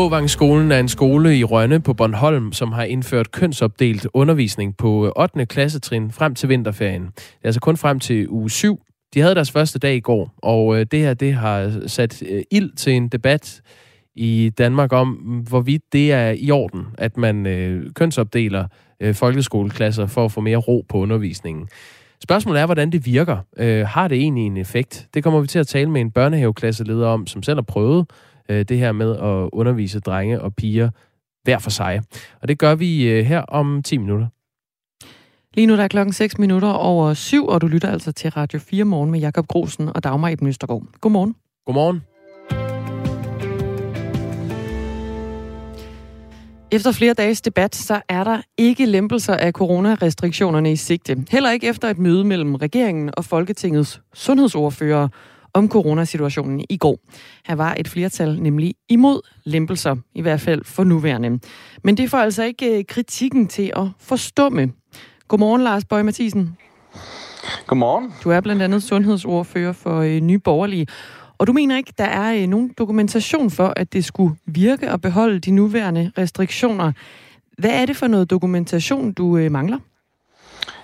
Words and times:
Åvangsskolen 0.00 0.72
er 0.72 0.78
en 0.78 0.88
skole 0.88 1.38
i 1.38 1.44
Rønne 1.44 1.80
på 1.80 1.94
Bornholm, 1.94 2.52
som 2.52 2.72
har 2.72 2.84
indført 2.84 3.30
kønsopdelt 3.30 4.06
undervisning 4.14 4.76
på 4.76 5.06
øh, 5.06 5.12
8. 5.16 5.46
klassetrin 5.46 6.12
frem 6.12 6.34
til 6.34 6.48
vinterferien. 6.48 7.02
Det 7.02 7.22
er 7.42 7.48
altså 7.48 7.60
kun 7.60 7.76
frem 7.76 8.00
til 8.00 8.28
uge 8.28 8.50
7. 8.50 8.80
De 9.14 9.20
havde 9.20 9.34
deres 9.34 9.50
første 9.50 9.78
dag 9.78 9.96
i 9.96 10.00
går, 10.00 10.34
og 10.42 10.78
øh, 10.78 10.86
det 10.90 11.00
her 11.00 11.14
det 11.14 11.34
har 11.34 11.60
øh, 11.60 11.72
sat 11.86 12.22
ild 12.50 12.76
til 12.76 12.92
en 12.92 13.08
debat 13.08 13.62
i 14.14 14.52
Danmark 14.58 14.92
om, 14.92 15.08
hvorvidt 15.48 15.82
det 15.92 16.12
er 16.12 16.34
i 16.38 16.50
orden, 16.50 16.86
at 16.98 17.16
man 17.16 17.46
øh, 17.46 17.90
kønsopdeler 17.94 18.66
øh, 19.00 19.14
folkeskoleklasser 19.14 20.06
for 20.06 20.24
at 20.24 20.32
få 20.32 20.40
mere 20.40 20.56
ro 20.56 20.84
på 20.88 20.98
undervisningen. 20.98 21.68
Spørgsmålet 22.22 22.60
er, 22.60 22.66
hvordan 22.66 22.92
det 22.92 23.06
virker. 23.06 23.36
Øh, 23.56 23.86
har 23.86 24.08
det 24.08 24.18
egentlig 24.18 24.46
en 24.46 24.56
effekt? 24.56 25.08
Det 25.14 25.24
kommer 25.24 25.40
vi 25.40 25.46
til 25.46 25.58
at 25.58 25.66
tale 25.66 25.90
med 25.90 26.00
en 26.00 26.10
børnehaveklasseleder 26.10 27.06
om, 27.06 27.26
som 27.26 27.42
selv 27.42 27.56
har 27.56 27.62
prøvet 27.62 28.06
øh, 28.50 28.64
det 28.64 28.78
her 28.78 28.92
med 28.92 29.10
at 29.16 29.48
undervise 29.52 30.00
drenge 30.00 30.40
og 30.40 30.54
piger 30.54 30.90
hver 31.42 31.58
for 31.58 31.70
sig. 31.70 32.02
Og 32.42 32.48
det 32.48 32.58
gør 32.58 32.74
vi 32.74 33.08
øh, 33.08 33.24
her 33.24 33.40
om 33.40 33.82
10 33.82 33.98
minutter. 33.98 34.26
Lige 35.54 35.66
nu 35.66 35.76
der 35.76 35.82
er 35.82 35.88
klokken 35.88 36.12
6 36.12 36.38
minutter 36.38 36.68
over 36.68 37.14
7, 37.14 37.46
og 37.46 37.60
du 37.60 37.66
lytter 37.66 37.90
altså 37.90 38.12
til 38.12 38.30
Radio 38.30 38.58
4 38.58 38.84
morgen 38.84 39.10
med 39.10 39.20
Jakob 39.20 39.46
Grosen 39.46 39.88
og 39.88 40.04
Dagmar 40.04 40.28
Eben 40.28 40.48
Østergaard. 40.48 40.82
Godmorgen. 41.00 41.34
Godmorgen. 41.66 42.00
Efter 46.72 46.92
flere 46.92 47.14
dages 47.14 47.40
debat, 47.40 47.74
så 47.74 48.00
er 48.08 48.24
der 48.24 48.42
ikke 48.58 48.86
lempelser 48.86 49.36
af 49.36 49.52
coronarestriktionerne 49.52 50.72
i 50.72 50.76
sigte. 50.76 51.24
Heller 51.30 51.50
ikke 51.50 51.68
efter 51.68 51.88
et 51.88 51.98
møde 51.98 52.24
mellem 52.24 52.54
regeringen 52.54 53.10
og 53.16 53.24
Folketingets 53.24 54.00
sundhedsordfører 54.14 55.08
om 55.54 55.68
coronasituationen 55.68 56.64
i 56.68 56.76
går. 56.76 56.98
Her 57.46 57.54
var 57.54 57.74
et 57.78 57.88
flertal 57.88 58.42
nemlig 58.42 58.74
imod 58.88 59.20
lempelser, 59.44 59.96
i 60.14 60.20
hvert 60.22 60.40
fald 60.40 60.64
for 60.64 60.84
nuværende. 60.84 61.40
Men 61.84 61.96
det 61.96 62.10
får 62.10 62.18
altså 62.18 62.42
ikke 62.42 62.78
øh, 62.78 62.84
kritikken 62.84 63.46
til 63.46 63.72
at 63.76 63.86
forstumme. 63.98 64.72
Godmorgen, 65.28 65.62
Lars 65.62 65.84
Bøge 65.84 66.04
Mathisen. 66.04 66.56
Godmorgen. 67.66 68.12
Du 68.24 68.30
er 68.30 68.40
blandt 68.40 68.62
andet 68.62 68.82
sundhedsordfører 68.82 69.72
for 69.72 70.00
øh, 70.00 70.20
Nye 70.20 70.38
Borgerlige. 70.38 70.86
Og 71.38 71.46
du 71.46 71.52
mener 71.52 71.76
ikke, 71.76 71.92
der 71.98 72.04
er 72.04 72.42
øh, 72.42 72.46
nogen 72.48 72.74
dokumentation 72.78 73.50
for, 73.50 73.72
at 73.76 73.92
det 73.92 74.04
skulle 74.04 74.36
virke 74.46 74.92
og 74.92 75.00
beholde 75.00 75.38
de 75.38 75.50
nuværende 75.50 76.12
restriktioner. 76.18 76.92
Hvad 77.58 77.70
er 77.70 77.86
det 77.86 77.96
for 77.96 78.06
noget 78.06 78.30
dokumentation, 78.30 79.12
du 79.12 79.48
mangler? 79.50 79.78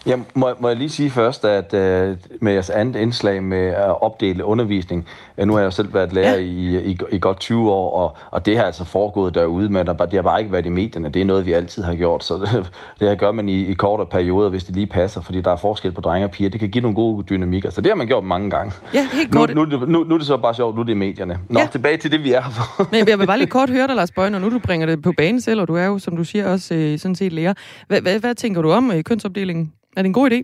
Ja, 0.07 0.17
må, 0.35 0.49
må 0.61 0.69
jeg 0.69 0.77
lige 0.77 0.91
sige 0.91 1.11
først, 1.11 1.45
at 1.45 1.75
uh, 1.75 2.17
med 2.41 2.53
jeres 2.53 2.71
andet 2.71 3.01
indslag 3.01 3.43
med 3.43 3.67
at 3.67 4.03
opdele 4.03 4.45
undervisning, 4.45 5.07
uh, 5.39 5.47
nu 5.47 5.55
har 5.55 5.61
jeg 5.61 5.73
selv 5.73 5.95
været 5.95 6.13
lærer 6.13 6.35
ja. 6.35 6.41
i, 6.41 6.91
i, 6.91 6.99
i 7.13 7.19
godt 7.19 7.41
20 7.41 7.71
år, 7.71 7.99
og, 7.99 8.17
og 8.31 8.47
det 8.47 8.57
har 8.57 8.65
altså 8.65 8.85
foregået 8.85 9.35
derude, 9.35 9.69
men 9.69 9.87
det 9.87 10.13
har 10.13 10.23
bare 10.23 10.41
ikke 10.41 10.53
været 10.53 10.67
i 10.67 10.69
medierne. 10.69 11.09
Det 11.09 11.23
er 11.23 11.25
noget, 11.25 11.47
vi 11.47 11.53
altid 11.53 11.83
har 11.83 11.95
gjort, 11.95 12.25
så 12.25 12.35
det, 12.35 12.51
det 13.01 13.09
her 13.09 13.15
gør 13.15 13.33
man 13.33 13.49
i, 13.49 13.67
i 13.67 13.75
kortere 13.75 14.07
perioder, 14.07 14.51
hvis 14.51 14.65
det 14.65 14.75
lige 14.75 14.87
passer, 14.87 15.21
fordi 15.21 15.41
der 15.41 15.51
er 15.51 15.57
forskel 15.57 15.93
på 15.93 16.01
drenge 16.01 16.27
og 16.27 16.31
piger. 16.31 16.51
Det 16.51 16.61
kan 16.61 16.69
give 16.69 16.83
nogle 16.83 16.95
gode 16.95 17.23
dynamikker, 17.23 17.71
så 17.71 17.81
det 17.81 17.91
har 17.91 17.97
man 17.97 18.07
gjort 18.07 18.25
mange 18.25 18.51
gange. 18.51 18.73
Ja, 18.95 19.09
helt 19.13 19.33
kort. 19.33 19.55
Nu, 19.55 19.65
nu, 19.65 19.79
nu, 19.79 20.05
nu 20.05 20.15
er 20.15 20.19
det 20.19 20.27
så 20.27 20.37
bare 20.37 20.55
sjovt, 20.55 20.75
nu 20.75 20.81
er 20.81 20.85
det 20.85 20.93
i 20.93 20.97
medierne. 20.97 21.39
Nå, 21.49 21.61
ja. 21.61 21.67
tilbage 21.73 21.97
til 21.97 22.13
det, 22.13 22.25
vi 22.25 22.33
er 22.33 22.43
for. 22.51 22.89
men 22.91 23.09
jeg 23.09 23.19
vil 23.19 23.27
bare 23.27 23.39
lige 23.39 23.51
kort 23.59 23.71
høre 23.71 23.87
dig, 23.87 23.97
Lars 23.97 24.11
Bøge, 24.11 24.31
når 24.31 24.39
nu 24.39 24.51
du 24.51 24.59
bringer 24.59 24.87
det 24.87 25.03
på 25.03 25.13
banen 25.17 25.41
selv, 25.41 25.61
og 25.61 25.69
du 25.69 25.75
er 25.75 25.87
jo, 25.87 25.99
som 25.99 26.17
du 26.17 26.25
siger, 26.25 26.51
også 26.51 26.75
øh, 26.75 26.99
sådan 26.99 27.15
set 27.15 27.33
lærer. 27.33 27.55
Hvad, 27.89 28.01
hvad, 28.01 28.19
hvad 28.21 28.35
tænker 28.35 28.63
du 28.63 28.71
om 28.71 28.91
øh, 28.91 29.05
kønsopdelingen? 29.05 29.73
Er 29.97 30.03
det 30.03 30.09
en 30.09 30.13
god 30.13 30.31
idé? 30.31 30.43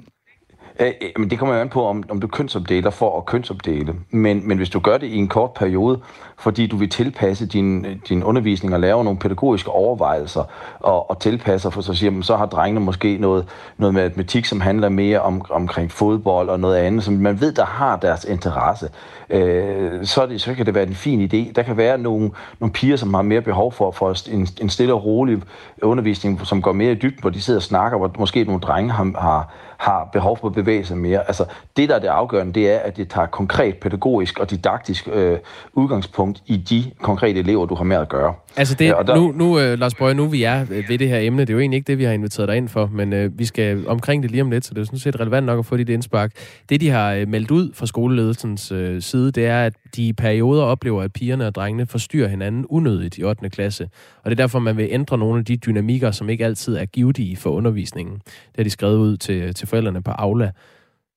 Øh, 0.80 0.92
øh, 1.00 1.10
men 1.18 1.30
det 1.30 1.38
kommer 1.38 1.54
jo 1.54 1.60
an 1.60 1.68
på, 1.68 1.86
om, 1.86 2.04
om 2.08 2.20
du 2.20 2.26
kønsopdeler 2.26 2.90
for 2.90 3.18
at 3.18 3.26
kønsopdele. 3.26 3.94
Men, 4.10 4.48
men 4.48 4.56
hvis 4.56 4.70
du 4.70 4.80
gør 4.80 4.98
det 4.98 5.06
i 5.06 5.16
en 5.16 5.28
kort 5.28 5.50
periode, 5.50 6.00
fordi 6.38 6.66
du 6.66 6.76
vil 6.76 6.90
tilpasse 6.90 7.46
din, 7.46 7.86
din 8.08 8.24
undervisning 8.24 8.74
og 8.74 8.80
lave 8.80 9.04
nogle 9.04 9.18
pædagogiske 9.18 9.70
overvejelser 9.70 10.44
og, 10.80 11.10
og 11.10 11.18
tilpasser 11.18 11.70
for 11.70 11.80
så 11.80 11.94
siger, 11.94 12.22
så 12.22 12.36
har 12.36 12.46
drengene 12.46 12.80
måske 12.80 13.18
noget, 13.20 13.48
noget 13.78 13.94
med 13.94 14.02
matematik, 14.02 14.44
som 14.44 14.60
handler 14.60 14.88
mere 14.88 15.20
om, 15.20 15.42
omkring 15.50 15.90
fodbold 15.90 16.48
og 16.48 16.60
noget 16.60 16.76
andet, 16.76 17.04
som 17.04 17.14
man 17.14 17.40
ved, 17.40 17.52
der 17.52 17.64
har 17.64 17.96
deres 17.96 18.24
interesse. 18.24 18.88
Øh, 19.30 20.04
så, 20.04 20.26
det, 20.26 20.40
så 20.40 20.54
kan 20.54 20.66
det 20.66 20.74
være 20.74 20.86
en 20.86 20.94
fin 20.94 21.20
idé. 21.20 21.52
Der 21.52 21.62
kan 21.62 21.76
være 21.76 21.98
nogle, 21.98 22.30
nogle 22.60 22.72
piger, 22.72 22.96
som 22.96 23.14
har 23.14 23.22
mere 23.22 23.40
behov 23.40 23.72
for, 23.72 23.90
for 23.90 24.30
en, 24.30 24.48
en 24.60 24.68
stille 24.68 24.94
og 24.94 25.04
rolig 25.04 25.42
undervisning, 25.82 26.46
som 26.46 26.62
går 26.62 26.72
mere 26.72 26.92
i 26.92 26.94
dybden, 26.94 27.20
hvor 27.20 27.30
de 27.30 27.42
sidder 27.42 27.58
og 27.58 27.62
snakker, 27.62 27.98
hvor 27.98 28.10
måske 28.18 28.44
nogle 28.44 28.60
drenge 28.60 28.92
har, 28.92 29.10
har, 29.18 29.52
har 29.82 30.08
behov 30.12 30.38
for 30.38 30.48
at 30.48 30.54
bevæge 30.54 30.84
sig 30.84 30.96
mere. 30.96 31.18
Altså, 31.26 31.44
det, 31.76 31.88
der 31.88 31.94
er 31.94 31.98
det 31.98 32.08
afgørende, 32.08 32.52
det 32.52 32.70
er, 32.70 32.78
at 32.78 32.96
det 32.96 33.10
tager 33.10 33.26
konkret 33.26 33.76
pædagogisk 33.76 34.38
og 34.38 34.50
didaktisk 34.50 35.08
øh, 35.12 35.38
udgangspunkt 35.72 36.42
i 36.46 36.56
de 36.56 36.90
konkrete 37.00 37.40
elever, 37.40 37.66
du 37.66 37.74
har 37.74 37.84
med 37.84 37.96
at 37.96 38.08
gøre. 38.08 38.34
Altså, 38.56 38.74
det, 38.74 38.84
ja, 38.84 39.02
der... 39.06 39.16
nu, 39.16 39.32
nu 39.32 39.72
uh, 39.72 39.78
Lars 39.78 39.94
Bøge, 39.94 40.14
nu 40.14 40.26
vi 40.26 40.42
er 40.42 40.64
ved 40.64 40.98
det 40.98 41.08
her 41.08 41.18
emne, 41.18 41.40
det 41.40 41.50
er 41.50 41.54
jo 41.54 41.60
egentlig 41.60 41.76
ikke 41.76 41.86
det, 41.86 41.98
vi 41.98 42.04
har 42.04 42.12
inviteret 42.12 42.48
dig 42.48 42.56
ind 42.56 42.68
for, 42.68 42.86
men 42.86 43.12
uh, 43.12 43.38
vi 43.38 43.44
skal 43.44 43.88
omkring 43.88 44.22
det 44.22 44.30
lige 44.30 44.42
om 44.42 44.50
lidt, 44.50 44.64
så 44.64 44.74
det 44.74 44.80
er 44.80 44.84
sådan 44.84 44.98
set 44.98 45.20
relevant 45.20 45.46
nok 45.46 45.58
at 45.58 45.66
få 45.66 45.76
dit 45.76 45.88
indspark. 45.88 46.32
Det, 46.68 46.80
de 46.80 46.88
har 46.88 47.16
uh, 47.16 47.28
meldt 47.28 47.50
ud 47.50 47.72
fra 47.74 47.86
skoleledelsens 47.86 48.72
uh, 48.72 48.98
side, 49.00 49.32
det 49.32 49.46
er, 49.46 49.64
at 49.64 49.74
de 49.96 50.08
i 50.08 50.12
perioder 50.12 50.62
oplever, 50.62 51.02
at 51.02 51.12
pigerne 51.12 51.46
og 51.46 51.54
drengene 51.54 51.86
forstyrrer 51.86 52.28
hinanden 52.28 52.66
unødigt 52.66 53.18
i 53.18 53.24
8. 53.24 53.50
klasse. 53.50 53.88
Og 54.22 54.30
det 54.30 54.40
er 54.40 54.42
derfor, 54.42 54.58
man 54.58 54.76
vil 54.76 54.88
ændre 54.90 55.18
nogle 55.18 55.38
af 55.38 55.44
de 55.44 55.56
dynamikker, 55.56 56.10
som 56.10 56.28
ikke 56.28 56.44
altid 56.44 56.76
er 56.76 56.84
givetige 56.84 57.36
for 57.36 57.50
undervisningen. 57.50 58.14
Det 58.24 58.56
har 58.56 58.64
de 58.64 58.70
skrevet 58.70 58.98
ud 58.98 59.16
til, 59.16 59.54
til 59.54 59.68
forældrene 59.68 60.02
på 60.02 60.10
Aula. 60.10 60.50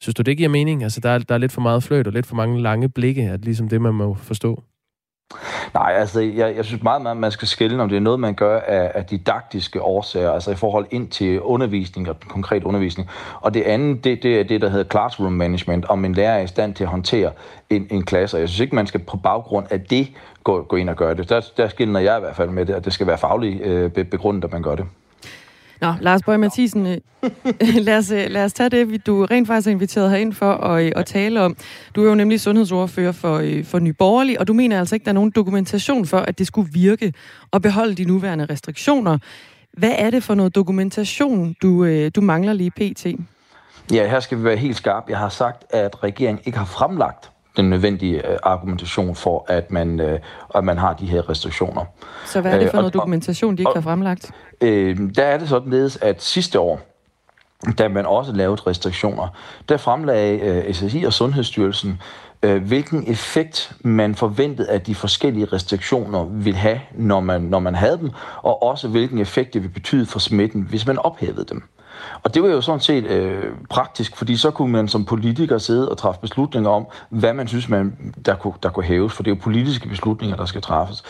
Synes 0.01 0.15
du, 0.15 0.21
det 0.21 0.37
giver 0.37 0.49
mening? 0.49 0.83
Altså, 0.83 0.99
der 0.99 1.09
er, 1.09 1.17
der 1.17 1.35
er 1.35 1.39
lidt 1.39 1.51
for 1.51 1.61
meget 1.61 1.83
fløjt 1.83 2.07
og 2.07 2.13
lidt 2.13 2.25
for 2.25 2.35
mange 2.35 2.61
lange 2.61 2.89
blikke, 2.89 3.23
at 3.23 3.45
ligesom 3.45 3.69
det, 3.69 3.81
man 3.81 3.93
må 3.93 4.13
forstå. 4.13 4.63
Nej, 5.73 5.93
altså, 5.95 6.21
jeg, 6.21 6.55
jeg 6.55 6.65
synes 6.65 6.83
meget, 6.83 7.01
meget, 7.01 7.17
man 7.17 7.31
skal 7.31 7.47
skille, 7.47 7.83
om 7.83 7.89
det 7.89 7.95
er 7.95 7.99
noget, 7.99 8.19
man 8.19 8.33
gør 8.33 8.59
af, 8.59 8.91
af 8.95 9.05
didaktiske 9.05 9.81
årsager, 9.81 10.31
altså 10.31 10.51
i 10.51 10.55
forhold 10.55 10.85
ind 10.91 11.07
til 11.07 11.41
undervisning 11.41 12.09
og 12.09 12.15
konkret 12.27 12.63
undervisning. 12.63 13.09
Og 13.41 13.53
det 13.53 13.61
andet, 13.63 14.03
det, 14.03 14.23
det 14.23 14.39
er 14.39 14.43
det, 14.43 14.61
der 14.61 14.69
hedder 14.69 14.89
classroom 14.89 15.33
management, 15.33 15.85
om 15.85 16.05
en 16.05 16.13
lærer 16.13 16.33
er 16.33 16.41
i 16.41 16.47
stand 16.47 16.75
til 16.75 16.83
at 16.83 16.89
håndtere 16.89 17.31
en, 17.69 17.87
en 17.91 18.03
klasse. 18.05 18.37
Og 18.37 18.41
jeg 18.41 18.49
synes 18.49 18.59
ikke, 18.59 18.75
man 18.75 18.87
skal 18.87 18.99
på 18.99 19.17
baggrund 19.17 19.65
af 19.69 19.81
det 19.81 20.07
gå, 20.43 20.61
gå 20.61 20.75
ind 20.75 20.89
og 20.89 20.95
gøre 20.95 21.15
det. 21.15 21.29
Der, 21.29 21.41
der 21.57 21.67
skiller 21.67 21.99
jeg 21.99 22.17
i 22.17 22.19
hvert 22.19 22.35
fald 22.35 22.49
med 22.49 22.65
det, 22.65 22.73
at 22.73 22.85
det 22.85 22.93
skal 22.93 23.07
være 23.07 23.17
fagligt 23.17 23.61
øh, 23.61 23.91
begrundet, 23.91 24.43
at 24.43 24.51
man 24.51 24.63
gør 24.63 24.75
det. 24.75 24.85
Nå, 25.81 25.93
Lars 26.01 26.21
Bøge 26.23 26.37
Mathisen, 26.37 26.85
øh, 26.87 26.97
lad, 27.87 27.97
os, 27.97 28.11
øh, 28.11 28.25
lad 28.29 28.45
os 28.45 28.53
tage 28.53 28.69
det, 28.69 29.07
du 29.07 29.25
rent 29.25 29.47
faktisk 29.47 29.65
har 29.67 29.71
inviteret 29.71 30.09
herind 30.09 30.33
for 30.33 30.51
at, 30.51 30.85
øh, 30.85 30.91
at 30.95 31.05
tale 31.05 31.41
om. 31.41 31.57
Du 31.95 32.03
er 32.03 32.09
jo 32.09 32.15
nemlig 32.15 32.41
sundhedsordfører 32.41 33.11
for, 33.11 33.43
for 33.63 33.79
Nye 33.79 33.93
Borgerlige, 33.93 34.39
og 34.39 34.47
du 34.47 34.53
mener 34.53 34.79
altså 34.79 34.95
ikke, 34.95 35.03
der 35.03 35.11
er 35.11 35.13
nogen 35.13 35.31
dokumentation 35.31 36.05
for, 36.05 36.17
at 36.17 36.39
det 36.39 36.47
skulle 36.47 36.71
virke 36.73 37.13
og 37.51 37.61
beholde 37.61 37.95
de 37.95 38.05
nuværende 38.05 38.45
restriktioner. 38.45 39.17
Hvad 39.73 39.91
er 39.97 40.09
det 40.09 40.23
for 40.23 40.35
noget 40.35 40.55
dokumentation, 40.55 41.55
du, 41.61 41.87
du 42.09 42.21
mangler 42.21 42.53
lige 42.53 42.71
pt? 42.71 43.05
Ja, 43.93 44.09
her 44.09 44.19
skal 44.19 44.37
vi 44.37 44.43
være 44.43 44.57
helt 44.57 44.75
skarpe. 44.77 45.11
Jeg 45.11 45.19
har 45.19 45.29
sagt, 45.29 45.63
at 45.69 46.03
regeringen 46.03 46.41
ikke 46.45 46.57
har 46.57 46.65
fremlagt 46.65 47.31
den 47.57 47.69
nødvendige 47.69 48.31
øh, 48.31 48.37
argumentation 48.43 49.15
for, 49.15 49.45
at 49.47 49.71
man, 49.71 49.99
øh, 49.99 50.19
at 50.55 50.63
man 50.63 50.77
har 50.77 50.93
de 50.93 51.05
her 51.05 51.29
restriktioner. 51.29 51.85
Så 52.25 52.41
hvad 52.41 52.53
er 52.53 52.59
det 52.59 52.69
for 52.69 52.77
øh, 52.77 52.81
noget 52.81 52.95
og, 52.95 52.99
dokumentation, 52.99 53.55
de 53.55 53.61
ikke 53.61 53.69
og, 53.69 53.75
har 53.75 53.81
fremlagt? 53.81 54.31
Øh, 54.61 54.97
der 55.15 55.23
er 55.23 55.37
det 55.37 55.49
sådan, 55.49 55.89
at 56.01 56.23
sidste 56.23 56.59
år, 56.59 56.79
da 57.77 57.87
man 57.87 58.05
også 58.05 58.31
lavede 58.31 58.61
restriktioner, 58.67 59.27
der 59.69 59.77
fremlagde 59.77 60.39
øh, 60.39 60.73
SSI 60.73 61.03
og 61.03 61.13
Sundhedsstyrelsen, 61.13 62.01
øh, 62.43 62.63
hvilken 62.63 63.11
effekt 63.11 63.75
man 63.81 64.15
forventede, 64.15 64.69
at 64.69 64.87
de 64.87 64.95
forskellige 64.95 65.45
restriktioner 65.45 66.23
vil 66.23 66.55
have, 66.55 66.79
når 66.93 67.19
man, 67.19 67.41
når 67.41 67.59
man 67.59 67.75
havde 67.75 67.97
dem, 67.97 68.11
og 68.41 68.63
også 68.63 68.87
hvilken 68.87 69.19
effekt 69.19 69.53
det 69.53 69.63
vil 69.63 69.69
betyde 69.69 70.05
for 70.05 70.19
smitten, 70.19 70.61
hvis 70.61 70.87
man 70.87 70.97
ophævede 70.97 71.45
dem. 71.49 71.63
Og 72.23 72.33
det 72.33 72.43
var 72.43 72.49
jo 72.49 72.61
sådan 72.61 72.79
set 72.79 73.05
øh, 73.05 73.43
praktisk, 73.69 74.17
fordi 74.17 74.37
så 74.37 74.51
kunne 74.51 74.71
man 74.71 74.87
som 74.87 75.05
politiker 75.05 75.57
sidde 75.57 75.91
og 75.91 75.97
træffe 75.97 76.21
beslutninger 76.21 76.69
om, 76.69 76.87
hvad 77.09 77.33
man 77.33 77.47
synes, 77.47 77.69
man, 77.69 78.13
der, 78.25 78.35
kunne, 78.35 78.53
der 78.63 78.69
kunne 78.69 78.85
hæves, 78.85 79.13
for 79.13 79.23
det 79.23 79.31
er 79.31 79.35
jo 79.35 79.41
politiske 79.41 79.89
beslutninger, 79.89 80.37
der 80.37 80.45
skal 80.45 80.61
træffes. 80.61 81.03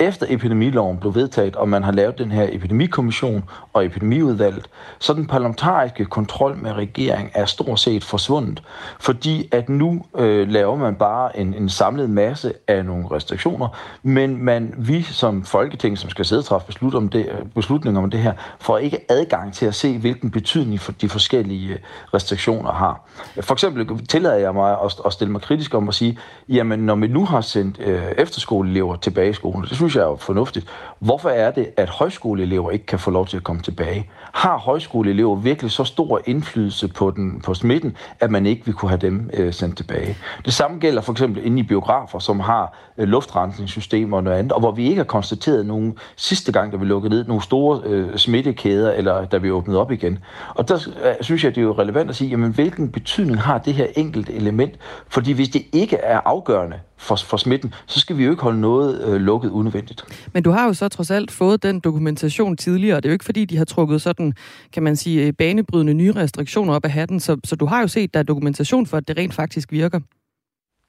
Efter 0.00 0.26
epidemiloven 0.28 0.98
blev 0.98 1.14
vedtaget, 1.14 1.56
og 1.56 1.68
man 1.68 1.82
har 1.82 1.92
lavet 1.92 2.18
den 2.18 2.30
her 2.30 2.46
epidemikommission 2.52 3.44
og 3.72 3.84
epidemiudvalget, 3.84 4.68
så 4.98 5.12
den 5.12 5.26
parlamentariske 5.26 6.04
kontrol 6.04 6.56
med 6.56 6.72
regeringen 6.72 7.30
er 7.34 7.44
stort 7.44 7.80
set 7.80 8.04
forsvundet, 8.04 8.62
fordi 9.00 9.48
at 9.52 9.68
nu 9.68 10.04
øh, 10.18 10.48
laver 10.48 10.76
man 10.76 10.94
bare 10.94 11.38
en, 11.38 11.54
en 11.54 11.68
samlet 11.68 12.10
masse 12.10 12.52
af 12.68 12.84
nogle 12.84 13.06
restriktioner, 13.10 13.68
men 14.02 14.44
man, 14.44 14.74
vi 14.78 15.02
som 15.02 15.44
folketing, 15.44 15.98
som 15.98 16.10
skal 16.10 16.24
sidde 16.24 16.40
og 16.40 16.44
træffe 16.44 16.66
beslut 16.66 16.94
om 16.94 17.08
det, 17.08 17.26
øh, 17.26 17.46
beslutninger 17.54 18.02
om 18.02 18.10
det 18.10 18.20
her, 18.20 18.32
får 18.60 18.78
ikke 18.78 18.98
adgang 19.08 19.52
til 19.52 19.66
at 19.66 19.74
se, 19.74 19.98
hvilken 19.98 20.18
hvilken 20.18 20.37
betydning 20.40 20.80
for 20.80 20.92
de 20.92 21.08
forskellige 21.08 21.72
øh, 21.72 21.78
restriktioner 22.14 22.72
har. 22.72 23.08
For 23.40 23.54
eksempel 23.54 24.06
tillader 24.06 24.36
jeg 24.36 24.54
mig 24.54 24.70
at, 24.84 25.00
at 25.06 25.12
stille 25.12 25.32
mig 25.32 25.40
kritisk 25.40 25.74
om 25.74 25.88
at 25.88 25.94
sige, 25.94 26.18
jamen 26.48 26.78
når 26.78 26.94
vi 26.94 27.06
nu 27.06 27.24
har 27.24 27.40
sendt 27.40 27.80
øh, 27.80 28.02
efterskoleelever 28.18 28.96
tilbage 28.96 29.30
i 29.30 29.32
skolen, 29.32 29.62
det 29.62 29.76
synes 29.76 29.96
jeg 29.96 30.02
er 30.02 30.16
fornuftigt, 30.16 30.66
hvorfor 30.98 31.28
er 31.28 31.50
det, 31.50 31.68
at 31.76 31.88
højskoleelever 31.88 32.70
ikke 32.70 32.86
kan 32.86 32.98
få 32.98 33.10
lov 33.10 33.26
til 33.26 33.36
at 33.36 33.44
komme 33.44 33.62
tilbage? 33.62 34.10
Har 34.32 34.58
højskoleelever 34.58 35.36
virkelig 35.36 35.70
så 35.70 35.84
stor 35.84 36.20
indflydelse 36.26 36.88
på, 36.88 37.10
den, 37.10 37.40
på 37.40 37.54
smitten, 37.54 37.96
at 38.20 38.30
man 38.30 38.46
ikke 38.46 38.64
vil 38.64 38.74
kunne 38.74 38.88
have 38.88 39.00
dem 39.00 39.30
øh, 39.32 39.52
sendt 39.52 39.76
tilbage? 39.76 40.16
Det 40.44 40.52
samme 40.54 40.78
gælder 40.78 41.02
for 41.02 41.12
eksempel 41.12 41.46
inde 41.46 41.60
i 41.60 41.62
biografer, 41.62 42.18
som 42.18 42.40
har 42.40 42.76
øh, 42.98 43.08
luftrensningssystemer 43.08 44.16
og 44.16 44.24
noget 44.24 44.38
andet, 44.38 44.52
og 44.52 44.60
hvor 44.60 44.72
vi 44.72 44.84
ikke 44.84 44.96
har 44.96 45.04
konstateret 45.04 45.66
nogen 45.66 45.98
sidste 46.16 46.52
gang, 46.52 46.72
da 46.72 46.76
vi 46.76 46.84
lukkede 46.84 47.14
ned, 47.14 47.26
nogle 47.26 47.42
store 47.42 47.80
øh, 47.84 48.16
smittekæder, 48.16 48.92
eller 48.92 49.24
da 49.24 49.36
vi 49.36 49.50
åbnede 49.50 49.80
op 49.80 49.92
igen. 49.92 50.18
Og 50.54 50.68
der 50.68 50.74
øh, 51.04 51.14
synes 51.20 51.44
jeg, 51.44 51.54
det 51.54 51.60
er 51.60 51.64
jo 51.64 51.72
relevant 51.72 52.10
at 52.10 52.16
sige, 52.16 52.30
jamen 52.30 52.52
hvilken 52.52 52.92
betydning 52.92 53.40
har 53.40 53.58
det 53.58 53.74
her 53.74 53.86
enkelte 53.96 54.32
element? 54.32 54.74
Fordi 55.08 55.32
hvis 55.32 55.48
det 55.48 55.62
ikke 55.72 55.96
er 55.96 56.20
afgørende 56.24 56.76
for, 56.96 57.16
for 57.16 57.36
smitten, 57.36 57.74
så 57.86 58.00
skal 58.00 58.16
vi 58.16 58.24
jo 58.24 58.30
ikke 58.30 58.42
holde 58.42 58.60
noget 58.60 59.04
øh, 59.04 59.20
lukket 59.20 59.50
unødvendigt. 59.50 60.04
Men 60.32 60.42
du 60.42 60.50
har 60.50 60.66
jo 60.66 60.72
så 60.72 60.88
trods 60.88 61.10
alt 61.10 61.30
fået 61.30 61.62
den 61.62 61.80
dokumentation 61.80 62.56
tidligere, 62.56 62.96
det 62.96 63.04
er 63.04 63.08
jo 63.08 63.12
ikke 63.12 63.24
fordi, 63.24 63.44
de 63.44 63.56
har 63.56 63.64
trukket 63.64 64.02
sådan, 64.02 64.32
kan 64.72 64.82
man 64.82 64.96
sige, 64.96 65.26
øh, 65.26 65.32
banebrydende 65.32 65.94
nye 65.94 66.12
restriktioner 66.12 66.74
op 66.74 66.84
af 66.84 66.90
hatten, 66.90 67.20
så, 67.20 67.36
så 67.44 67.56
du 67.56 67.66
har 67.66 67.80
jo 67.80 67.88
set, 67.88 68.14
der 68.14 68.20
er 68.20 68.24
dokumentation 68.24 68.86
for, 68.86 68.96
at 68.96 69.08
det 69.08 69.16
rent 69.16 69.34
faktisk 69.34 69.72
virker. 69.72 70.00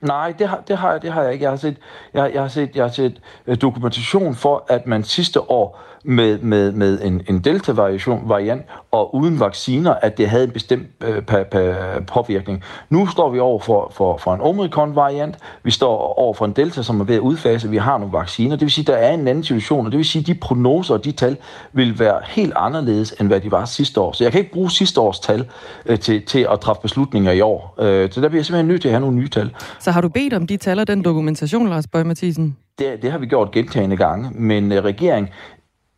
Nej, 0.01 0.33
det 0.39 0.47
har, 0.47 0.63
det 0.67 0.77
har, 0.77 0.91
jeg, 0.91 1.01
det 1.01 1.13
har 1.13 1.23
jeg 1.23 1.33
ikke. 1.33 1.43
Jeg 1.43 1.51
har 1.51 1.57
set, 1.57 1.77
jeg, 2.13 2.31
jeg 2.33 2.41
har 2.41 2.47
set, 2.47 2.75
jeg 2.75 2.83
har 2.83 2.91
set 2.91 3.21
øh, 3.47 3.57
dokumentation 3.61 4.35
for, 4.35 4.65
at 4.69 4.87
man 4.87 5.03
sidste 5.03 5.51
år 5.51 5.81
med, 6.03 6.39
med, 6.39 6.71
med 6.71 7.01
en, 7.01 7.21
en 7.29 7.39
delta-variation 7.39 8.21
variant 8.25 8.61
og 8.91 9.15
uden 9.15 9.39
vacciner, 9.39 9.93
at 9.93 10.17
det 10.17 10.29
havde 10.29 10.43
en 10.43 10.51
bestemt 10.51 10.87
øh, 11.03 11.21
pa, 11.21 11.43
pa, 11.43 11.75
påvirkning. 12.07 12.63
Nu 12.89 13.07
står 13.07 13.29
vi 13.29 13.39
over 13.39 13.59
for, 13.59 13.91
for, 13.95 14.17
for 14.17 14.33
en 14.33 14.41
Omicron-variant. 14.41 15.37
Vi 15.63 15.71
står 15.71 16.19
over 16.19 16.33
for 16.33 16.45
en 16.45 16.51
delta, 16.51 16.81
som 16.81 16.99
er 17.01 17.05
ved 17.05 17.15
at 17.15 17.21
udfase. 17.21 17.69
Vi 17.69 17.77
har 17.77 17.97
nogle 17.97 18.13
vacciner. 18.13 18.55
Det 18.55 18.61
vil 18.61 18.71
sige, 18.71 18.85
der 18.85 18.95
er 18.95 19.13
en 19.13 19.27
anden 19.27 19.43
situation, 19.43 19.85
og 19.85 19.91
det 19.91 19.97
vil 19.97 20.05
sige, 20.05 20.23
de 20.23 20.35
prognoser 20.35 20.93
og 20.93 21.05
de 21.05 21.11
tal 21.11 21.37
vil 21.73 21.99
være 21.99 22.19
helt 22.25 22.53
anderledes, 22.55 23.15
end 23.19 23.27
hvad 23.27 23.41
de 23.41 23.51
var 23.51 23.65
sidste 23.65 24.01
år. 24.01 24.11
Så 24.11 24.23
jeg 24.23 24.31
kan 24.31 24.41
ikke 24.41 24.53
bruge 24.53 24.71
sidste 24.71 25.01
års 25.01 25.19
tal 25.19 25.45
øh, 25.85 25.99
til, 25.99 26.25
til 26.25 26.47
at 26.51 26.59
træffe 26.59 26.81
beslutninger 26.81 27.31
i 27.31 27.41
år. 27.41 27.75
Øh, 27.79 28.11
så 28.11 28.21
der 28.21 28.27
bliver 28.27 28.39
jeg 28.39 28.45
simpelthen 28.45 28.67
nødt 28.67 28.81
til 28.81 28.87
at 28.87 28.93
have 28.93 29.01
nogle 29.01 29.15
nye 29.15 29.29
tal. 29.29 29.55
Så 29.79 29.91
har 29.91 30.01
du 30.01 30.09
bedt 30.09 30.33
om 30.33 30.47
de 30.47 30.57
tal 30.57 30.79
og 30.79 30.87
den 30.87 31.03
dokumentation, 31.03 31.69
Lars 31.69 31.87
Bøge 31.87 32.05
Mathisen? 32.05 32.57
Det, 32.79 33.01
det 33.01 33.11
har 33.11 33.17
vi 33.17 33.25
gjort 33.25 33.51
gentagende 33.51 33.97
gange, 33.97 34.29
men 34.31 34.71
øh, 34.71 34.83
regeringen 34.83 35.29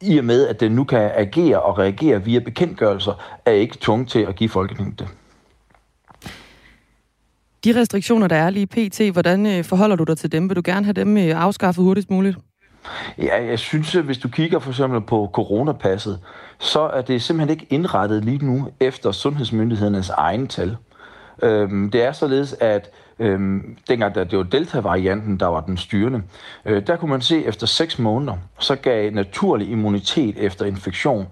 i 0.01 0.17
og 0.17 0.25
med, 0.25 0.47
at 0.47 0.59
den 0.59 0.71
nu 0.71 0.83
kan 0.83 1.11
agere 1.15 1.61
og 1.61 1.77
reagere 1.77 2.23
via 2.23 2.39
bekendtgørelser, 2.39 3.39
er 3.45 3.51
ikke 3.51 3.77
tvunget 3.81 4.07
til 4.07 4.19
at 4.19 4.35
give 4.35 4.49
Folketinget 4.49 4.99
det. 4.99 5.07
De 7.63 7.79
restriktioner, 7.79 8.27
der 8.27 8.35
er 8.35 8.49
lige 8.49 8.67
pt., 8.67 9.01
hvordan 9.11 9.45
øh, 9.45 9.63
forholder 9.63 9.95
du 9.95 10.03
dig 10.03 10.17
til 10.17 10.31
dem? 10.31 10.49
Vil 10.49 10.55
du 10.55 10.61
gerne 10.65 10.85
have 10.85 10.93
dem 10.93 11.17
øh, 11.17 11.43
afskaffet 11.43 11.83
hurtigst 11.83 12.09
muligt? 12.09 12.37
Ja, 13.17 13.45
jeg 13.45 13.59
synes, 13.59 13.95
at 13.95 14.03
hvis 14.03 14.17
du 14.17 14.29
kigger 14.29 14.59
for 14.59 14.69
eksempel 14.69 15.01
på 15.01 15.29
coronapasset, 15.33 16.19
så 16.59 16.79
er 16.79 17.01
det 17.01 17.21
simpelthen 17.21 17.49
ikke 17.49 17.67
indrettet 17.69 18.25
lige 18.25 18.45
nu 18.45 18.69
efter 18.79 19.11
sundhedsmyndighedernes 19.11 20.09
egen 20.09 20.47
tal. 20.47 20.77
Øhm, 21.43 21.91
det 21.91 22.03
er 22.03 22.11
således, 22.11 22.55
at 22.59 22.89
øhm, 23.19 23.77
dengang 23.89 24.15
der, 24.15 24.23
det 24.23 24.37
var 24.37 24.43
Delta-varianten, 24.43 25.39
der 25.39 25.47
var 25.47 25.61
den 25.61 25.77
styrende, 25.77 26.21
øh, 26.65 26.87
der 26.87 26.95
kunne 26.95 27.11
man 27.11 27.21
se, 27.21 27.35
at 27.35 27.45
efter 27.45 27.67
6 27.67 27.99
måneder, 27.99 28.37
så 28.59 28.75
gav 28.75 29.11
naturlig 29.11 29.69
immunitet 29.69 30.37
efter 30.37 30.65
infektion 30.65 31.27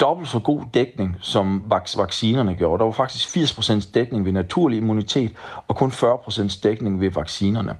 dobbelt 0.00 0.28
så 0.28 0.38
god 0.38 0.60
dækning, 0.74 1.16
som 1.20 1.62
vaccinerne 1.96 2.54
gjorde. 2.54 2.78
Der 2.78 2.84
var 2.84 2.92
faktisk 2.92 3.36
80% 3.36 3.90
dækning 3.94 4.24
ved 4.24 4.32
naturlig 4.32 4.76
immunitet, 4.76 5.32
og 5.68 5.76
kun 5.76 5.90
40% 5.90 6.60
dækning 6.62 7.00
ved 7.00 7.10
vaccinerne. 7.10 7.76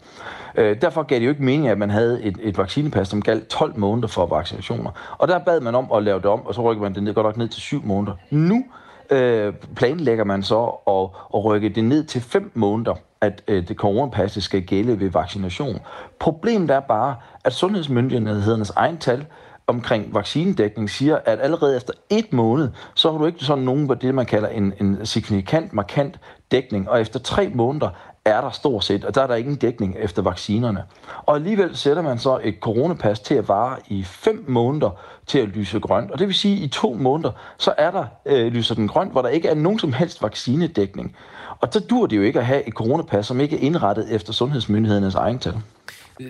Øh, 0.57 0.81
derfor 0.83 1.03
gav 1.03 1.19
det 1.19 1.25
jo 1.25 1.31
ikke 1.31 1.45
mening, 1.45 1.69
at 1.69 1.79
man 1.79 1.91
havde 1.91 2.23
et, 2.23 2.39
et 2.43 2.59
vaccinepas, 2.59 3.09
som 3.09 3.23
galt 3.23 3.49
12 3.49 3.79
måneder 3.79 4.09
for 4.09 4.27
vaccinationer. 4.27 4.91
Og 5.19 5.29
der 5.29 5.39
bad 5.39 5.61
man 5.61 5.75
om 5.75 5.93
at 5.95 6.03
lave 6.03 6.19
det 6.19 6.27
om, 6.27 6.47
og 6.47 6.55
så 6.55 6.63
rykkede 6.63 6.83
man 6.83 6.95
det 6.95 7.03
ned, 7.03 7.15
godt 7.15 7.27
nok 7.27 7.37
ned 7.37 7.49
til 7.49 7.63
7 7.63 7.83
måneder. 7.85 8.17
Nu 8.31 8.65
øh, 9.11 9.55
planlægger 9.77 10.25
man 10.25 10.43
så 10.43 10.65
at, 10.87 11.09
at 11.35 11.45
rykke 11.45 11.69
det 11.69 11.85
ned 11.85 12.05
til 12.05 12.21
5 12.21 12.51
måneder, 12.55 12.95
at 13.23 13.43
øh, 13.49 13.69
det 13.69 13.77
coronapasset 13.77 14.43
skal 14.43 14.63
gælde 14.63 15.01
ved 15.01 15.11
vaccination. 15.11 15.81
Problemet 16.19 16.71
er 16.71 16.81
bare, 16.81 17.17
at 17.45 17.53
sundhedsmyndighedernes 17.53 18.71
egen 18.71 18.99
tal 18.99 19.27
omkring 19.67 20.15
vaccinedækning 20.15 20.91
siger, 20.91 21.19
at 21.25 21.41
allerede 21.41 21.77
efter 21.77 21.93
et 22.11 22.33
måned, 22.33 22.69
så 22.95 23.11
har 23.11 23.19
du 23.19 23.27
ikke 23.27 23.45
sådan 23.45 23.65
nogen, 23.65 23.89
på 23.89 23.95
det 23.95 24.15
man 24.15 24.27
kalder 24.27 24.49
en, 24.49 24.73
en 24.81 25.07
signifikant, 25.07 25.73
markant 25.73 26.19
dækning, 26.51 26.91
og 26.91 27.01
efter 27.01 27.21
tre 27.21 27.49
måneder 27.55 27.89
er 28.25 28.41
der 28.41 28.51
stort 28.51 28.85
set, 28.85 29.05
og 29.05 29.15
der 29.15 29.23
er 29.23 29.27
der 29.27 29.35
ingen 29.35 29.57
dækning 29.57 29.97
efter 29.99 30.23
vaccinerne. 30.23 30.85
Og 31.17 31.35
alligevel 31.35 31.77
sætter 31.77 32.03
man 32.03 32.19
så 32.19 32.41
et 32.43 32.55
coronapas 32.61 33.21
til 33.21 33.35
at 33.35 33.49
vare 33.49 33.77
i 33.89 34.03
5 34.03 34.45
måneder 34.49 34.91
til 35.27 35.39
at 35.39 35.49
lyse 35.49 35.81
grønt. 35.81 36.11
Og 36.11 36.19
det 36.19 36.27
vil 36.27 36.35
sige, 36.35 36.57
at 36.57 36.63
i 36.63 36.69
to 36.69 36.95
måneder, 36.95 37.31
så 37.59 37.75
er 37.79 37.91
der 37.91 38.05
øh, 38.27 38.53
lyser 38.53 38.75
den 38.75 38.89
grønt, 38.89 39.13
hvor 39.13 39.23
der 39.23 39.29
ikke 39.29 39.49
er 39.49 39.55
nogen 39.55 39.79
som 39.79 39.93
helst 39.93 40.23
vaccinedækning. 40.23 41.17
Og 41.63 41.69
så 41.73 41.81
dur 41.81 42.07
det 42.07 42.17
jo 42.17 42.23
ikke 42.23 42.39
at 42.39 42.47
have 42.47 42.69
et 42.69 42.75
coronapas, 42.75 43.27
som 43.27 43.41
ikke 43.41 43.57
er 43.57 43.61
indrettet 43.61 44.15
efter 44.15 44.33
sundhedsmyndighedernes 44.33 45.15
egen 45.15 45.39
tal. 45.39 45.55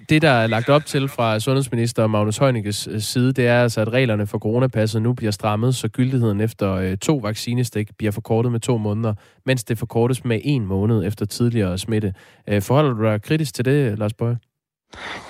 Det, 0.08 0.23
der 0.23 0.31
er 0.31 0.46
lagt 0.46 0.69
op 0.69 0.87
til 0.87 1.08
fra 1.08 1.40
sundhedsminister 1.40 2.06
Magnus 2.06 2.38
Heunicke's 2.38 2.90
øh, 2.90 3.00
side, 3.00 3.32
det 3.32 3.46
er 3.46 3.62
altså, 3.62 3.81
at 3.81 3.93
reglerne 3.93 4.26
for 4.26 4.38
coronapasset 4.38 5.02
nu 5.02 5.12
bliver 5.12 5.32
strammet, 5.32 5.75
så 5.75 5.88
gyldigheden 5.88 6.40
efter 6.40 6.73
øh, 6.73 6.96
to 6.96 7.17
vaccinestik 7.17 7.96
bliver 7.99 8.11
forkortet 8.12 8.52
med 8.52 8.61
to 8.61 8.79
måneder, 8.79 9.14
mens 9.46 9.64
det 9.64 9.79
forkortes 9.79 10.25
med 10.25 10.40
en 10.44 10.67
måned 10.67 11.06
efter 11.06 11.26
tidligere 11.26 11.78
smitte. 11.78 12.14
Øh, 12.49 12.62
forholder 12.62 12.93
du 12.93 13.02
dig 13.02 13.23
kritisk 13.23 13.55
til 13.55 13.64
det, 13.64 13.99
Lars 13.99 14.14
Bøge? 14.14 14.38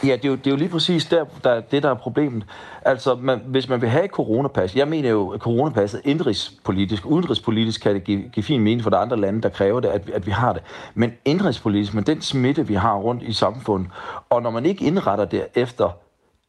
Ja, 0.04 0.16
det 0.16 0.24
er, 0.24 0.28
jo, 0.28 0.34
det 0.34 0.46
er 0.46 0.50
jo 0.50 0.56
lige 0.56 0.68
præcis 0.68 1.06
der, 1.06 1.24
der, 1.44 1.60
det, 1.60 1.82
der 1.82 1.90
er 1.90 1.94
problemet. 1.94 2.44
Altså, 2.82 3.14
man, 3.14 3.40
hvis 3.46 3.68
man 3.68 3.80
vil 3.80 3.88
have 3.88 4.04
et 4.04 4.10
coronapas, 4.10 4.76
jeg 4.76 4.88
mener 4.88 5.10
jo, 5.10 5.28
at 5.28 5.40
coronapasset 5.40 6.00
indrigspolitisk, 6.04 7.06
udenrigspolitisk 7.06 7.80
kan 7.80 7.94
det 7.94 8.04
give, 8.04 8.22
give 8.22 8.44
fin 8.44 8.60
mening 8.60 8.82
for 8.82 8.90
de 8.90 8.96
andre 8.96 9.16
lande, 9.16 9.42
der 9.42 9.48
kræver 9.48 9.80
det, 9.80 9.88
at, 9.88 10.10
at 10.10 10.26
vi 10.26 10.30
har 10.30 10.52
det. 10.52 10.62
Men 10.94 11.12
indrigspolitisk, 11.24 11.94
med 11.94 12.02
den 12.02 12.22
smitte, 12.22 12.66
vi 12.66 12.74
har 12.74 12.96
rundt 12.96 13.22
i 13.22 13.32
samfundet, 13.32 13.90
og 14.30 14.42
når 14.42 14.50
man 14.50 14.66
ikke 14.66 14.84
indretter 14.84 15.24
det 15.24 15.46
efter 15.54 15.88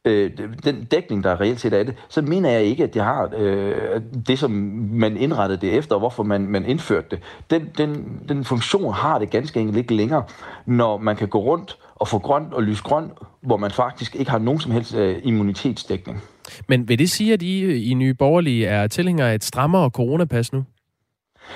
øh, 0.04 0.30
den 0.64 0.84
dækning, 0.84 1.24
der 1.24 1.40
reelt 1.40 1.60
set 1.60 1.72
er 1.72 1.82
det, 1.82 1.94
så 2.08 2.22
mener 2.22 2.50
jeg 2.50 2.62
ikke, 2.62 2.84
at 2.84 2.94
det 2.94 3.02
har 3.02 3.30
øh, 3.36 4.00
det, 4.26 4.38
som 4.38 4.50
man 4.92 5.16
indrettede 5.16 5.60
det 5.60 5.74
efter, 5.74 5.94
og 5.94 5.98
hvorfor 5.98 6.22
man, 6.22 6.46
man 6.46 6.64
indførte 6.64 7.06
det. 7.10 7.18
Den, 7.50 7.70
den, 7.78 8.20
den 8.28 8.44
funktion 8.44 8.92
har 8.92 9.18
det 9.18 9.30
ganske 9.30 9.60
enkelt 9.60 9.78
ikke 9.78 9.94
længere, 9.94 10.24
når 10.66 10.96
man 10.96 11.16
kan 11.16 11.28
gå 11.28 11.38
rundt 11.38 11.78
og 11.96 12.08
få 12.08 12.18
grønt 12.18 12.54
og 12.54 12.62
lysgrøn, 12.62 13.10
hvor 13.42 13.56
man 13.56 13.70
faktisk 13.70 14.16
ikke 14.16 14.30
har 14.30 14.38
nogen 14.38 14.60
som 14.60 14.72
helst 14.72 14.94
øh, 14.94 15.20
immunitetsdækning. 15.24 16.22
Men 16.68 16.88
vil 16.88 16.98
det 16.98 17.10
sige, 17.10 17.32
at 17.32 17.42
I 17.42 17.60
øh, 17.60 17.90
i 17.90 17.94
Nye 17.94 18.14
Borgerlige 18.14 18.66
er 18.66 18.86
tilhængere 18.86 19.30
af 19.30 19.34
et 19.34 19.44
strammere 19.44 19.90
coronapas 19.90 20.52
nu? 20.52 20.64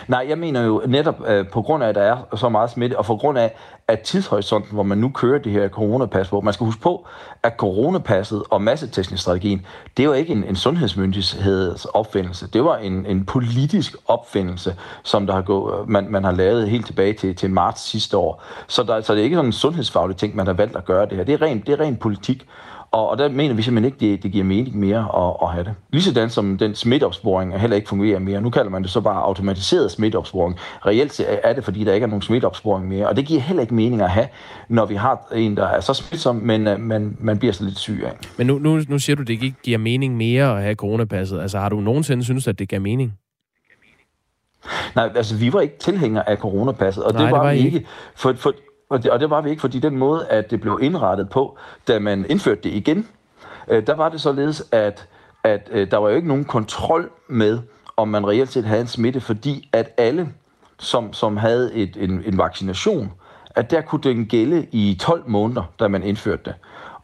Nej, 0.08 0.26
jeg 0.28 0.38
mener 0.38 0.62
jo 0.62 0.82
netop 0.86 1.22
øh, 1.28 1.48
på 1.48 1.62
grund 1.62 1.84
af, 1.84 1.88
at 1.88 1.94
der 1.94 2.02
er 2.02 2.36
så 2.36 2.48
meget 2.48 2.70
smitte, 2.70 2.98
og 2.98 3.04
på 3.04 3.16
grund 3.16 3.38
af, 3.38 3.54
at 3.88 4.00
tidshorisonten, 4.00 4.74
hvor 4.74 4.82
man 4.82 4.98
nu 4.98 5.08
kører 5.08 5.38
det 5.38 5.52
her 5.52 5.68
coronapas, 5.68 6.28
hvor 6.28 6.40
man 6.40 6.54
skal 6.54 6.64
huske 6.64 6.80
på, 6.80 7.06
at 7.42 7.54
coronapasset 7.56 8.42
og 8.50 8.62
massetestningsstrategien, 8.62 9.66
det 9.96 10.08
var 10.08 10.14
ikke 10.14 10.32
en, 10.32 10.44
en 10.44 10.56
sundhedsmyndigheds 10.56 11.84
opfindelse. 11.84 12.48
Det 12.52 12.64
var 12.64 12.76
en, 12.76 13.06
en 13.06 13.24
politisk 13.24 13.96
opfindelse, 14.06 14.76
som 15.02 15.26
der 15.26 15.34
har 15.34 15.42
gået, 15.42 15.80
øh, 15.80 15.90
man, 15.90 16.10
man 16.10 16.24
har 16.24 16.32
lavet 16.32 16.70
helt 16.70 16.86
tilbage 16.86 17.12
til, 17.12 17.36
til 17.36 17.50
marts 17.50 17.82
sidste 17.82 18.16
år. 18.16 18.42
Så, 18.66 18.82
der, 18.82 19.00
så 19.00 19.12
det 19.12 19.20
er 19.20 19.24
ikke 19.24 19.36
sådan 19.36 19.48
en 19.48 19.52
sundhedsfaglig 19.52 20.16
ting, 20.16 20.36
man 20.36 20.46
har 20.46 20.54
valgt 20.54 20.76
at 20.76 20.84
gøre 20.84 21.06
det 21.06 21.16
her. 21.16 21.24
Det 21.24 21.34
er 21.34 21.42
rent, 21.42 21.66
det 21.66 21.72
er 21.72 21.84
ren 21.84 21.96
politik. 21.96 22.46
Og, 22.90 23.08
og 23.08 23.18
der 23.18 23.28
mener 23.28 23.54
vi 23.54 23.62
simpelthen 23.62 23.92
ikke, 23.92 24.12
det, 24.12 24.22
det 24.22 24.32
giver 24.32 24.44
mening 24.44 24.78
mere 24.78 24.98
at, 24.98 25.36
at 25.42 25.52
have 25.52 25.64
det. 25.64 25.74
Ligesådan 25.92 26.30
som 26.30 26.58
den 26.58 26.74
smitteopsporing 26.74 27.60
heller 27.60 27.76
ikke 27.76 27.88
fungerer 27.88 28.18
mere. 28.18 28.40
Nu 28.40 28.50
kalder 28.50 28.70
man 28.70 28.82
det 28.82 28.90
så 28.90 29.00
bare 29.00 29.22
automatiseret 29.22 29.90
smitteopsporing. 29.90 30.56
Reelt 30.86 31.20
er 31.42 31.52
det, 31.52 31.64
fordi 31.64 31.84
der 31.84 31.94
ikke 31.94 32.04
er 32.04 32.08
nogen 32.08 32.22
smitteopsporing 32.22 32.88
mere. 32.88 33.08
Og 33.08 33.16
det 33.16 33.26
giver 33.26 33.40
heller 33.40 33.60
ikke 33.60 33.74
mening 33.74 34.02
at 34.02 34.10
have, 34.10 34.26
når 34.68 34.86
vi 34.86 34.94
har 34.94 35.28
en, 35.34 35.56
der 35.56 35.66
er 35.66 35.80
så 35.80 35.94
smitsom, 35.94 36.36
men 36.36 36.66
øh, 36.66 36.80
man, 36.80 37.16
man 37.20 37.38
bliver 37.38 37.52
så 37.52 37.64
lidt 37.64 37.78
syg 37.78 38.02
af. 38.04 38.12
Men 38.38 38.46
nu, 38.46 38.58
nu, 38.58 38.80
nu 38.88 38.98
siger 38.98 39.16
du, 39.16 39.22
det 39.22 39.30
ikke 39.30 39.54
giver 39.62 39.78
mening 39.78 40.16
mere 40.16 40.56
at 40.56 40.62
have 40.62 40.74
coronapasset. 40.74 41.40
Altså 41.40 41.58
har 41.58 41.68
du 41.68 41.80
nogensinde 41.80 42.24
synes, 42.24 42.48
at 42.48 42.58
det 42.58 42.68
giver 42.68 42.80
mening? 42.80 43.12
Nej, 44.94 45.10
altså 45.14 45.36
vi 45.36 45.52
var 45.52 45.60
ikke 45.60 45.78
tilhængere 45.78 46.28
af 46.28 46.36
coronapasset, 46.36 47.04
og 47.04 47.12
Nej, 47.12 47.22
det 47.22 47.32
var, 47.32 47.38
det 47.38 47.46
var 47.46 47.54
vi 47.54 47.58
ikke. 47.58 47.86
For, 48.16 48.32
for, 48.32 48.52
og 48.88 49.02
det, 49.02 49.10
og 49.10 49.20
det 49.20 49.30
var 49.30 49.40
vi 49.40 49.50
ikke, 49.50 49.60
fordi 49.60 49.78
den 49.78 49.96
måde, 49.96 50.26
at 50.28 50.50
det 50.50 50.60
blev 50.60 50.78
indrettet 50.82 51.30
på, 51.30 51.58
da 51.88 51.98
man 51.98 52.26
indførte 52.28 52.60
det 52.62 52.70
igen, 52.70 53.08
øh, 53.68 53.86
der 53.86 53.94
var 53.94 54.08
det 54.08 54.20
således, 54.20 54.64
at, 54.72 55.08
at 55.44 55.68
øh, 55.70 55.90
der 55.90 55.96
var 55.96 56.10
jo 56.10 56.16
ikke 56.16 56.28
nogen 56.28 56.44
kontrol 56.44 57.10
med, 57.28 57.58
om 57.96 58.08
man 58.08 58.28
reelt 58.28 58.52
set 58.52 58.64
havde 58.64 58.80
en 58.80 58.86
smitte, 58.86 59.20
fordi 59.20 59.68
at 59.72 59.90
alle, 59.96 60.28
som, 60.78 61.12
som 61.12 61.36
havde 61.36 61.74
et, 61.74 61.96
en, 61.96 62.22
en 62.26 62.38
vaccination, 62.38 63.12
at 63.50 63.70
der 63.70 63.80
kunne 63.80 64.02
den 64.02 64.26
gælde 64.26 64.66
i 64.72 64.98
12 65.00 65.22
måneder, 65.26 65.62
da 65.80 65.88
man 65.88 66.02
indførte 66.02 66.42
det. 66.44 66.54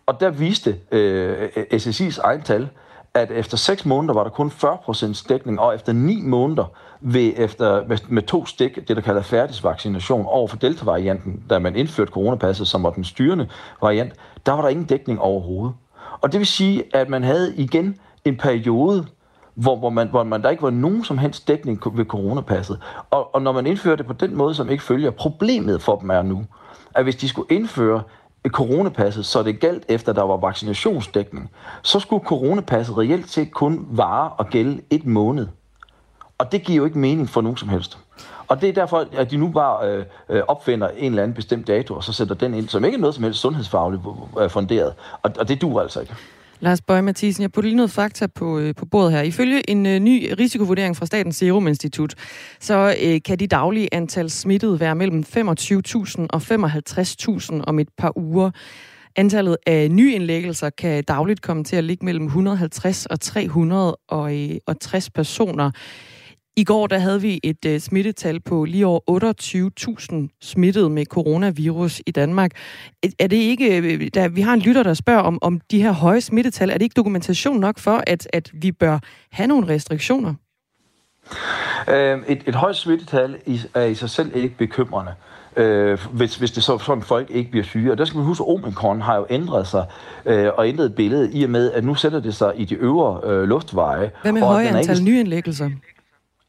Og 0.06 0.20
der 0.20 0.30
viste 0.30 0.76
øh, 0.92 1.48
SSI's 1.56 2.20
egen 2.24 2.42
tal, 2.42 2.68
at 3.14 3.30
efter 3.30 3.56
6 3.56 3.86
måneder 3.86 4.14
var 4.14 4.22
der 4.22 4.30
kun 4.30 4.52
40% 4.64 5.26
dækning, 5.28 5.60
og 5.60 5.74
efter 5.74 5.92
9 5.92 6.22
måneder 6.22 6.64
ved, 7.00 7.32
efter, 7.36 7.86
med, 7.86 7.98
med 8.08 8.22
to 8.22 8.46
stik, 8.46 8.88
det 8.88 8.96
der 8.96 9.02
kalder 9.02 9.22
færdigvaccination 9.22 10.26
over 10.26 10.48
for 10.48 10.56
delta-varianten, 10.56 11.42
da 11.50 11.58
man 11.58 11.76
indførte 11.76 12.12
coronapasset, 12.12 12.68
som 12.68 12.82
var 12.82 12.90
den 12.90 13.04
styrende 13.04 13.48
variant, 13.82 14.12
der 14.46 14.52
var 14.52 14.62
der 14.62 14.68
ingen 14.68 14.86
dækning 14.86 15.20
overhovedet. 15.20 15.74
Og 16.20 16.32
det 16.32 16.38
vil 16.38 16.46
sige, 16.46 16.96
at 16.96 17.08
man 17.08 17.22
havde 17.22 17.56
igen 17.56 17.98
en 18.24 18.36
periode, 18.36 19.06
hvor, 19.54 19.76
hvor, 19.76 19.90
man, 19.90 20.08
hvor 20.08 20.24
man 20.24 20.42
der 20.42 20.50
ikke 20.50 20.62
var 20.62 20.70
nogen 20.70 21.04
som 21.04 21.18
helst 21.18 21.48
dækning 21.48 21.80
ved 21.92 22.04
coronapasset. 22.04 22.78
Og, 23.10 23.34
og 23.34 23.42
når 23.42 23.52
man 23.52 23.66
indfører 23.66 23.96
det 23.96 24.06
på 24.06 24.12
den 24.12 24.36
måde, 24.36 24.54
som 24.54 24.70
ikke 24.70 24.82
følger, 24.82 25.10
problemet 25.10 25.82
for 25.82 25.96
dem 25.96 26.10
er 26.10 26.22
nu, 26.22 26.44
at 26.94 27.04
hvis 27.04 27.16
de 27.16 27.28
skulle 27.28 27.48
indføre 27.50 28.02
coronapasset, 28.50 29.26
så 29.26 29.42
det 29.42 29.60
galt 29.60 29.84
efter, 29.88 30.12
der 30.12 30.22
var 30.22 30.36
vaccinationsdækning, 30.36 31.50
så 31.82 32.00
skulle 32.00 32.24
coronapasset 32.26 32.98
reelt 32.98 33.30
set 33.30 33.52
kun 33.52 33.86
vare 33.90 34.30
og 34.30 34.46
gælde 34.46 34.80
et 34.90 35.06
måned. 35.06 35.46
Og 36.38 36.52
det 36.52 36.62
giver 36.62 36.76
jo 36.76 36.84
ikke 36.84 36.98
mening 36.98 37.28
for 37.28 37.40
nogen 37.40 37.56
som 37.56 37.68
helst. 37.68 37.98
Og 38.48 38.60
det 38.60 38.68
er 38.68 38.72
derfor, 38.72 39.06
at 39.12 39.30
de 39.30 39.36
nu 39.36 39.48
bare 39.48 39.88
øh, 39.88 40.04
øh 40.28 40.42
opfinder 40.48 40.88
en 40.88 41.12
eller 41.12 41.22
anden 41.22 41.34
bestemt 41.34 41.66
dato, 41.66 41.94
og 41.94 42.04
så 42.04 42.12
sætter 42.12 42.34
den 42.34 42.54
ind, 42.54 42.68
som 42.68 42.84
ikke 42.84 42.96
er 42.96 43.00
noget 43.00 43.14
som 43.14 43.24
helst 43.24 43.40
sundhedsfagligt 43.40 44.02
øh, 44.40 44.50
funderet. 44.50 44.94
Og, 45.22 45.30
og 45.38 45.48
det 45.48 45.60
duer 45.60 45.82
altså 45.82 46.00
ikke. 46.00 46.14
Lars 46.60 46.80
Bøge 46.80 47.02
Mathisen, 47.02 47.42
jeg 47.42 47.52
putter 47.52 47.68
lige 47.68 47.76
noget 47.76 47.90
fakta 47.90 48.26
på, 48.26 48.58
øh, 48.58 48.74
på 48.74 48.86
bordet 48.86 49.12
her. 49.12 49.22
Ifølge 49.22 49.70
en 49.70 49.86
øh, 49.86 49.98
ny 49.98 50.34
risikovurdering 50.38 50.96
fra 50.96 51.06
Statens 51.06 51.36
Serum 51.36 51.66
Institut, 51.66 52.14
så 52.60 52.96
øh, 53.02 53.20
kan 53.24 53.38
de 53.38 53.46
daglige 53.46 53.94
antal 53.94 54.30
smittede 54.30 54.80
være 54.80 54.94
mellem 54.94 55.24
25.000 55.36 56.26
og 56.30 56.42
55.000 56.42 57.60
om 57.66 57.78
et 57.78 57.88
par 57.98 58.18
uger. 58.18 58.50
Antallet 59.16 59.56
af 59.66 59.90
nyindlæggelser 59.90 60.70
kan 60.70 61.04
dagligt 61.04 61.42
komme 61.42 61.64
til 61.64 61.76
at 61.76 61.84
ligge 61.84 62.04
mellem 62.04 62.24
150 62.24 63.06
og 63.06 63.20
360 63.20 65.06
øh, 65.06 65.10
personer. 65.14 65.70
I 66.56 66.64
går 66.64 66.86
der 66.86 66.98
havde 66.98 67.20
vi 67.20 67.40
et 67.42 67.64
uh, 67.66 67.78
smittetal 67.78 68.40
på 68.40 68.64
lige 68.64 68.86
over 68.86 69.00
28.000 70.30 70.38
smittede 70.42 70.90
med 70.90 71.06
coronavirus 71.06 72.02
i 72.06 72.10
Danmark. 72.10 72.50
Er 73.18 73.26
det 73.26 73.36
ikke, 73.36 73.76
øh, 73.76 74.10
der, 74.14 74.28
vi 74.28 74.40
har 74.40 74.54
en 74.54 74.60
lytter, 74.60 74.82
der 74.82 74.94
spørger 74.94 75.20
om, 75.20 75.38
om 75.42 75.60
de 75.70 75.82
her 75.82 75.92
høje 75.92 76.20
smittetal, 76.20 76.70
er 76.70 76.74
det 76.74 76.82
ikke 76.82 76.94
dokumentation 76.94 77.60
nok 77.60 77.78
for, 77.78 78.02
at, 78.06 78.28
at 78.32 78.50
vi 78.52 78.72
bør 78.72 78.98
have 79.30 79.46
nogle 79.46 79.68
restriktioner? 79.68 80.34
Øh, 81.88 82.18
et, 82.28 82.42
et 82.46 82.54
højt 82.54 82.76
smittetal 82.76 83.36
er 83.74 83.84
i 83.84 83.94
sig 83.94 84.10
selv 84.10 84.36
ikke 84.36 84.56
bekymrende. 84.56 85.12
Øh, 85.56 85.98
hvis, 86.12 86.36
hvis 86.36 86.52
det 86.52 86.62
så 86.62 86.78
sådan 86.78 87.02
folk 87.02 87.30
ikke 87.30 87.50
bliver 87.50 87.64
syge. 87.64 87.92
Og 87.92 87.98
der 87.98 88.04
skal 88.04 88.16
man 88.16 88.26
huske, 88.26 88.44
at 88.44 88.48
Omikron 88.48 89.00
har 89.00 89.16
jo 89.16 89.26
ændret 89.30 89.66
sig 89.66 89.86
øh, 90.26 90.48
og 90.56 90.68
ændret 90.68 90.94
billedet 90.94 91.30
i 91.32 91.44
og 91.44 91.50
med, 91.50 91.72
at 91.72 91.84
nu 91.84 91.94
sætter 91.94 92.20
det 92.20 92.34
sig 92.34 92.52
i 92.56 92.64
de 92.64 92.74
øvre 92.74 93.20
øh, 93.30 93.42
luftveje. 93.42 94.10
Hvad 94.22 94.32
med 94.32 94.42
høje 94.42 94.68
antal 94.68 94.96
ikke... 94.98 95.10
nyindlæggelser? 95.10 95.70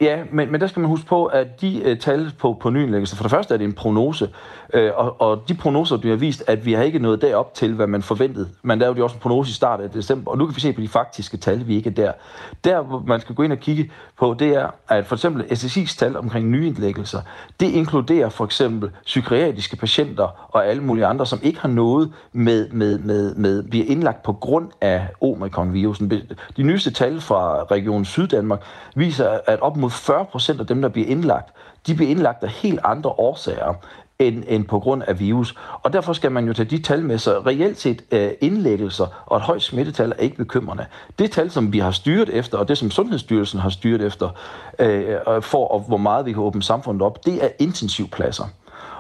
Ja, 0.01 0.23
men, 0.31 0.51
men 0.51 0.61
der 0.61 0.67
skal 0.67 0.79
man 0.79 0.89
huske 0.89 1.07
på, 1.07 1.25
at 1.25 1.61
de 1.61 1.81
øh, 1.83 1.91
uh, 1.91 1.97
tal 1.97 2.31
på, 2.39 2.57
på 2.61 2.69
nyindlæggelser, 2.69 3.15
for 3.15 3.23
det 3.23 3.31
første 3.31 3.53
er 3.53 3.57
det 3.57 3.65
en 3.65 3.73
prognose, 3.73 4.29
Øh, 4.73 4.91
og, 4.95 5.21
og 5.21 5.43
de 5.49 5.53
prognoser, 5.53 5.97
du 5.97 6.09
har 6.09 6.15
vist, 6.15 6.43
at 6.47 6.65
vi 6.65 6.73
har 6.73 6.83
ikke 6.83 6.99
nået 6.99 7.21
derop 7.21 7.53
til, 7.53 7.73
hvad 7.73 7.87
man 7.87 8.01
forventede. 8.01 8.49
Man 8.61 8.79
lavede 8.79 8.97
jo 8.97 9.03
også 9.03 9.15
en 9.15 9.19
prognose 9.19 9.49
i 9.49 9.53
starten 9.53 9.85
af 9.85 9.91
december, 9.91 10.31
og 10.31 10.37
nu 10.37 10.45
kan 10.45 10.55
vi 10.55 10.61
se 10.61 10.73
på 10.73 10.81
de 10.81 10.87
faktiske 10.87 11.37
tal, 11.37 11.67
vi 11.67 11.75
ikke 11.75 11.89
er 11.89 11.93
der. 11.93 12.11
Der, 12.63 12.81
hvor 12.81 13.03
man 13.07 13.21
skal 13.21 13.35
gå 13.35 13.43
ind 13.43 13.51
og 13.51 13.59
kigge 13.59 13.91
på, 14.19 14.35
det 14.39 14.47
er, 14.47 14.69
at 14.89 15.05
for 15.05 15.15
eksempel 15.15 15.43
SSI's 15.43 15.97
tal 15.97 16.17
omkring 16.17 16.49
nyindlæggelser, 16.49 17.21
det 17.59 17.71
inkluderer 17.71 18.29
for 18.29 18.45
eksempel 18.45 18.91
psykiatriske 19.05 19.75
patienter 19.75 20.47
og 20.55 20.67
alle 20.67 20.83
mulige 20.83 21.05
andre, 21.05 21.25
som 21.25 21.39
ikke 21.43 21.59
har 21.59 21.69
noget 21.69 22.13
med, 22.33 22.69
med, 22.69 22.99
med, 22.99 23.35
med 23.35 23.63
bliver 23.63 23.85
indlagt 23.87 24.23
på 24.23 24.33
grund 24.33 24.69
af 24.81 25.07
omikron-virusen. 25.21 26.11
De 26.57 26.63
nyeste 26.63 26.91
tal 26.91 27.21
fra 27.21 27.63
Region 27.63 28.05
Syddanmark 28.05 28.61
viser, 28.95 29.39
at 29.47 29.59
op 29.59 29.77
mod 29.77 29.89
40 29.89 30.25
procent 30.25 30.59
af 30.59 30.67
dem, 30.67 30.81
der 30.81 30.89
bliver 30.89 31.07
indlagt, 31.07 31.49
de 31.87 31.95
bliver 31.95 32.11
indlagt 32.11 32.43
af 32.43 32.49
helt 32.49 32.79
andre 32.83 33.09
årsager 33.09 33.73
end, 34.19 34.43
end 34.47 34.65
på 34.65 34.79
grund 34.79 35.03
af 35.07 35.19
virus. 35.19 35.55
Og 35.83 35.93
derfor 35.93 36.13
skal 36.13 36.31
man 36.31 36.47
jo 36.47 36.53
tage 36.53 36.69
de 36.69 36.81
tal 36.81 37.03
med, 37.03 37.17
sig. 37.17 37.45
reelt 37.45 37.79
set 37.79 38.01
øh, 38.11 38.31
indlæggelser 38.41 39.23
og 39.25 39.37
et 39.37 39.43
højt 39.43 39.61
smittetal 39.61 40.11
er 40.11 40.15
ikke 40.15 40.37
bekymrende. 40.37 40.85
Det 41.19 41.31
tal, 41.31 41.51
som 41.51 41.73
vi 41.73 41.79
har 41.79 41.91
styret 41.91 42.29
efter, 42.29 42.57
og 42.57 42.67
det 42.67 42.77
som 42.77 42.91
Sundhedsstyrelsen 42.91 43.59
har 43.59 43.69
styret 43.69 44.01
efter, 44.01 44.29
øh, 44.79 45.41
for 45.41 45.67
og 45.67 45.79
hvor 45.79 45.97
meget 45.97 46.25
vi 46.25 46.33
kan 46.33 46.41
åbne 46.41 46.63
samfundet 46.63 47.01
op, 47.01 47.25
det 47.25 47.43
er 47.43 47.49
intensivpladser 47.59 48.45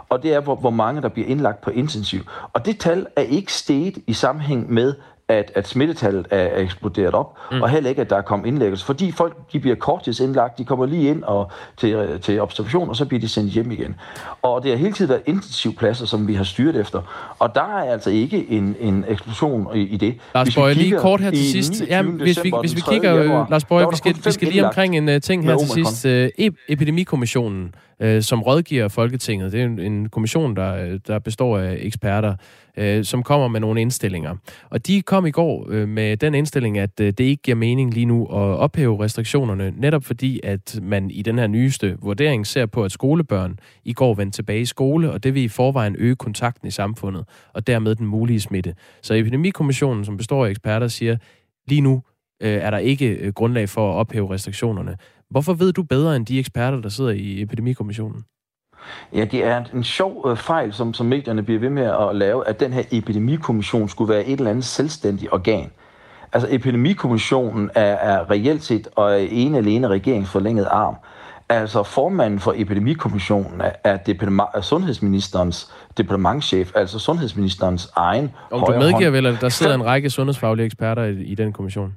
og 0.09 0.23
det 0.23 0.33
er, 0.33 0.39
hvor, 0.39 0.55
hvor 0.55 0.69
mange 0.69 1.01
der 1.01 1.09
bliver 1.09 1.27
indlagt 1.27 1.61
på 1.61 1.69
intensiv. 1.69 2.21
Og 2.53 2.65
det 2.65 2.79
tal 2.79 3.07
er 3.15 3.21
ikke 3.21 3.53
steget 3.53 3.97
i 4.07 4.13
sammenhæng 4.13 4.73
med, 4.73 4.93
at, 5.29 5.51
at 5.55 5.67
smittetallet 5.67 6.27
er, 6.29 6.37
er 6.37 6.61
eksploderet 6.61 7.13
op, 7.13 7.37
mm. 7.51 7.61
og 7.61 7.69
heller 7.69 7.89
ikke, 7.89 8.01
at 8.01 8.09
der 8.09 8.15
er 8.17 8.21
kommet 8.21 8.47
indlæggelse. 8.47 8.85
Fordi 8.85 9.11
folk 9.11 9.37
de 9.53 9.59
bliver 9.59 9.75
korttidsindlagt, 9.75 10.57
de 10.57 10.65
kommer 10.65 10.85
lige 10.85 11.09
ind 11.09 11.23
og 11.23 11.51
til, 11.77 12.19
til 12.21 12.41
observation, 12.41 12.89
og 12.89 12.95
så 12.95 13.05
bliver 13.05 13.21
de 13.21 13.29
sendt 13.29 13.51
hjem 13.51 13.71
igen. 13.71 13.95
Og 14.41 14.63
det 14.63 14.71
har 14.71 14.77
hele 14.77 14.93
tiden 14.93 15.09
været 15.09 15.21
intensivpladser, 15.25 16.05
som 16.05 16.27
vi 16.27 16.33
har 16.33 16.43
styret 16.43 16.75
efter. 16.75 17.01
Og 17.39 17.55
der 17.55 17.61
er 17.61 17.91
altså 17.91 18.09
ikke 18.09 18.45
en, 18.49 18.75
en 18.79 19.05
eksplosion 19.07 19.67
i, 19.75 19.79
i 19.79 19.97
det. 19.97 20.17
Lars 20.35 20.55
Bøge, 20.55 20.73
lige 20.73 20.97
kort 20.99 21.21
her 21.21 21.31
til 21.31 21.51
sidst. 21.51 21.83
Ja, 21.87 22.01
hvis 22.01 22.43
vi, 22.43 22.53
hvis 22.61 22.75
vi 22.75 22.81
kigger, 22.89 23.15
januar, 23.15 23.47
Lars 23.49 23.65
Bøge, 23.65 23.87
vi 23.91 23.95
skal, 23.95 24.15
vi 24.25 24.31
skal 24.31 24.47
lige 24.47 24.65
omkring 24.65 24.97
en 24.97 25.09
uh, 25.09 25.21
ting 25.21 25.45
her 25.45 25.57
til 25.57 25.69
sidst. 25.69 26.05
Uh, 26.05 26.45
Epidemikommissionen 26.67 27.75
øh, 27.99 28.21
som 28.21 28.41
rådgiver 28.41 28.87
Folketinget. 28.87 29.51
Det 29.51 29.61
er 29.61 29.65
en, 29.65 29.79
en 29.79 30.09
kommission, 30.09 30.55
der, 30.55 30.97
der 31.07 31.19
består 31.19 31.57
af 31.57 31.77
eksperter, 31.79 32.35
øh, 32.77 33.03
som 33.03 33.23
kommer 33.23 33.47
med 33.47 33.59
nogle 33.59 33.81
indstillinger. 33.81 34.35
Og 34.69 34.87
de 34.87 35.01
kom 35.01 35.25
i 35.25 35.31
går 35.31 35.67
øh, 35.69 35.87
med 35.87 36.17
den 36.17 36.35
indstilling, 36.35 36.77
at 36.77 36.99
øh, 36.99 37.07
det 37.07 37.19
ikke 37.19 37.43
giver 37.43 37.55
mening 37.55 37.93
lige 37.93 38.05
nu 38.05 38.25
at 38.25 38.57
ophæve 38.59 39.03
restriktionerne, 39.03 39.73
netop 39.77 40.03
fordi, 40.03 40.39
at 40.43 40.79
man 40.81 41.11
i 41.11 41.21
den 41.21 41.39
her 41.39 41.47
nyeste 41.47 41.97
vurdering 42.01 42.47
ser 42.47 42.65
på, 42.65 42.83
at 42.83 42.91
skolebørn 42.91 43.59
i 43.83 43.93
går 43.93 44.13
vendte 44.13 44.37
tilbage 44.37 44.61
i 44.61 44.65
skole, 44.65 45.11
og 45.11 45.23
det 45.23 45.33
vil 45.33 45.43
i 45.43 45.47
forvejen 45.47 45.95
øge 45.99 46.15
kontakten 46.15 46.67
i 46.67 46.71
samfundet, 46.71 47.25
og 47.53 47.67
dermed 47.67 47.95
den 47.95 48.07
mulige 48.07 48.39
smitte. 48.39 48.75
Så 49.01 49.13
Epidemikommissionen, 49.13 50.05
som 50.05 50.17
består 50.17 50.45
af 50.45 50.49
eksperter, 50.49 50.87
siger, 50.87 51.17
lige 51.67 51.81
nu 51.81 52.01
øh, 52.41 52.49
er 52.49 52.69
der 52.69 52.77
ikke 52.77 53.09
øh, 53.09 53.33
grundlag 53.33 53.69
for 53.69 53.91
at 53.91 53.95
ophæve 53.95 54.33
restriktionerne. 54.33 54.95
Hvorfor 55.35 55.53
ved 55.53 55.73
du 55.73 55.83
bedre 55.83 56.15
end 56.15 56.25
de 56.25 56.39
eksperter, 56.39 56.81
der 56.81 56.89
sidder 56.89 57.11
i 57.11 57.41
Epidemikommissionen? 57.41 58.23
Ja, 59.13 59.25
det 59.25 59.43
er 59.43 59.63
en 59.73 59.83
sjov 59.83 60.25
øh, 60.29 60.37
fejl, 60.37 60.73
som, 60.73 60.93
som 60.93 61.05
medierne 61.05 61.43
bliver 61.43 61.59
ved 61.59 61.69
med 61.69 61.83
at 61.83 62.15
lave, 62.15 62.47
at 62.47 62.59
den 62.59 62.73
her 62.73 62.83
epidemikommission 62.91 63.89
skulle 63.89 64.13
være 64.13 64.25
et 64.25 64.37
eller 64.37 64.49
andet 64.49 64.65
selvstændigt 64.65 65.33
organ. 65.33 65.71
Altså, 66.33 66.47
epidemikommissionen 66.51 67.69
er, 67.75 67.81
er 67.81 68.31
reelt 68.31 68.63
set 68.63 68.87
og 68.95 69.11
er 69.11 69.27
en 69.31 69.55
alene 69.55 69.87
regeringens 69.87 70.29
forlængede 70.29 70.67
arm. 70.67 70.95
Altså, 71.49 71.83
formanden 71.83 72.39
for 72.39 72.53
epidemikommissionen 72.57 73.61
er, 73.61 73.71
er, 73.83 73.97
departement, 73.97 74.49
er 74.53 74.61
sundhedsministerens 74.61 75.71
departementchef, 75.97 76.71
altså 76.75 76.99
sundhedsministerens 76.99 77.89
egen 77.95 78.31
Og 78.51 78.67
du 78.67 78.71
medgiver 78.71 79.09
hånd. 79.09 79.15
vel, 79.15 79.25
at 79.25 79.41
der 79.41 79.49
sidder 79.49 79.75
en 79.75 79.85
række 79.85 80.09
sundhedsfaglige 80.09 80.65
eksperter 80.65 81.03
i, 81.03 81.23
i 81.23 81.35
den 81.35 81.53
kommission? 81.53 81.93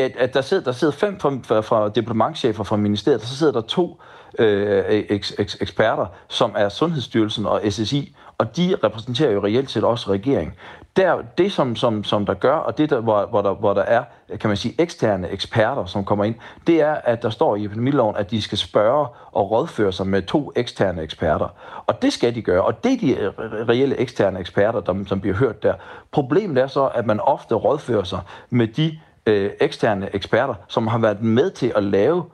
At, 0.00 0.16
at 0.16 0.34
der 0.34 0.40
sidder, 0.40 0.64
der 0.64 0.72
sidder 0.72 0.92
fem 0.92 1.20
fra, 1.20 1.30
fra, 1.42 1.60
fra 1.60 1.88
diplomatchefer 1.88 2.64
fra 2.64 2.76
ministeriet, 2.76 3.20
og 3.20 3.26
så 3.26 3.36
sidder 3.36 3.52
der 3.52 3.60
to 3.60 4.00
øh, 4.38 4.84
eks, 4.88 5.34
eks, 5.38 5.56
eksperter, 5.60 6.06
som 6.28 6.52
er 6.56 6.68
Sundhedsstyrelsen 6.68 7.46
og 7.46 7.60
SSI, 7.70 8.16
og 8.38 8.56
de 8.56 8.76
repræsenterer 8.84 9.32
jo 9.32 9.44
reelt 9.44 9.70
set 9.70 9.84
også 9.84 10.10
regeringen. 10.10 10.54
Der, 10.96 11.22
det, 11.38 11.52
som, 11.52 11.76
som, 11.76 12.04
som 12.04 12.26
der 12.26 12.34
gør, 12.34 12.54
og 12.54 12.78
det, 12.78 12.90
der, 12.90 13.00
hvor, 13.00 13.26
hvor, 13.26 13.42
der, 13.42 13.54
hvor 13.54 13.74
der 13.74 13.82
er, 13.82 14.04
kan 14.40 14.48
man 14.48 14.56
sige, 14.56 14.74
eksterne 14.78 15.28
eksperter, 15.28 15.84
som 15.84 16.04
kommer 16.04 16.24
ind, 16.24 16.34
det 16.66 16.80
er, 16.80 16.94
at 16.94 17.22
der 17.22 17.30
står 17.30 17.56
i 17.56 17.64
epidemiloven, 17.64 18.16
at 18.16 18.30
de 18.30 18.42
skal 18.42 18.58
spørge 18.58 19.06
og 19.32 19.50
rådføre 19.50 19.92
sig 19.92 20.06
med 20.06 20.22
to 20.22 20.52
eksterne 20.56 21.02
eksperter. 21.02 21.48
Og 21.86 22.02
det 22.02 22.12
skal 22.12 22.34
de 22.34 22.42
gøre, 22.42 22.62
og 22.62 22.84
det 22.84 22.92
er 22.92 22.98
de 22.98 23.16
øh, 23.16 23.32
reelle 23.68 23.96
eksterne 24.00 24.40
eksperter, 24.40 24.80
der, 24.80 25.04
som 25.06 25.20
bliver 25.20 25.36
hørt 25.36 25.62
der. 25.62 25.74
Problemet 26.12 26.58
er 26.58 26.66
så, 26.66 26.86
at 26.86 27.06
man 27.06 27.20
ofte 27.20 27.54
rådfører 27.54 28.04
sig 28.04 28.20
med 28.50 28.66
de 28.66 28.98
øh, 29.26 29.50
eksterne 29.60 30.14
eksperter, 30.14 30.54
som 30.68 30.86
har 30.86 30.98
været 30.98 31.22
med 31.22 31.50
til 31.50 31.72
at 31.76 31.82
lave 31.82 32.24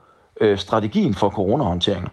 øh, 0.41 0.57
strategien 0.57 1.13
for 1.13 1.29
coronahåndteringen. 1.29 2.09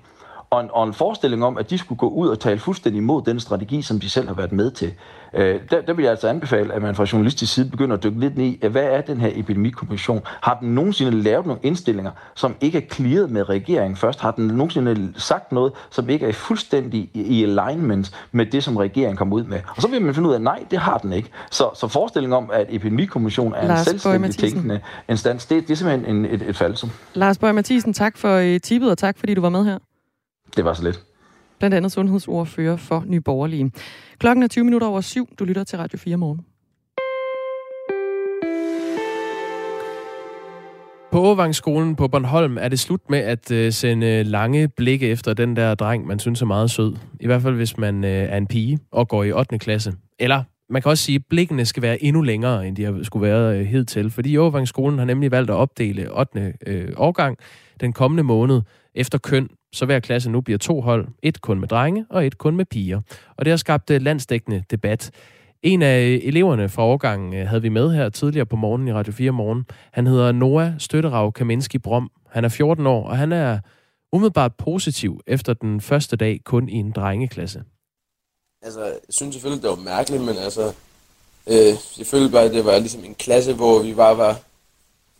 Og 0.50 0.60
en, 0.60 0.68
og 0.72 0.86
en 0.86 0.94
forestilling 0.94 1.44
om, 1.44 1.58
at 1.58 1.70
de 1.70 1.78
skulle 1.78 1.98
gå 1.98 2.08
ud 2.08 2.28
og 2.28 2.40
tale 2.40 2.58
fuldstændig 2.58 2.98
imod 2.98 3.22
den 3.22 3.40
strategi, 3.40 3.82
som 3.82 4.00
de 4.00 4.10
selv 4.10 4.26
har 4.26 4.34
været 4.34 4.52
med 4.52 4.70
til. 4.70 4.92
Øh, 5.34 5.60
der, 5.70 5.80
der 5.80 5.92
vil 5.92 6.02
jeg 6.02 6.10
altså 6.10 6.28
anbefale, 6.28 6.74
at 6.74 6.82
man 6.82 6.94
fra 6.94 7.06
journalistisk 7.12 7.54
side 7.54 7.70
begynder 7.70 7.96
at 7.96 8.02
dykke 8.02 8.20
lidt 8.20 8.36
ned 8.36 8.44
i, 8.44 8.66
hvad 8.70 8.82
er 8.82 9.00
den 9.00 9.20
her 9.20 9.30
epidemikommission? 9.34 10.20
Har 10.24 10.58
den 10.60 10.74
nogensinde 10.74 11.22
lavet 11.22 11.46
nogle 11.46 11.60
indstillinger, 11.62 12.10
som 12.34 12.54
ikke 12.60 12.78
er 12.78 12.82
clearet 12.92 13.30
med 13.30 13.48
regeringen 13.48 13.96
først? 13.96 14.20
Har 14.20 14.30
den 14.30 14.46
nogensinde 14.46 15.12
sagt 15.16 15.52
noget, 15.52 15.72
som 15.90 16.08
ikke 16.08 16.26
er 16.26 16.32
fuldstændig 16.32 17.10
i, 17.14 17.44
alignment 17.44 18.16
med 18.32 18.46
det, 18.46 18.64
som 18.64 18.76
regeringen 18.76 19.16
kommer 19.16 19.36
ud 19.36 19.44
med? 19.44 19.60
Og 19.76 19.82
så 19.82 19.88
vil 19.88 20.02
man 20.02 20.14
finde 20.14 20.28
ud 20.28 20.34
af, 20.34 20.38
at 20.38 20.42
nej, 20.42 20.64
det 20.70 20.78
har 20.78 20.98
den 20.98 21.12
ikke. 21.12 21.30
Så, 21.50 21.70
så 21.74 21.88
forestillingen 21.88 22.36
om, 22.36 22.50
at 22.52 22.66
epidemikommission 22.70 23.54
er 23.54 23.66
Lars 23.66 23.78
en 23.80 23.84
selvstændig 23.84 24.34
tænkende 24.34 24.80
instans, 25.08 25.46
det, 25.46 25.62
det 25.62 25.70
er 25.70 25.76
simpelthen 25.76 26.16
en, 26.16 26.24
et, 26.24 26.42
et 26.42 26.56
falsum. 26.56 26.90
Lars 27.14 27.38
Bøge 27.38 27.52
Mathisen, 27.52 27.92
tak 27.92 28.16
for 28.16 28.38
uh, 28.38 28.56
tippet, 28.62 28.90
og 28.90 28.98
tak 28.98 29.18
fordi 29.18 29.34
du 29.34 29.40
var 29.40 29.48
med 29.48 29.64
her. 29.64 29.78
Det 30.56 30.64
var 30.64 30.74
så 30.74 30.82
lidt. 30.82 31.02
Blandt 31.58 31.76
andet 31.76 31.92
sundhedsordfører 31.92 32.76
for 32.76 33.04
Nye 33.06 33.20
Borgerlige. 33.20 33.72
Klokken 34.18 34.42
er 34.42 34.48
20 34.48 34.64
minutter 34.64 34.86
over 34.86 35.00
syv. 35.00 35.28
Du 35.38 35.44
lytter 35.44 35.64
til 35.64 35.78
Radio 35.78 35.98
4 35.98 36.16
morgen. 36.16 36.40
På 41.12 41.18
Overvangsskolen 41.18 41.96
på 41.96 42.08
Bornholm 42.08 42.58
er 42.58 42.68
det 42.68 42.80
slut 42.80 43.10
med 43.10 43.18
at 43.18 43.50
øh, 43.50 43.72
sende 43.72 44.22
lange 44.22 44.68
blikke 44.68 45.08
efter 45.08 45.34
den 45.34 45.56
der 45.56 45.74
dreng, 45.74 46.06
man 46.06 46.18
synes 46.18 46.42
er 46.42 46.46
meget 46.46 46.70
sød. 46.70 46.96
I 47.20 47.26
hvert 47.26 47.42
fald, 47.42 47.54
hvis 47.54 47.78
man 47.78 48.04
øh, 48.04 48.10
er 48.10 48.36
en 48.36 48.46
pige 48.46 48.78
og 48.92 49.08
går 49.08 49.24
i 49.24 49.32
8. 49.32 49.58
klasse. 49.58 49.94
Eller 50.18 50.42
man 50.70 50.82
kan 50.82 50.90
også 50.90 51.04
sige, 51.04 51.16
at 51.16 51.22
blikkene 51.30 51.64
skal 51.64 51.82
være 51.82 52.02
endnu 52.02 52.22
længere, 52.22 52.68
end 52.68 52.76
de 52.76 52.84
har 52.84 53.02
skulle 53.02 53.28
være 53.28 53.58
øh, 53.58 53.66
hidtil. 53.66 54.10
Fordi 54.10 54.36
Overvangsskolen 54.36 54.98
har 54.98 55.06
nemlig 55.06 55.30
valgt 55.30 55.50
at 55.50 55.56
opdele 55.56 56.18
8. 56.18 56.54
Øh, 56.66 56.88
årgang 56.96 57.38
den 57.80 57.92
kommende 57.92 58.22
måned 58.22 58.60
efter 58.98 59.18
køn, 59.18 59.48
så 59.72 59.84
hver 59.84 60.00
klasse 60.00 60.30
nu 60.30 60.40
bliver 60.40 60.58
to 60.58 60.80
hold. 60.80 61.08
Et 61.22 61.40
kun 61.40 61.60
med 61.60 61.68
drenge 61.68 62.06
og 62.10 62.26
et 62.26 62.38
kun 62.38 62.56
med 62.56 62.64
piger. 62.64 63.00
Og 63.36 63.44
det 63.44 63.52
har 63.52 63.56
skabt 63.56 63.90
øh, 63.90 64.02
landsdækkende 64.02 64.64
debat. 64.70 65.10
En 65.62 65.82
af 65.82 66.00
øh, 66.00 66.20
eleverne 66.22 66.68
fra 66.68 66.82
årgangen 66.84 67.34
øh, 67.34 67.46
havde 67.46 67.62
vi 67.62 67.68
med 67.68 67.90
her 67.90 68.08
tidligere 68.08 68.46
på 68.46 68.56
morgen 68.56 68.88
i 68.88 68.92
Radio 68.92 69.12
4 69.12 69.30
Morgen. 69.30 69.64
Han 69.92 70.06
hedder 70.06 70.32
Noah 70.32 70.72
Støtterav 70.78 71.32
Kaminski 71.32 71.78
Brom. 71.78 72.10
Han 72.30 72.44
er 72.44 72.48
14 72.48 72.86
år, 72.86 73.08
og 73.08 73.18
han 73.18 73.32
er 73.32 73.58
umiddelbart 74.12 74.54
positiv 74.54 75.20
efter 75.26 75.52
den 75.54 75.80
første 75.80 76.16
dag 76.16 76.40
kun 76.44 76.68
i 76.68 76.74
en 76.74 76.92
drengeklasse. 76.92 77.62
Altså, 78.62 78.84
jeg 78.84 78.94
synes 79.08 79.34
selvfølgelig, 79.34 79.62
det 79.62 79.70
var 79.70 79.76
mærkeligt, 79.76 80.22
men 80.22 80.36
altså, 80.36 80.72
øh, 81.46 81.74
jeg 81.98 82.06
følte 82.06 82.32
bare, 82.32 82.44
at 82.44 82.52
det 82.52 82.64
var 82.64 82.78
ligesom 82.78 83.04
en 83.04 83.14
klasse, 83.14 83.54
hvor 83.54 83.82
vi 83.82 83.94
bare 83.94 84.18
var, 84.18 84.40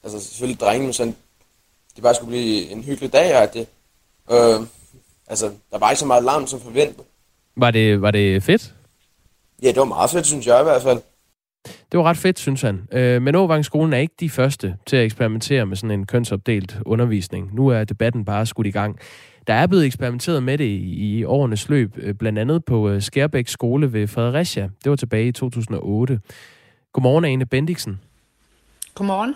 altså 0.02 0.20
selvfølgelig 0.20 0.61
drenge, 0.61 0.85
men 0.85 0.92
sådan, 0.92 1.16
det 1.99 2.02
bare 2.02 2.14
skulle 2.14 2.31
blive 2.31 2.71
en 2.71 2.85
hyggelig 2.85 3.12
dag, 3.12 3.43
og 3.43 3.55
det, 3.55 3.67
øh, 4.31 4.67
altså, 5.26 5.50
der 5.71 5.78
var 5.78 5.90
ikke 5.90 6.00
så 6.00 6.07
meget 6.07 6.25
larm 6.25 6.47
som 6.47 6.61
forventet. 6.61 7.05
Var 7.57 7.71
det, 7.71 8.02
var 8.02 8.11
det 8.11 8.43
fedt? 8.43 8.75
Ja, 9.62 9.69
det 9.69 9.76
var 9.76 9.85
meget 9.85 10.11
fedt, 10.11 10.26
synes 10.26 10.47
jeg 10.47 10.61
i 10.61 10.62
hvert 10.62 10.83
fald. 10.83 11.00
Det 11.64 11.99
var 11.99 12.02
ret 12.02 12.17
fedt, 12.17 12.38
synes 12.38 12.62
han. 12.62 12.88
Øh, 12.93 13.23
men 13.23 13.35
Åvangsskolen 13.35 13.93
er 13.93 13.99
ikke 13.99 14.14
de 14.21 14.31
første 14.31 14.76
til 14.87 14.97
at 14.97 15.05
eksperimentere 15.05 15.67
med 15.67 15.76
sådan 15.76 15.90
en 15.90 16.07
kønsopdelt 16.07 16.78
undervisning. 16.87 17.55
Nu 17.55 17.69
er 17.69 17.85
debatten 17.85 18.25
bare 18.25 18.47
skudt 18.47 18.67
i 18.67 18.71
gang. 18.71 18.99
Der 19.47 19.55
er 19.55 19.67
blevet 19.67 19.87
eksperimenteret 19.87 20.43
med 20.43 20.59
det 20.59 20.64
i, 20.64 21.19
i 21.19 21.25
årenes 21.25 21.69
løb, 21.69 21.93
øh, 21.97 22.14
blandt 22.14 22.38
andet 22.38 22.64
på 22.64 22.88
øh, 22.88 23.02
Skærbæk 23.02 23.49
skole 23.49 23.93
ved 23.93 24.09
Fredericia. 24.09 24.69
Det 24.85 24.90
var 24.90 24.97
tilbage 24.97 25.28
i 25.28 25.33
2008. 25.33 26.21
Godmorgen, 26.93 27.25
Ane 27.25 27.47
Bendiksen. 27.47 28.00
Godmorgen. 28.95 29.35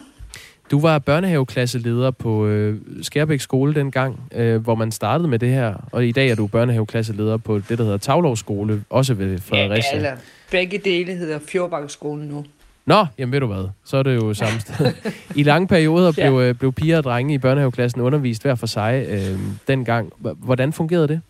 Du 0.71 0.81
var 0.81 0.99
børnehaveklasseleder 0.99 2.11
på 2.11 2.47
øh, 2.47 2.81
Skærbæk 3.03 3.41
skole 3.41 3.75
dengang, 3.75 4.21
øh, 4.35 4.63
hvor 4.63 4.75
man 4.75 4.93
startede 4.93 5.29
med 5.29 5.39
det 5.39 5.49
her, 5.49 5.75
og 5.93 6.07
i 6.07 6.13
dag 6.13 6.29
er 6.29 6.35
du 6.35 6.47
børnehaveklasseleder 6.47 7.37
på 7.37 7.59
det, 7.59 7.79
der 7.79 7.85
hedder 7.85 7.99
Tavlov 7.99 8.37
skole, 8.37 8.85
også 8.91 9.15
ved 9.15 9.39
Fredericia. 9.39 9.91
Ja, 9.93 9.97
eller 9.97 10.17
begge 10.51 10.79
dele 10.79 11.13
hedder 11.15 11.39
Fjordbakkskolen 11.49 12.29
nu. 12.29 12.45
Nå, 12.87 13.07
jamen 13.19 13.33
ved 13.33 13.41
du 13.41 13.47
hvad, 13.47 13.69
så 13.85 13.97
er 13.97 14.03
det 14.03 14.15
jo 14.15 14.35
samme 14.35 14.61
sted. 14.67 14.93
I 15.35 15.43
lange 15.43 15.69
perioder 15.69 16.13
blev. 16.13 16.41
Øh, 16.41 16.55
blev 16.55 16.73
piger 16.73 16.97
og 16.97 17.05
drenge 17.05 17.35
i 17.35 17.39
børnehaveklassen 17.39 18.01
undervist 18.01 18.43
hver 18.43 18.55
for 18.55 18.67
sig 18.67 19.07
øh, 19.09 19.39
dengang. 19.69 20.13
Hvordan 20.19 20.73
fungerede 20.73 21.09
det? 21.09 21.21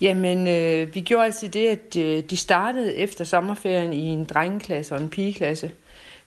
Jamen, 0.00 0.48
øh, 0.48 0.94
vi 0.94 1.00
gjorde 1.00 1.24
altid 1.24 1.48
det, 1.48 1.66
at 1.66 1.96
øh, 1.96 2.22
de 2.30 2.36
startede 2.36 2.96
efter 2.96 3.24
sommerferien 3.24 3.92
i 3.92 4.06
en 4.06 4.24
drengeklasse 4.24 4.94
og 4.94 5.02
en 5.02 5.08
pigeklasse. 5.08 5.70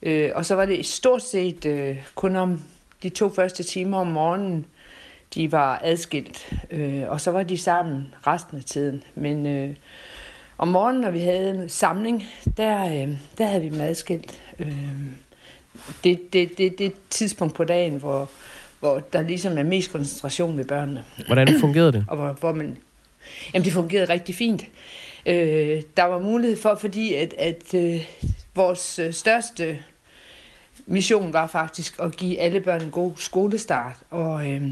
Øh, 0.08 0.32
og 0.36 0.46
så 0.46 0.56
var 0.56 0.66
det 0.66 0.86
stort 0.86 1.24
set 1.24 1.66
øh, 1.66 1.98
kun 2.16 2.36
om 2.36 2.62
de 3.04 3.10
to 3.10 3.34
første 3.34 3.64
timer 3.64 3.98
om 3.98 4.08
morgenen, 4.08 4.66
de 5.36 5.52
var 5.52 5.82
adskilt. 5.84 6.54
Øh, 6.72 7.04
og 7.08 7.22
så 7.22 7.32
var 7.32 7.44
de 7.44 7.58
sammen 7.58 8.14
resten 8.28 8.58
af 8.58 8.64
tiden. 8.64 9.04
Men 9.16 9.46
øh, 9.46 9.76
om 10.58 10.68
morgenen, 10.68 11.02
når 11.02 11.12
vi 11.12 11.20
havde 11.20 11.50
en 11.50 11.70
samling, 11.70 12.26
der, 12.58 12.86
øh, 12.86 13.10
der 13.38 13.46
havde 13.46 13.62
vi 13.62 13.70
dem 13.70 13.82
adskilt. 13.82 14.42
Øh, 14.60 14.78
det, 16.04 16.34
det, 16.34 16.58
det, 16.58 16.80
det 16.80 16.86
et 16.86 16.94
tidspunkt 17.10 17.56
på 17.56 17.64
dagen, 17.64 17.98
hvor, 17.98 18.30
hvor 18.80 19.00
der 19.00 19.22
ligesom 19.22 19.58
er 19.58 19.64
mest 19.64 19.92
koncentration 19.92 20.58
ved 20.58 20.66
børnene. 20.66 21.04
Hvordan 21.26 21.60
fungerede 21.60 21.92
det? 21.92 22.06
Og 22.10 22.18
hvor, 22.18 22.32
hvor 22.32 22.52
man, 22.52 22.78
jamen, 23.54 23.66
det 23.66 23.74
fungerede 23.74 24.14
rigtig 24.14 24.36
fint. 24.36 24.64
Øh, 25.26 25.82
der 25.98 26.04
var 26.04 26.20
mulighed 26.20 26.58
for, 26.58 26.78
fordi 26.82 27.14
at, 27.14 27.34
at 27.38 27.74
øh, 27.74 28.06
vores 28.56 29.00
øh, 29.00 29.14
største 29.14 29.80
mission 30.88 31.34
var 31.34 31.48
faktisk 31.48 32.00
at 32.00 32.18
give 32.18 32.40
alle 32.40 32.62
børn 32.62 32.82
en 32.82 32.92
god 32.92 33.12
skolestart. 33.16 33.96
Og 34.10 34.52
øh, 34.52 34.72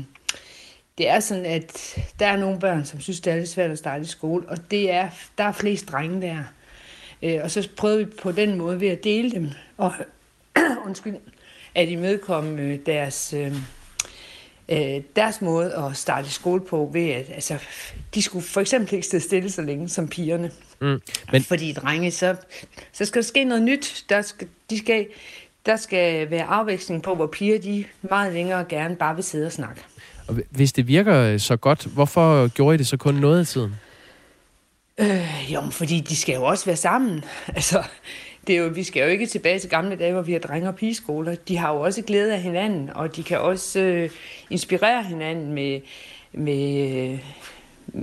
det 0.98 1.10
er 1.10 1.20
sådan, 1.20 1.46
at 1.46 1.98
der 2.20 2.28
er 2.28 2.38
nogle 2.38 2.60
børn, 2.60 2.86
som 2.86 3.00
synes, 3.00 3.22
det 3.22 3.34
er 3.34 3.38
lidt 3.38 3.50
svært 3.50 3.72
at 3.72 3.78
starte 3.78 4.04
i 4.04 4.08
skole, 4.08 4.50
og 4.50 4.72
det 4.72 4.92
er, 4.92 5.10
der 5.38 5.44
er 5.44 5.52
flest 5.52 5.92
drenge 5.92 6.22
der. 6.22 6.44
Øh, 7.24 7.40
og 7.44 7.52
så 7.52 7.70
prøvede 7.78 8.06
vi 8.06 8.12
på 8.22 8.32
den 8.32 8.58
måde 8.58 8.80
ved 8.80 8.88
at 8.88 9.04
dele 9.04 9.32
dem, 9.32 9.50
og 9.78 9.94
undskyld, 10.86 11.16
at 11.76 11.90
imødekomme 11.90 12.62
øh, 12.62 12.80
deres, 12.86 13.34
øh, 13.34 13.56
øh, 14.70 15.02
deres 15.16 15.42
måde 15.42 15.76
at 15.76 15.98
starte 15.98 16.28
i 16.28 16.30
skole 16.30 16.62
på, 16.62 16.90
ved 16.94 17.10
at 17.10 17.30
altså, 17.30 17.58
de 18.16 18.22
skulle 18.22 18.46
for 18.46 18.62
eksempel 18.62 18.94
ikke 18.94 19.08
stå 19.08 19.20
stille 19.20 19.52
så 19.52 19.62
længe 19.62 19.90
som 19.90 20.08
pigerne. 20.08 20.52
Mm, 20.82 21.02
men... 21.32 21.44
Fordi 21.44 21.74
drenge, 21.74 22.12
så, 22.12 22.36
så 22.92 23.06
skal 23.06 23.22
der 23.22 23.28
ske 23.28 23.44
noget 23.44 23.64
nyt. 23.64 24.06
Der 24.10 24.22
skal, 24.22 24.48
de 24.70 24.78
skal, 24.78 25.08
der 25.66 25.76
skal 25.76 26.32
være 26.32 26.44
afveksling 26.44 27.04
på, 27.04 27.16
hvor 27.16 27.28
piger 27.28 27.60
de 27.60 27.86
meget 28.02 28.34
længere 28.34 28.66
gerne 28.70 28.96
bare 28.96 29.16
vil 29.16 29.24
sidde 29.24 29.46
og 29.46 29.52
snakke. 29.52 29.82
Og 30.28 30.36
hvis 30.50 30.74
det 30.74 30.88
virker 30.88 31.38
så 31.38 31.58
godt, 31.58 31.86
hvorfor 31.86 32.48
gjorde 32.48 32.76
I 32.76 32.78
det 32.78 32.88
så 32.88 32.98
kun 32.98 33.14
noget 33.14 33.40
af 33.40 33.48
tiden? 33.48 33.76
Øh, 34.98 35.54
jo, 35.54 35.62
fordi 35.72 36.00
de 36.00 36.16
skal 36.16 36.36
jo 36.36 36.44
også 36.44 36.66
være 36.66 36.76
sammen. 36.76 37.24
Altså, 37.56 37.84
det 38.48 38.56
er 38.56 38.60
jo, 38.60 38.68
vi 38.68 38.84
skal 38.84 39.02
jo 39.02 39.08
ikke 39.08 39.26
tilbage 39.26 39.60
til 39.60 39.70
gamle 39.70 39.96
dage, 39.96 40.14
hvor 40.14 40.22
vi 40.22 40.32
har 40.32 40.40
drenge- 40.40 40.68
og 40.68 40.76
pigeskoler. 40.76 41.36
De 41.36 41.58
har 41.58 41.74
jo 41.74 41.82
også 41.82 42.02
glæde 42.02 42.34
af 42.34 42.42
hinanden, 42.42 42.90
og 42.96 43.16
de 43.16 43.24
kan 43.24 43.40
også 43.40 43.80
øh, 43.80 44.10
inspirere 44.50 45.04
hinanden 45.04 45.54
med, 45.54 45.82
med, 46.34 47.18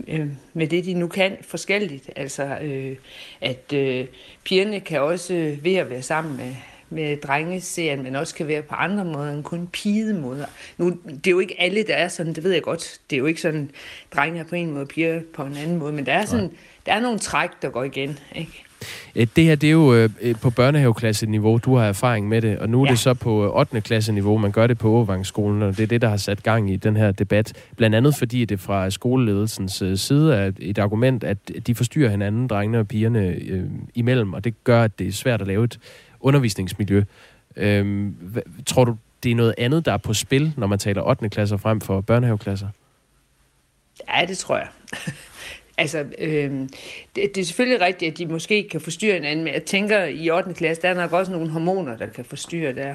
øh, 0.09 0.27
med 0.53 0.67
det, 0.67 0.85
de 0.85 0.95
nu 0.95 1.09
kan 1.09 1.37
forskelligt. 1.43 2.11
Altså, 2.17 2.59
øh, 2.63 2.97
at 3.41 3.73
øh, 3.73 4.07
pigerne 4.45 4.81
kan 4.81 5.01
også 5.01 5.35
øh, 5.35 5.65
ved 5.65 5.75
at 5.75 5.91
være 5.91 6.03
sammen 6.03 6.37
med, 6.37 6.55
med 6.93 7.17
drengeserien, 7.17 8.03
men 8.03 8.17
også 8.17 8.35
kan 8.35 8.49
være 8.49 8.63
på 8.63 8.75
andre 8.75 9.05
måder 9.05 9.33
end 9.33 9.45
kun 9.45 9.69
pigemåder. 9.73 10.47
Nu, 10.79 10.97
det 11.07 11.27
er 11.27 11.31
jo 11.31 11.39
ikke 11.39 11.61
alle, 11.61 11.83
der 11.83 11.95
er 11.95 12.09
sådan, 12.09 12.33
det 12.33 12.45
ved 12.45 12.53
jeg 12.53 12.63
godt. 12.63 13.01
Det 13.11 13.17
er 13.17 13.21
jo 13.21 13.27
ikke 13.27 13.41
sådan, 13.41 13.71
drenge 14.15 14.41
er 14.41 14.45
på 14.45 14.55
en 14.55 14.71
måde, 14.71 14.87
piger 14.87 15.21
på 15.35 15.43
en 15.43 15.57
anden 15.57 15.79
måde, 15.79 15.93
men 15.93 16.07
der 16.07 16.13
er, 16.13 16.25
sådan, 16.25 16.51
der 16.87 16.93
er 16.93 17.01
nogle 17.01 17.19
træk, 17.19 17.51
der 17.63 17.71
går 17.71 17.85
igen. 17.85 18.19
Ikke? 18.35 18.65
Det 19.15 19.45
her, 19.45 19.55
det 19.55 19.67
er 19.67 19.73
jo 19.73 19.95
øh, 19.95 20.11
på 20.43 20.51
børnehaveklasse-niveau, 20.51 21.59
du 21.59 21.77
har 21.77 21.87
erfaring 21.87 22.29
med 22.29 22.43
det, 22.43 22.59
og 22.59 22.69
nu 22.69 22.83
er 22.83 22.87
ja. 22.87 22.91
det 22.91 22.99
så 22.99 23.15
på 23.15 23.59
8. 23.59 23.81
klasse-niveau, 23.81 24.39
man 24.39 24.53
gør 24.53 24.67
det 24.67 24.79
på 24.79 24.91
Overvangsskolen, 24.91 25.63
og 25.63 25.77
det 25.77 25.83
er 25.83 25.87
det, 25.87 26.03
der 26.03 26.09
har 26.09 26.17
sat 26.17 26.43
gang 26.43 26.71
i 26.71 26.77
den 26.77 26.97
her 26.97 27.13
debat. 27.13 27.53
Blandt 27.77 27.97
andet 27.97 28.17
fordi 28.17 28.45
det 28.45 28.61
fra 28.61 28.91
skoleledelsens 28.91 29.83
øh, 29.83 29.97
side 29.97 30.35
er 30.35 30.53
et 30.59 30.79
argument, 30.79 31.25
at 31.25 31.37
de 31.67 31.75
forstyrrer 31.75 32.11
hinanden, 32.11 32.49
drengene 32.49 32.79
og 32.79 32.89
pigerne 32.89 33.27
øh, 33.27 33.65
imellem, 33.95 34.33
og 34.33 34.45
det 34.45 34.65
gør, 34.65 34.83
at 34.83 34.99
det 34.99 35.07
er 35.07 35.13
svært 35.13 35.41
at 35.41 35.47
lave 35.47 35.65
et 35.65 35.79
undervisningsmiljø. 36.23 37.05
Øhm, 37.57 38.09
hvad, 38.21 38.43
tror 38.67 38.85
du, 38.85 38.97
det 39.23 39.31
er 39.31 39.35
noget 39.35 39.55
andet, 39.59 39.85
der 39.85 39.93
er 39.93 39.97
på 39.97 40.15
spil, 40.15 40.53
når 40.57 40.67
man 40.67 40.79
taler 40.79 41.03
8. 41.03 41.29
klasser 41.29 41.57
frem 41.57 41.81
for 41.81 42.01
børnehaveklasser? 42.01 42.69
Ja, 44.09 44.25
det 44.27 44.39
tror 44.39 44.57
jeg. 44.57 44.69
altså, 45.79 46.05
øhm, 46.19 46.69
det, 47.17 47.35
det 47.35 47.41
er 47.41 47.45
selvfølgelig 47.45 47.81
rigtigt, 47.81 48.13
at 48.13 48.19
de 48.19 48.27
måske 48.27 48.69
kan 48.69 48.81
forstyrre 48.81 49.15
hinanden, 49.15 49.45
men 49.45 49.55
jeg 49.55 49.65
tænker, 49.65 50.05
i 50.05 50.31
8. 50.31 50.55
klasse, 50.55 50.83
der 50.83 50.89
er 50.89 50.95
nok 50.95 51.13
også 51.13 51.33
nogle 51.33 51.51
hormoner, 51.51 51.97
der 51.97 52.07
kan 52.07 52.25
forstyrre 52.25 52.75
der. 52.75 52.95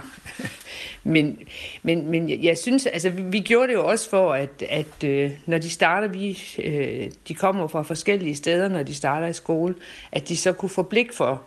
men, 1.03 1.39
men, 1.83 2.11
men 2.11 2.29
jeg, 2.29 2.39
jeg 2.41 2.57
synes, 2.57 2.85
altså, 2.85 3.09
vi, 3.09 3.21
vi 3.21 3.39
gjorde 3.39 3.67
det 3.67 3.73
jo 3.73 3.87
også 3.87 4.09
for, 4.09 4.33
at, 4.33 4.63
at 4.69 5.03
øh, 5.03 5.31
når 5.45 5.57
de 5.57 5.69
starter, 5.69 6.07
vi, 6.07 6.43
øh, 6.63 7.11
de 7.27 7.35
kommer 7.35 7.67
fra 7.67 7.81
forskellige 7.81 8.35
steder, 8.35 8.67
når 8.67 8.83
de 8.83 8.95
starter 8.95 9.27
i 9.27 9.33
skole, 9.33 9.75
at 10.11 10.29
de 10.29 10.37
så 10.37 10.53
kunne 10.53 10.69
få 10.69 10.83
blik 10.83 11.13
for 11.13 11.43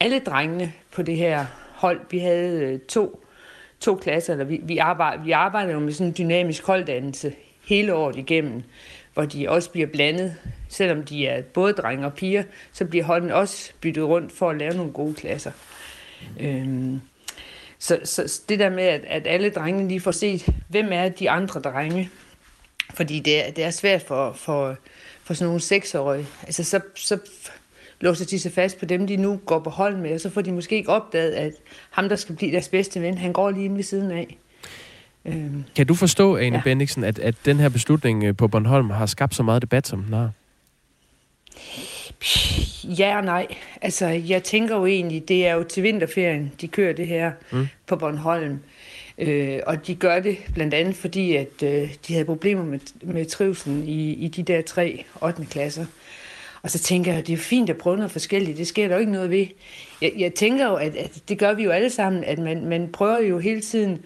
alle 0.00 0.18
drengene 0.18 0.72
på 0.92 1.02
det 1.02 1.16
her 1.16 1.46
hold. 1.72 2.00
Vi 2.10 2.18
havde 2.18 2.60
øh, 2.60 2.78
to, 2.80 3.24
to 3.80 3.94
klasser, 3.96 4.32
eller 4.32 4.44
vi, 4.44 4.60
vi, 4.62 4.78
arbejder, 4.78 5.24
vi 5.24 5.30
arbejder 5.30 5.72
jo 5.72 5.78
med 5.78 5.92
sådan 5.92 6.06
en 6.06 6.14
dynamisk 6.18 6.66
holddannelse 6.66 7.34
hele 7.64 7.94
året 7.94 8.16
igennem, 8.16 8.62
hvor 9.14 9.24
de 9.24 9.50
også 9.50 9.70
bliver 9.70 9.86
blandet. 9.86 10.36
Selvom 10.68 11.02
de 11.02 11.26
er 11.26 11.42
både 11.42 11.72
drenge 11.72 12.06
og 12.06 12.14
piger, 12.14 12.42
så 12.72 12.84
bliver 12.84 13.04
holden 13.04 13.30
også 13.30 13.72
byttet 13.80 14.04
rundt 14.04 14.32
for 14.32 14.50
at 14.50 14.56
lave 14.56 14.74
nogle 14.74 14.92
gode 14.92 15.14
klasser. 15.14 15.50
Øhm, 16.40 17.00
så, 17.78 18.00
så 18.04 18.42
det 18.48 18.58
der 18.58 18.70
med, 18.70 18.84
at, 18.84 19.04
at 19.04 19.26
alle 19.26 19.50
drengene 19.50 19.88
lige 19.88 20.00
får 20.00 20.10
set, 20.10 20.48
hvem 20.68 20.88
er 20.92 21.08
de 21.08 21.30
andre 21.30 21.60
drenge, 21.60 22.10
fordi 22.94 23.20
det 23.20 23.46
er, 23.46 23.50
det 23.50 23.64
er 23.64 23.70
svært 23.70 24.02
for, 24.02 24.32
for, 24.32 24.76
for 25.24 25.34
sådan 25.34 25.46
nogle 25.46 25.60
seksårige. 25.60 26.26
Altså, 26.42 26.64
så, 26.64 26.80
så 26.94 27.18
låser 28.04 28.24
de 28.24 28.38
sig 28.38 28.52
fast 28.52 28.78
på 28.78 28.84
dem, 28.84 29.06
de 29.06 29.16
nu 29.16 29.40
går 29.46 29.58
på 29.58 29.70
hold 29.70 29.96
med, 29.96 30.14
og 30.14 30.20
så 30.20 30.30
får 30.30 30.40
de 30.40 30.52
måske 30.52 30.76
ikke 30.76 30.88
opdaget, 30.88 31.32
at 31.32 31.52
ham, 31.90 32.08
der 32.08 32.16
skal 32.16 32.36
blive 32.36 32.52
deres 32.52 32.68
bedste 32.68 33.02
ven, 33.02 33.18
han 33.18 33.32
går 33.32 33.50
lige 33.50 33.64
ind 33.64 33.74
ved 33.74 33.82
siden 33.82 34.10
af. 34.10 34.38
Øhm, 35.24 35.64
kan 35.76 35.86
du 35.86 35.94
forstå, 35.94 36.36
Ane 36.36 36.56
ja. 36.56 36.62
Bendiksen, 36.64 37.04
at, 37.04 37.18
at 37.18 37.34
den 37.44 37.56
her 37.56 37.68
beslutning 37.68 38.24
øh, 38.24 38.36
på 38.36 38.48
Bornholm 38.48 38.90
har 38.90 39.06
skabt 39.06 39.34
så 39.34 39.42
meget 39.42 39.62
debat, 39.62 39.86
som 39.86 40.02
den 40.02 40.12
har? 40.12 40.30
Ja 42.84 43.16
og 43.16 43.24
nej. 43.24 43.46
Altså, 43.82 44.06
jeg 44.06 44.42
tænker 44.42 44.76
jo 44.76 44.86
egentlig, 44.86 45.28
det 45.28 45.46
er 45.46 45.54
jo 45.54 45.62
til 45.62 45.82
vinterferien, 45.82 46.52
de 46.60 46.68
kører 46.68 46.92
det 46.92 47.06
her 47.06 47.32
mm. 47.52 47.68
på 47.86 47.96
Bornholm. 47.96 48.58
Øh, 49.18 49.60
og 49.66 49.86
de 49.86 49.94
gør 49.94 50.20
det 50.20 50.36
blandt 50.54 50.74
andet 50.74 50.96
fordi, 50.96 51.36
at 51.36 51.62
øh, 51.62 51.94
de 52.08 52.12
havde 52.12 52.24
problemer 52.24 52.64
med, 52.64 52.78
med 53.02 53.26
trivselen 53.26 53.88
i, 53.88 54.12
i 54.12 54.28
de 54.28 54.42
der 54.42 54.62
tre 54.62 55.04
8. 55.22 55.46
klasser. 55.50 55.86
Og 56.64 56.70
så 56.70 56.78
tænker 56.78 57.12
jeg, 57.12 57.20
at 57.20 57.26
det 57.26 57.32
er 57.32 57.36
fint 57.36 57.70
at 57.70 57.76
prøve 57.76 57.96
noget 57.96 58.10
forskelligt. 58.10 58.58
Det 58.58 58.66
sker 58.66 58.88
der 58.88 58.94
jo 58.94 59.00
ikke 59.00 59.12
noget 59.12 59.30
ved. 59.30 59.46
Jeg, 60.02 60.12
jeg 60.18 60.34
tænker 60.34 60.66
jo, 60.66 60.74
at, 60.74 60.96
at 60.96 61.22
det 61.28 61.38
gør 61.38 61.54
vi 61.54 61.62
jo 61.62 61.70
alle 61.70 61.90
sammen, 61.90 62.24
at 62.24 62.38
man, 62.38 62.64
man 62.64 62.88
prøver 62.92 63.18
jo 63.18 63.38
hele 63.38 63.60
tiden 63.60 64.02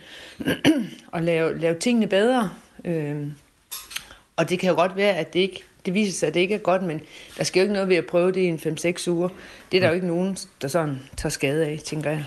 at 1.14 1.22
lave, 1.22 1.58
lave 1.58 1.74
tingene 1.74 2.06
bedre. 2.06 2.50
Øh, 2.84 3.16
og 4.36 4.50
det 4.50 4.58
kan 4.58 4.70
jo 4.70 4.74
godt 4.74 4.96
være, 4.96 5.16
at 5.16 5.34
det 5.34 5.40
ikke 5.40 5.62
det 5.86 5.94
viser 5.94 6.12
sig, 6.12 6.26
at 6.26 6.34
det 6.34 6.40
ikke 6.40 6.54
er 6.54 6.58
godt, 6.58 6.82
men 6.82 7.00
der 7.38 7.44
skal 7.44 7.60
jo 7.60 7.62
ikke 7.62 7.72
noget 7.72 7.88
ved 7.88 7.96
at 7.96 8.06
prøve 8.06 8.32
det 8.32 8.40
i 8.40 8.46
en 8.46 8.56
5-6 8.56 9.10
uger. 9.10 9.28
Det 9.72 9.76
er 9.76 9.80
der 9.80 9.88
jo 9.88 9.94
ikke 9.94 10.06
nogen, 10.06 10.36
der 10.62 10.68
sådan 10.68 10.98
tager 11.16 11.30
skade 11.30 11.66
af, 11.66 11.78
tænker 11.84 12.10
jeg. 12.10 12.24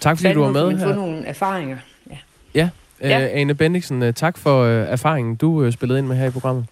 Tak 0.00 0.16
fordi 0.16 0.32
du 0.32 0.42
var 0.42 0.52
med 0.52 0.78
her. 0.78 0.86
få 0.86 0.92
nogle 0.92 1.26
erfaringer. 1.26 1.78
Ja, 2.10 2.18
ja, 2.54 2.68
ja. 3.00 3.18
Uh, 3.18 3.40
Ane 3.40 3.54
Bendiksen, 3.54 4.02
uh, 4.02 4.14
tak 4.14 4.38
for 4.38 4.62
uh, 4.62 4.68
erfaringen, 4.70 5.36
du 5.36 5.66
uh, 5.66 5.72
spillede 5.72 5.98
ind 5.98 6.06
med 6.06 6.16
her 6.16 6.26
i 6.26 6.30
programmet. 6.30 6.66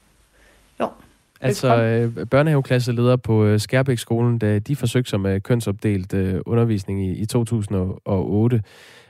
Altså 1.41 1.69
uh, 1.69 2.27
børnehaveklasseleder 2.31 3.17
på 3.17 3.45
uh, 3.45 3.57
Skærbæk-skolen, 3.57 4.39
da 4.39 4.59
de 4.59 4.77
forsøgte 4.77 5.11
sig 5.11 5.21
med 5.21 5.41
kønsopdelt 5.41 6.15
uh, 6.15 6.41
undervisning 6.47 7.07
i, 7.07 7.21
i 7.23 7.27
2008. 7.27 8.63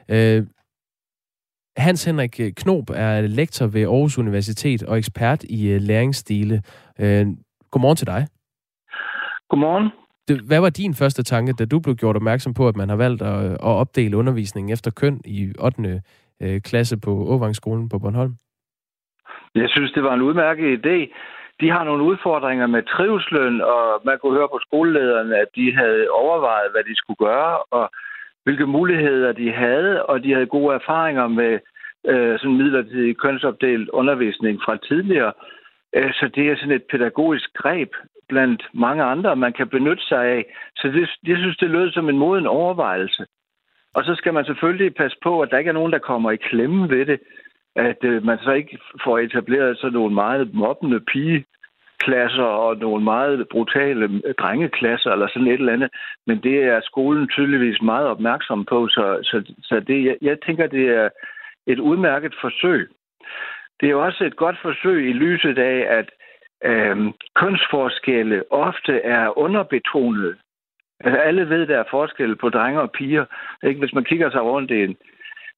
Uh, 0.08 0.46
Hans 1.76 2.04
Henrik 2.04 2.40
Knob 2.56 2.90
er 2.94 3.20
lektor 3.20 3.66
ved 3.66 3.82
Aarhus 3.82 4.18
Universitet 4.18 4.82
og 4.82 4.98
ekspert 4.98 5.44
i 5.44 5.74
uh, 5.74 5.80
læringsstile. 5.80 6.62
Uh, 6.98 7.26
godmorgen 7.70 7.96
til 7.96 8.06
dig. 8.06 8.26
Godmorgen. 9.48 9.90
Hvad 10.46 10.60
var 10.60 10.70
din 10.70 10.94
første 10.94 11.22
tanke, 11.22 11.52
da 11.52 11.64
du 11.64 11.80
blev 11.80 11.94
gjort 11.96 12.16
opmærksom 12.16 12.54
på, 12.54 12.68
at 12.68 12.76
man 12.76 12.88
har 12.88 12.96
valgt 12.96 13.22
at, 13.22 13.52
at 13.52 13.60
opdele 13.82 14.16
undervisningen 14.16 14.72
efter 14.72 14.90
køn 14.90 15.20
i 15.24 15.52
8. 15.58 16.02
Øh, 16.42 16.60
klasse 16.60 16.96
på 17.04 17.10
Åvangsskolen 17.10 17.88
på 17.88 17.98
Bornholm? 17.98 18.34
Jeg 19.54 19.68
synes, 19.68 19.92
det 19.92 20.02
var 20.02 20.14
en 20.14 20.22
udmærket 20.22 20.66
idé. 20.78 20.96
De 21.61 21.70
har 21.70 21.85
nogle 21.85 22.05
udfordringer 22.05 22.66
med 22.66 22.83
trivslen, 22.83 23.61
og 23.61 24.01
man 24.05 24.18
kunne 24.18 24.37
høre 24.38 24.49
på 24.53 24.59
skolelederne, 24.66 25.37
at 25.37 25.49
de 25.55 25.77
havde 25.77 26.11
overvejet, 26.11 26.70
hvad 26.73 26.85
de 26.85 26.96
skulle 26.96 27.16
gøre, 27.16 27.59
og 27.70 27.90
hvilke 28.44 28.66
muligheder 28.66 29.33
de 29.33 29.53
havde, 29.53 30.07
og 30.07 30.23
de 30.25 30.33
havde 30.33 30.46
gode 30.46 30.75
erfaringer 30.75 31.29
med 31.29 31.59
øh, 32.07 32.38
sådan 32.38 32.57
midlertidig 32.57 33.16
kønsopdelt 33.16 33.88
undervisning 33.88 34.61
fra 34.64 34.77
tidligere. 34.77 35.33
Øh, 35.96 36.12
så 36.12 36.31
det 36.35 36.51
er 36.51 36.57
sådan 36.57 36.75
et 36.75 36.87
pædagogisk 36.90 37.53
greb, 37.55 37.90
blandt 38.29 38.62
mange 38.73 39.03
andre, 39.03 39.37
man 39.37 39.53
kan 39.53 39.68
benytte 39.68 40.05
sig 40.05 40.25
af. 40.25 40.44
Så 40.77 40.88
det, 40.88 41.09
jeg 41.27 41.38
synes, 41.38 41.57
det 41.57 41.70
lød 41.70 41.92
som 41.92 42.09
en 42.09 42.18
moden 42.18 42.46
overvejelse. 42.46 43.27
Og 43.94 44.05
så 44.05 44.14
skal 44.14 44.35
man 44.35 44.44
selvfølgelig 44.44 44.94
passe 44.94 45.16
på, 45.23 45.40
at 45.40 45.51
der 45.51 45.59
ikke 45.59 45.68
er 45.68 45.81
nogen, 45.81 45.92
der 45.92 45.99
kommer 45.99 46.31
i 46.31 46.37
klemme 46.37 46.90
ved 46.90 47.07
det. 47.07 47.20
At 47.77 48.05
øh, 48.05 48.25
man 48.25 48.38
så 48.38 48.53
ikke 48.53 48.79
får 49.05 49.18
etableret 49.18 49.79
sådan 49.79 49.92
nogle 49.92 50.14
meget 50.14 50.55
mobbende 50.55 51.01
pige 51.01 51.44
klasser 52.00 52.42
og 52.42 52.76
nogle 52.76 53.04
meget 53.04 53.48
brutale 53.48 54.20
drengeklasser 54.38 55.10
eller 55.10 55.28
sådan 55.28 55.48
et 55.48 55.60
eller 55.60 55.72
andet. 55.72 55.90
Men 56.26 56.42
det 56.42 56.56
er 56.62 56.80
skolen 56.80 57.28
tydeligvis 57.28 57.82
meget 57.82 58.06
opmærksom 58.06 58.64
på, 58.64 58.88
så, 58.88 59.18
så, 59.22 59.54
så 59.62 59.80
det, 59.80 60.04
jeg, 60.04 60.16
jeg 60.22 60.36
tænker, 60.46 60.66
det 60.66 60.88
er 60.88 61.08
et 61.66 61.78
udmærket 61.78 62.34
forsøg. 62.40 62.88
Det 63.80 63.86
er 63.86 63.90
jo 63.90 64.04
også 64.04 64.24
et 64.24 64.36
godt 64.36 64.56
forsøg 64.62 65.08
i 65.10 65.12
lyset 65.12 65.58
af, 65.58 65.98
at 65.98 66.08
øh, 66.64 66.96
kønsforskelle 67.34 68.52
ofte 68.52 69.00
er 69.00 69.38
underbetonet. 69.38 70.36
Altså, 71.00 71.20
alle 71.20 71.48
ved, 71.48 71.66
der 71.66 71.78
er 71.78 71.90
forskel 71.90 72.36
på 72.36 72.48
drenge 72.48 72.80
og 72.80 72.90
piger. 72.90 73.24
Ikke? 73.62 73.78
Hvis 73.78 73.94
man 73.94 74.04
kigger 74.04 74.30
sig 74.30 74.42
rundt 74.42 74.70
i 74.70 74.84
en, 74.84 74.96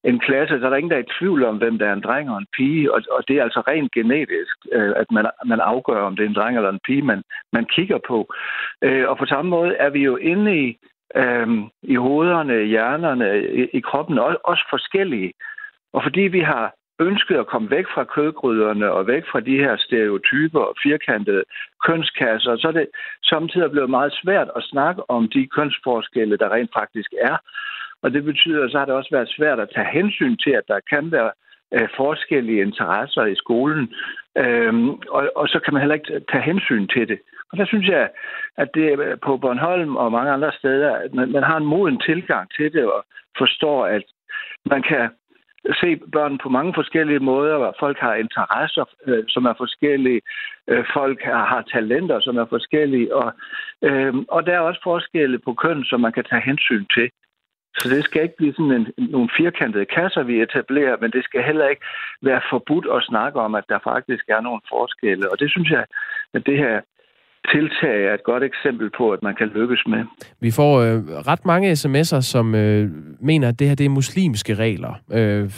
en 0.05 0.19
klasse, 0.19 0.59
så 0.59 0.67
er 0.67 0.71
der 0.71 0.77
ingen, 0.77 0.91
der 0.91 0.97
er 0.97 1.07
i 1.07 1.15
tvivl 1.19 1.45
om, 1.45 1.57
hvem 1.57 1.79
der 1.79 1.87
er 1.89 1.93
en 1.93 2.07
dreng 2.07 2.31
og 2.31 2.39
en 2.39 2.47
pige. 2.57 2.93
Og, 2.95 3.03
og 3.11 3.29
det 3.29 3.37
er 3.37 3.43
altså 3.43 3.61
rent 3.61 3.93
genetisk, 3.93 4.57
øh, 4.73 4.93
at 4.97 5.07
man, 5.13 5.27
man 5.47 5.61
afgør, 5.61 6.03
om 6.03 6.17
det 6.17 6.25
er 6.25 6.29
en 6.29 6.35
dreng 6.35 6.57
eller 6.57 6.71
en 6.71 6.87
pige, 6.87 7.03
man, 7.03 7.23
man 7.53 7.65
kigger 7.65 7.99
på. 8.09 8.35
Øh, 8.83 9.09
og 9.09 9.19
på 9.19 9.27
samme 9.27 9.51
måde 9.51 9.75
er 9.75 9.91
vi 9.91 10.03
jo 10.03 10.17
inde 10.17 10.61
i, 10.65 10.79
øh, 11.17 11.49
i 11.83 11.95
hovederne, 11.95 12.65
hjernerne, 12.65 13.43
i, 13.43 13.65
i 13.79 13.81
kroppen, 13.81 14.19
også, 14.19 14.39
også 14.45 14.65
forskellige. 14.71 15.33
Og 15.93 16.03
fordi 16.03 16.21
vi 16.21 16.41
har 16.41 16.75
ønsket 17.01 17.37
at 17.37 17.47
komme 17.47 17.71
væk 17.71 17.87
fra 17.95 18.05
kødgryderne 18.05 18.93
og 18.93 19.07
væk 19.07 19.25
fra 19.33 19.41
de 19.41 19.57
her 19.65 19.77
stereotyper 19.77 20.61
og 20.61 20.75
firkantede 20.83 21.45
kønskasser, 21.87 22.57
så 22.57 22.69
er 22.69 22.73
det 22.73 22.89
samtidig 23.25 23.71
blevet 23.71 23.91
meget 23.91 24.13
svært 24.23 24.49
at 24.57 24.63
snakke 24.63 25.11
om 25.11 25.29
de 25.29 25.47
kønsforskelle, 25.47 26.37
der 26.37 26.49
rent 26.49 26.71
faktisk 26.81 27.11
er. 27.21 27.37
Og 28.03 28.13
det 28.13 28.25
betyder, 28.25 28.69
så 28.69 28.79
har 28.79 28.85
det 28.85 28.95
også 28.95 29.11
været 29.13 29.35
svært 29.37 29.61
at 29.61 29.71
tage 29.75 29.91
hensyn 29.93 30.37
til, 30.37 30.51
at 30.51 30.69
der 30.69 30.81
kan 30.91 31.13
være 31.13 31.31
øh, 31.75 31.89
forskellige 31.97 32.63
interesser 32.63 33.25
i 33.25 33.35
skolen, 33.35 33.95
øhm, 34.39 34.91
og, 34.91 35.23
og 35.37 35.49
så 35.49 35.59
kan 35.65 35.73
man 35.73 35.83
heller 35.83 35.95
ikke 35.95 36.21
tage 36.33 36.43
hensyn 36.43 36.87
til 36.89 37.09
det. 37.09 37.19
Og 37.53 37.59
der 37.59 37.67
synes 37.67 37.89
jeg, 37.89 38.11
at 38.57 38.69
det 38.75 39.19
på 39.23 39.37
Bornholm 39.37 39.97
og 39.97 40.13
mange 40.13 40.31
andre 40.31 40.53
steder, 40.53 40.93
at 40.97 41.15
man, 41.15 41.33
man 41.33 41.43
har 41.43 41.57
en 41.57 41.67
moden 41.67 42.01
tilgang 42.01 42.51
til 42.57 42.73
det 42.73 42.85
og 42.85 43.05
forstår, 43.39 43.87
at 43.87 44.03
man 44.67 44.83
kan 44.83 45.11
se 45.81 45.97
børn 46.13 46.39
på 46.39 46.49
mange 46.49 46.75
forskellige 46.75 47.19
måder. 47.19 47.73
Folk 47.81 47.99
har 47.99 48.15
interesser, 48.15 48.85
øh, 49.07 49.25
som 49.29 49.45
er 49.45 49.55
forskellige. 49.57 50.21
Øh, 50.69 50.85
folk 50.95 51.23
har, 51.23 51.45
har 51.45 51.63
talenter, 51.63 52.21
som 52.21 52.37
er 52.37 52.47
forskellige. 52.47 53.15
Og, 53.15 53.33
øh, 53.83 54.15
og 54.29 54.47
der 54.47 54.53
er 54.53 54.61
også 54.61 54.81
forskelle 54.83 55.39
på 55.39 55.55
køn, 55.55 55.85
som 55.85 56.01
man 56.01 56.13
kan 56.13 56.25
tage 56.25 56.43
hensyn 56.43 56.87
til. 56.97 57.11
Så 57.79 57.89
det 57.89 58.05
skal 58.05 58.23
ikke 58.23 58.37
blive 58.37 58.55
sådan 58.55 58.73
en, 58.73 58.87
nogle 58.99 59.31
firkantede 59.37 59.85
kasser, 59.85 60.23
vi 60.23 60.43
etablerer, 60.43 60.97
men 61.01 61.11
det 61.11 61.25
skal 61.25 61.43
heller 61.43 61.69
ikke 61.69 61.85
være 62.23 62.43
forbudt 62.51 62.87
at 62.97 63.03
snakke 63.03 63.41
om, 63.41 63.55
at 63.55 63.65
der 63.69 63.79
faktisk 63.85 64.25
er 64.29 64.41
nogle 64.41 64.61
forskelle. 64.69 65.33
Og 65.33 65.41
det 65.41 65.51
synes 65.51 65.71
jeg, 65.71 65.85
at 66.35 66.47
det 66.47 66.57
her 66.59 66.81
tiltag 67.51 68.05
er 68.05 68.15
et 68.15 68.25
godt 68.25 68.43
eksempel 68.43 68.91
på, 68.97 69.11
at 69.11 69.23
man 69.23 69.35
kan 69.35 69.49
lykkes 69.55 69.83
med. 69.87 70.05
Vi 70.41 70.51
får 70.51 70.81
øh, 70.81 70.97
ret 71.31 71.45
mange 71.45 71.73
sms'er, 71.73 72.21
som 72.21 72.55
øh, 72.55 72.91
mener, 73.21 73.49
at 73.49 73.59
det 73.59 73.69
her 73.69 73.75
det 73.75 73.87
er 73.87 73.91
muslimske 73.91 74.55
regler. 74.55 74.93
Øh, 75.13 75.51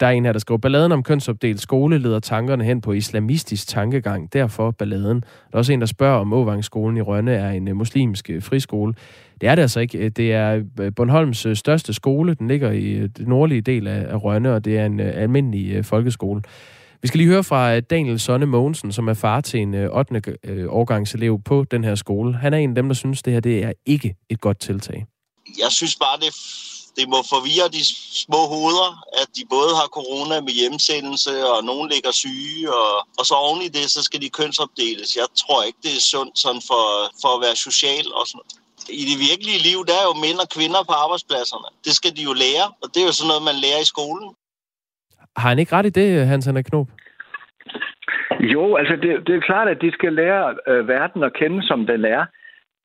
der 0.00 0.06
er 0.06 0.10
en 0.10 0.24
her, 0.24 0.32
der 0.32 0.38
skriver, 0.38 0.58
balladen 0.58 0.92
om 0.92 1.02
kønsopdelt 1.02 1.60
skole 1.60 1.98
leder 1.98 2.20
tankerne 2.20 2.64
hen 2.64 2.80
på 2.80 2.92
islamistisk 2.92 3.68
tankegang, 3.68 4.32
derfor 4.32 4.70
balladen. 4.70 5.20
Der 5.20 5.54
er 5.54 5.58
også 5.58 5.72
en, 5.72 5.80
der 5.80 5.86
spørger, 5.86 6.18
om 6.18 6.32
Åvangsskolen 6.32 6.96
i 6.96 7.00
Rønne 7.00 7.32
er 7.32 7.50
en 7.50 7.68
øh, 7.68 7.76
muslimsk 7.76 8.30
øh, 8.30 8.42
friskole. 8.42 8.94
Det 9.40 9.48
er 9.48 9.54
det 9.54 9.62
altså 9.62 9.80
ikke. 9.80 10.08
Det 10.08 10.32
er 10.32 10.62
øh, 10.80 10.92
Bornholms 10.96 11.46
øh, 11.46 11.56
største 11.56 11.92
skole. 11.92 12.34
Den 12.34 12.48
ligger 12.48 12.70
i 12.70 13.06
den 13.06 13.28
nordlige 13.28 13.60
del 13.60 13.86
af, 13.86 14.06
af 14.08 14.24
Rønne, 14.24 14.52
og 14.52 14.64
det 14.64 14.78
er 14.78 14.86
en 14.86 15.00
øh, 15.00 15.12
almindelig 15.14 15.76
øh, 15.76 15.84
folkeskole. 15.84 16.42
Vi 17.06 17.08
skal 17.08 17.18
lige 17.18 17.28
høre 17.28 17.44
fra 17.44 17.74
øh, 17.74 17.82
Daniel 17.90 18.20
Sonne 18.20 18.46
Mogensen, 18.46 18.92
som 18.92 19.08
er 19.08 19.14
far 19.14 19.40
til 19.40 19.60
en 19.60 19.74
øh, 19.74 19.98
8. 19.98 20.22
Øh, 20.44 20.66
årgangselev 20.68 21.42
på 21.42 21.64
den 21.70 21.84
her 21.84 21.94
skole. 21.94 22.34
Han 22.34 22.54
er 22.54 22.58
en 22.58 22.70
af 22.70 22.74
dem, 22.74 22.88
der 22.88 22.94
synes, 22.94 23.22
det 23.22 23.32
her 23.32 23.40
det 23.40 23.64
er 23.64 23.72
ikke 23.86 24.16
et 24.30 24.40
godt 24.40 24.58
tiltag. 24.60 25.06
Jeg 25.58 25.72
synes 25.72 25.96
bare, 25.96 26.16
det, 26.20 26.30
det 26.96 27.08
må 27.08 27.18
forvirre 27.34 27.68
de 27.76 27.82
små 28.24 28.40
hoveder, 28.54 28.90
at 29.20 29.28
de 29.36 29.42
både 29.50 29.72
har 29.80 29.88
corona 29.98 30.40
med 30.40 30.52
hjemsendelse, 30.52 31.32
og 31.52 31.64
nogen 31.64 31.88
ligger 31.90 32.12
syge, 32.12 32.74
og, 32.74 32.92
og 33.18 33.26
så 33.26 33.34
oven 33.34 33.62
i 33.62 33.68
det, 33.68 33.90
så 33.90 34.02
skal 34.02 34.22
de 34.22 34.30
kønsopdeles. 34.30 35.16
Jeg 35.16 35.28
tror 35.40 35.62
ikke, 35.62 35.78
det 35.82 35.92
er 35.96 36.00
sundt 36.00 36.38
sådan 36.38 36.62
for, 36.70 36.84
for 37.22 37.30
at 37.36 37.40
være 37.40 37.56
social 37.56 38.06
og 38.12 38.26
sådan 38.26 38.50
i 38.88 39.04
det 39.10 39.18
virkelige 39.18 39.58
liv, 39.58 39.86
der 39.86 39.94
er 40.02 40.06
jo 40.10 40.14
mænd 40.14 40.38
og 40.38 40.48
kvinder 40.48 40.82
på 40.82 40.92
arbejdspladserne. 40.92 41.68
Det 41.84 41.94
skal 41.94 42.16
de 42.16 42.22
jo 42.22 42.32
lære, 42.32 42.66
og 42.82 42.94
det 42.94 43.02
er 43.02 43.06
jo 43.06 43.12
sådan 43.12 43.28
noget, 43.28 43.42
man 43.42 43.54
lærer 43.64 43.80
i 43.80 43.84
skolen. 43.94 44.28
Har 45.36 45.48
han 45.48 45.58
ikke 45.58 45.76
ret 45.76 45.86
i 45.86 45.98
det, 46.00 46.26
Hans 46.26 46.46
Henrik 46.46 46.64
Knob? 46.64 46.88
Jo, 48.40 48.76
altså 48.76 48.96
det, 48.96 49.26
det 49.26 49.34
er 49.34 49.40
klart, 49.40 49.68
at 49.68 49.80
de 49.80 49.92
skal 49.92 50.12
lære 50.12 50.56
øh, 50.68 50.88
verden 50.88 51.22
at 51.22 51.32
kende, 51.32 51.66
som 51.66 51.86
den 51.86 52.04
er. 52.04 52.24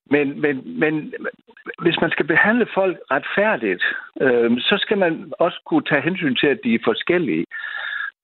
Men, 0.09 0.41
men, 0.41 0.79
men 0.79 1.13
hvis 1.81 1.97
man 2.01 2.11
skal 2.11 2.27
behandle 2.27 2.67
folk 2.73 2.97
retfærdigt, 3.11 3.83
øh, 4.21 4.51
så 4.59 4.75
skal 4.77 4.97
man 4.97 5.31
også 5.39 5.61
kunne 5.65 5.83
tage 5.89 6.01
hensyn 6.01 6.35
til, 6.35 6.47
at 6.47 6.59
de 6.63 6.73
er 6.73 6.79
forskellige. 6.83 7.45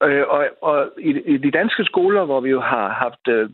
Øh, 0.02 0.24
og 0.28 0.46
og 0.62 0.90
i, 0.98 1.10
i 1.34 1.36
de 1.36 1.50
danske 1.50 1.84
skoler, 1.84 2.24
hvor 2.24 2.40
vi 2.40 2.50
jo 2.50 2.60
har 2.60 2.88
haft, 2.88 3.28
øh, 3.28 3.50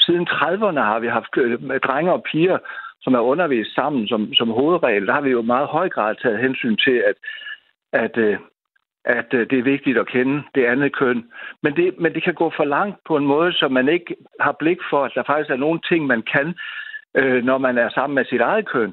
siden 0.00 0.28
30'erne 0.28 0.80
har 0.90 0.98
vi 0.98 1.08
haft 1.08 1.36
øh, 1.36 1.80
drenge 1.86 2.12
og 2.12 2.22
piger, 2.22 2.58
som 3.00 3.14
er 3.14 3.20
undervist 3.20 3.74
sammen 3.74 4.08
som, 4.08 4.34
som 4.34 4.48
hovedregel, 4.50 5.06
der 5.06 5.12
har 5.12 5.20
vi 5.20 5.30
jo 5.30 5.42
meget 5.42 5.66
høj 5.68 5.88
grad 5.88 6.14
taget 6.22 6.38
hensyn 6.38 6.76
til, 6.76 7.02
at, 7.10 7.16
at, 7.92 8.16
øh, 8.16 8.38
at 9.16 9.34
øh, 9.34 9.50
det 9.50 9.58
er 9.58 9.62
vigtigt 9.74 9.98
at 9.98 10.08
kende 10.08 10.42
det 10.54 10.64
andet 10.64 10.96
køn. 10.96 11.24
Men 11.62 11.76
det, 11.76 11.98
men 11.98 12.14
det 12.14 12.22
kan 12.22 12.34
gå 12.34 12.52
for 12.56 12.64
langt 12.64 12.96
på 13.06 13.16
en 13.16 13.26
måde, 13.26 13.52
så 13.52 13.68
man 13.68 13.88
ikke 13.88 14.16
har 14.40 14.56
blik 14.58 14.78
for, 14.90 15.04
at 15.04 15.12
der 15.14 15.22
faktisk 15.26 15.50
er 15.50 15.64
nogle 15.64 15.80
ting, 15.88 16.06
man 16.06 16.22
kan, 16.22 16.54
øh, 17.14 17.44
når 17.44 17.58
man 17.58 17.78
er 17.78 17.88
sammen 17.88 18.14
med 18.14 18.24
sit 18.24 18.40
eget 18.40 18.68
køn. 18.68 18.92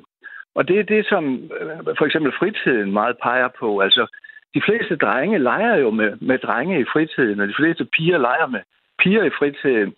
Og 0.55 0.67
det 0.67 0.79
er 0.79 0.83
det, 0.83 1.05
som 1.05 1.23
øh, 1.59 1.95
for 1.97 2.05
eksempel 2.05 2.31
fritiden 2.39 2.91
meget 2.91 3.15
peger 3.23 3.49
på. 3.59 3.79
Altså, 3.79 4.17
de 4.55 4.61
fleste 4.65 4.95
drenge 4.95 5.39
leger 5.39 5.75
jo 5.75 5.89
med, 5.89 6.17
med 6.21 6.37
drenge 6.37 6.79
i 6.79 6.85
fritiden, 6.93 7.39
og 7.39 7.47
de 7.47 7.59
fleste 7.59 7.85
piger 7.85 8.17
leger 8.17 8.47
med 8.47 8.61
piger 8.99 9.23
i 9.23 9.37
fritiden. 9.39 9.93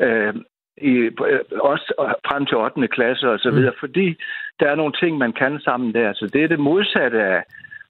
Øh, 0.00 0.34
i, 0.76 0.92
øh, 1.30 1.40
også 1.60 1.86
frem 2.28 2.46
til 2.46 2.56
8. 2.56 2.88
klasse 2.88 3.30
og 3.30 3.38
så 3.38 3.50
mm. 3.50 3.56
videre, 3.56 3.70
mm. 3.70 3.80
fordi 3.80 4.16
der 4.60 4.66
er 4.70 4.74
nogle 4.74 4.92
ting, 4.92 5.18
man 5.18 5.32
kan 5.32 5.60
sammen 5.60 5.94
der. 5.94 6.12
Så 6.12 6.26
det 6.32 6.44
er 6.44 6.48
det 6.48 6.58
modsatte 6.58 7.22
af, 7.22 7.42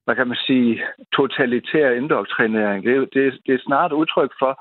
hvad 0.05 0.15
kan 0.17 0.29
man 0.29 0.37
sige, 0.47 0.83
totalitær 1.13 1.91
indoktrinering. 1.91 2.85
Det, 2.85 3.09
det, 3.15 3.25
det 3.47 3.55
er 3.55 3.63
snart 3.69 3.93
udtryk 3.93 4.33
for, 4.43 4.53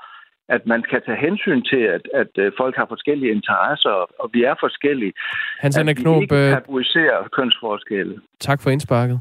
at 0.48 0.66
man 0.66 0.82
kan 0.90 1.00
tage 1.06 1.20
hensyn 1.26 1.62
til, 1.70 1.82
at, 1.96 2.04
at 2.14 2.32
øh, 2.38 2.52
folk 2.60 2.76
har 2.76 2.86
forskellige 2.88 3.32
interesser, 3.32 3.94
og 4.22 4.30
vi 4.32 4.40
er 4.44 4.54
forskellige. 4.60 5.12
Hans 5.58 5.76
Anna 5.78 5.92
Knob, 5.92 6.16
vi 6.16 6.22
ikke 6.22 6.50
tabuiserer 6.50 7.28
kønsforskelle. 7.36 8.20
Tak 8.40 8.62
for 8.62 8.70
indsparket. 8.70 9.20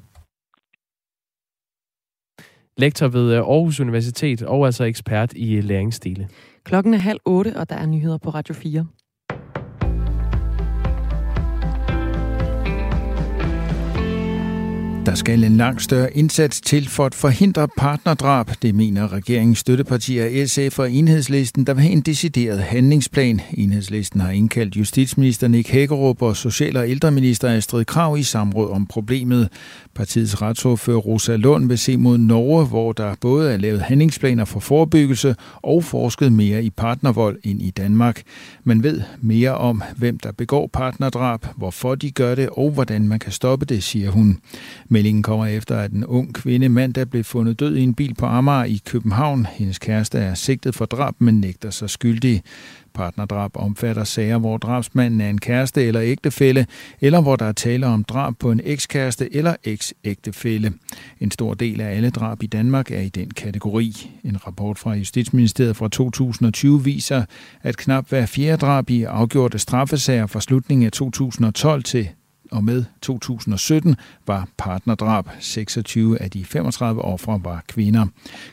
Lektor 2.77 3.07
ved 3.07 3.33
øh, 3.35 3.37
Aarhus 3.37 3.79
Universitet 3.79 4.43
og 4.43 4.65
altså 4.65 4.83
ekspert 4.83 5.33
i 5.33 5.57
øh, 5.57 5.63
læringsstile. 5.63 6.27
Klokken 6.63 6.93
er 6.93 6.97
halv 6.97 7.19
otte, 7.25 7.51
og 7.55 7.69
der 7.69 7.75
er 7.75 7.85
nyheder 7.85 8.17
på 8.17 8.29
Radio 8.29 8.53
4. 8.55 8.87
Der 15.05 15.15
skal 15.15 15.43
en 15.43 15.57
langt 15.57 15.81
større 15.81 16.17
indsats 16.17 16.61
til 16.61 16.89
for 16.89 17.05
at 17.05 17.15
forhindre 17.15 17.67
partnerdrab, 17.77 18.49
det 18.61 18.75
mener 18.75 19.13
regeringens 19.13 19.59
støttepartier 19.59 20.47
SF 20.47 20.79
og 20.79 20.91
Enhedslisten, 20.91 21.65
der 21.65 21.73
vil 21.73 21.81
have 21.83 21.91
en 21.91 22.01
decideret 22.01 22.59
handlingsplan. 22.59 23.41
Enhedslisten 23.53 24.19
har 24.19 24.31
indkaldt 24.31 24.77
justitsminister 24.77 25.47
Nick 25.47 25.69
Hækkerup 25.69 26.21
og 26.21 26.37
social- 26.37 26.77
og 26.77 26.89
ældreminister 26.89 27.49
Astrid 27.49 27.85
Krav 27.85 28.17
i 28.17 28.23
samråd 28.23 28.71
om 28.71 28.85
problemet. 28.85 29.49
Partiets 29.95 30.41
retsordfører 30.41 30.97
Rosa 30.97 31.35
Lund 31.35 31.67
vil 31.67 31.77
se 31.77 31.97
mod 31.97 32.17
Norge, 32.17 32.65
hvor 32.65 32.91
der 32.91 33.15
både 33.21 33.53
er 33.53 33.57
lavet 33.57 33.81
handlingsplaner 33.81 34.45
for 34.45 34.59
forebyggelse 34.59 35.35
og 35.55 35.83
forsket 35.83 36.31
mere 36.31 36.63
i 36.63 36.69
partnervold 36.69 37.39
end 37.43 37.61
i 37.61 37.69
Danmark. 37.69 38.21
Man 38.63 38.83
ved 38.83 39.01
mere 39.21 39.57
om, 39.57 39.83
hvem 39.97 40.19
der 40.19 40.31
begår 40.31 40.69
partnerdrab, 40.73 41.45
hvorfor 41.57 41.95
de 41.95 42.11
gør 42.11 42.35
det 42.35 42.49
og 42.51 42.71
hvordan 42.71 43.07
man 43.07 43.19
kan 43.19 43.31
stoppe 43.31 43.65
det, 43.65 43.83
siger 43.83 44.09
hun. 44.09 44.37
Meldingen 44.89 45.23
kommer 45.23 45.45
efter, 45.45 45.77
at 45.77 45.91
en 45.91 46.05
ung 46.05 46.33
kvinde 46.33 46.69
mandag 46.69 47.09
blev 47.09 47.23
fundet 47.23 47.59
død 47.59 47.75
i 47.75 47.81
en 47.83 47.93
bil 47.93 48.13
på 48.13 48.25
Amager 48.25 48.63
i 48.63 48.81
København. 48.85 49.47
Hendes 49.51 49.79
kæreste 49.79 50.17
er 50.17 50.33
sigtet 50.33 50.75
for 50.75 50.85
drab, 50.85 51.13
men 51.19 51.41
nægter 51.41 51.69
sig 51.69 51.89
skyldig. 51.89 52.43
Partnerdrab 52.93 53.51
omfatter 53.55 54.03
sager, 54.03 54.37
hvor 54.37 54.57
drabsmanden 54.57 55.21
er 55.21 55.29
en 55.29 55.37
kæreste 55.37 55.83
eller 55.83 56.01
ægtefælle, 56.01 56.65
eller 57.01 57.21
hvor 57.21 57.35
der 57.35 57.45
er 57.45 57.51
tale 57.51 57.87
om 57.87 58.03
drab 58.03 58.33
på 58.39 58.51
en 58.51 58.61
ekskæreste 58.63 59.35
eller 59.35 59.55
eksægtefælle. 59.63 60.73
En 61.19 61.31
stor 61.31 61.53
del 61.53 61.81
af 61.81 61.95
alle 61.95 62.09
drab 62.09 62.43
i 62.43 62.47
Danmark 62.47 62.91
er 62.91 63.01
i 63.01 63.09
den 63.09 63.31
kategori. 63.31 64.11
En 64.23 64.47
rapport 64.47 64.79
fra 64.79 64.93
Justitsministeriet 64.93 65.75
fra 65.75 65.89
2020 65.89 66.83
viser, 66.83 67.25
at 67.63 67.77
knap 67.77 68.09
hver 68.09 68.25
fjerde 68.25 68.57
drab 68.57 68.89
i 68.89 69.03
afgjorte 69.03 69.59
straffesager 69.59 70.27
fra 70.27 70.41
slutningen 70.41 70.85
af 70.85 70.91
2012 70.91 71.83
til 71.83 72.09
og 72.51 72.63
med 72.63 72.83
2017 73.01 73.95
var 74.27 74.47
partnerdrab. 74.57 75.25
26 75.39 76.21
af 76.21 76.29
de 76.31 76.45
35 76.45 77.01
ofre 77.01 77.41
var 77.43 77.63
kvinder. 77.67 78.05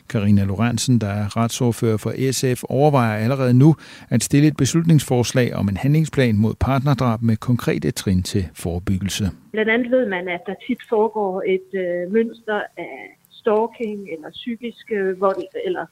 Karina 0.09 0.43
Lorentzen, 0.43 1.01
der 1.01 1.07
er 1.07 1.37
retsordfører 1.37 1.97
for 1.97 2.11
SF, 2.31 2.63
overvejer 2.69 3.23
allerede 3.23 3.53
nu 3.53 3.75
at 4.09 4.23
stille 4.23 4.47
et 4.47 4.57
beslutningsforslag 4.57 5.55
om 5.55 5.69
en 5.69 5.77
handlingsplan 5.77 6.37
mod 6.37 6.53
partnerdrab 6.59 7.21
med 7.21 7.37
konkrete 7.37 7.91
trin 7.91 8.23
til 8.23 8.47
forebyggelse. 8.53 9.25
Blandt 9.51 9.71
andet 9.71 9.91
ved 9.91 10.09
man, 10.09 10.27
at 10.27 10.41
der 10.45 10.55
tit 10.67 10.81
foregår 10.89 11.43
et 11.55 11.69
øh, 11.73 12.13
mønster 12.13 12.61
af 12.77 13.17
stalking 13.31 14.07
eller 14.13 14.29
psykisk 14.31 14.91
øh, 14.91 15.21
vold 15.21 15.43
eller 15.65 15.85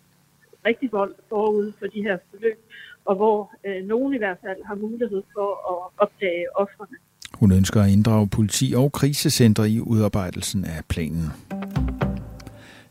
rigtig 0.65 0.89
vold 0.91 1.15
forud 1.29 1.71
for 1.79 1.87
de 1.87 2.01
her 2.01 2.17
forløb, 2.29 2.59
og 3.05 3.15
hvor 3.15 3.53
øh, 3.65 3.83
nogen 3.85 4.13
i 4.13 4.17
hvert 4.17 4.37
fald 4.45 4.63
har 4.65 4.75
mulighed 4.75 5.23
for 5.35 5.49
at 5.71 5.79
opdage 6.03 6.45
offrene. 6.55 6.97
Hun 7.39 7.51
ønsker 7.51 7.81
at 7.81 7.89
inddrage 7.89 8.27
politi 8.27 8.73
og 8.75 8.91
krisecentre 8.91 9.69
i 9.69 9.79
udarbejdelsen 9.79 10.65
af 10.65 10.81
planen. 10.87 11.31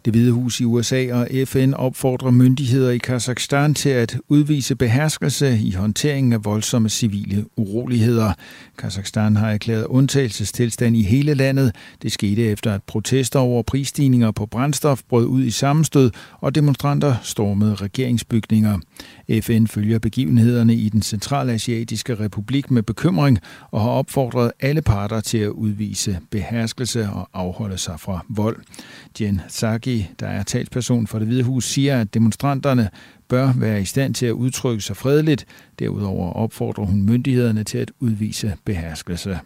Det 0.04 0.12
Hvide 0.12 0.32
Hus 0.32 0.60
i 0.60 0.64
USA 0.64 1.14
og 1.14 1.28
FN 1.44 1.72
opfordrer 1.74 2.30
myndigheder 2.30 2.90
i 2.90 2.98
Kazakhstan 2.98 3.74
til 3.74 3.88
at 3.88 4.18
udvise 4.28 4.76
beherskelse 4.76 5.58
i 5.58 5.72
håndteringen 5.72 6.32
af 6.32 6.44
voldsomme 6.44 6.88
civile 6.88 7.44
uroligheder. 7.56 8.32
Kazakhstan 8.78 9.36
har 9.36 9.50
erklæret 9.50 9.84
undtagelsestilstand 9.84 10.96
i 10.96 11.02
hele 11.02 11.34
landet. 11.34 11.74
Det 12.02 12.12
skete 12.12 12.44
efter 12.44 12.74
at 12.74 12.82
protester 12.82 13.38
over 13.38 13.62
prisstigninger 13.62 14.30
på 14.30 14.46
brændstof 14.46 15.02
brød 15.08 15.26
ud 15.26 15.42
i 15.42 15.50
sammenstød, 15.50 16.10
og 16.40 16.54
demonstranter 16.54 17.14
stormede 17.22 17.74
regeringsbygninger. 17.74 18.78
FN 19.42 19.66
følger 19.66 19.98
begivenhederne 19.98 20.74
i 20.74 20.88
den 20.88 21.02
centralasiatiske 21.02 22.14
republik 22.14 22.70
med 22.70 22.82
bekymring 22.82 23.38
og 23.70 23.80
har 23.80 23.90
opfordret 23.90 24.52
alle 24.60 24.82
parter 24.82 25.20
til 25.20 25.38
at 25.38 25.48
udvise 25.48 26.18
beherskelse 26.30 27.08
og 27.08 27.28
afholde 27.34 27.78
sig 27.78 28.00
fra 28.00 28.24
vold. 28.28 28.56
Jen 29.20 29.40
Saki, 29.48 30.08
der 30.20 30.26
er 30.26 30.42
talsperson 30.42 31.06
for 31.06 31.18
det 31.18 31.28
Hvide 31.28 31.42
Hus, 31.42 31.64
siger, 31.64 32.00
at 32.00 32.14
demonstranterne 32.14 32.90
bør 33.28 33.52
være 33.56 33.80
i 33.80 33.84
stand 33.84 34.14
til 34.14 34.26
at 34.26 34.32
udtrykke 34.32 34.82
sig 34.82 34.96
fredeligt. 34.96 35.46
Derudover 35.78 36.32
opfordrer 36.32 36.84
hun 36.84 37.02
myndighederne 37.02 37.64
til 37.64 37.78
at 37.78 37.92
udvise 38.00 38.56
beherskelse. 38.64 39.38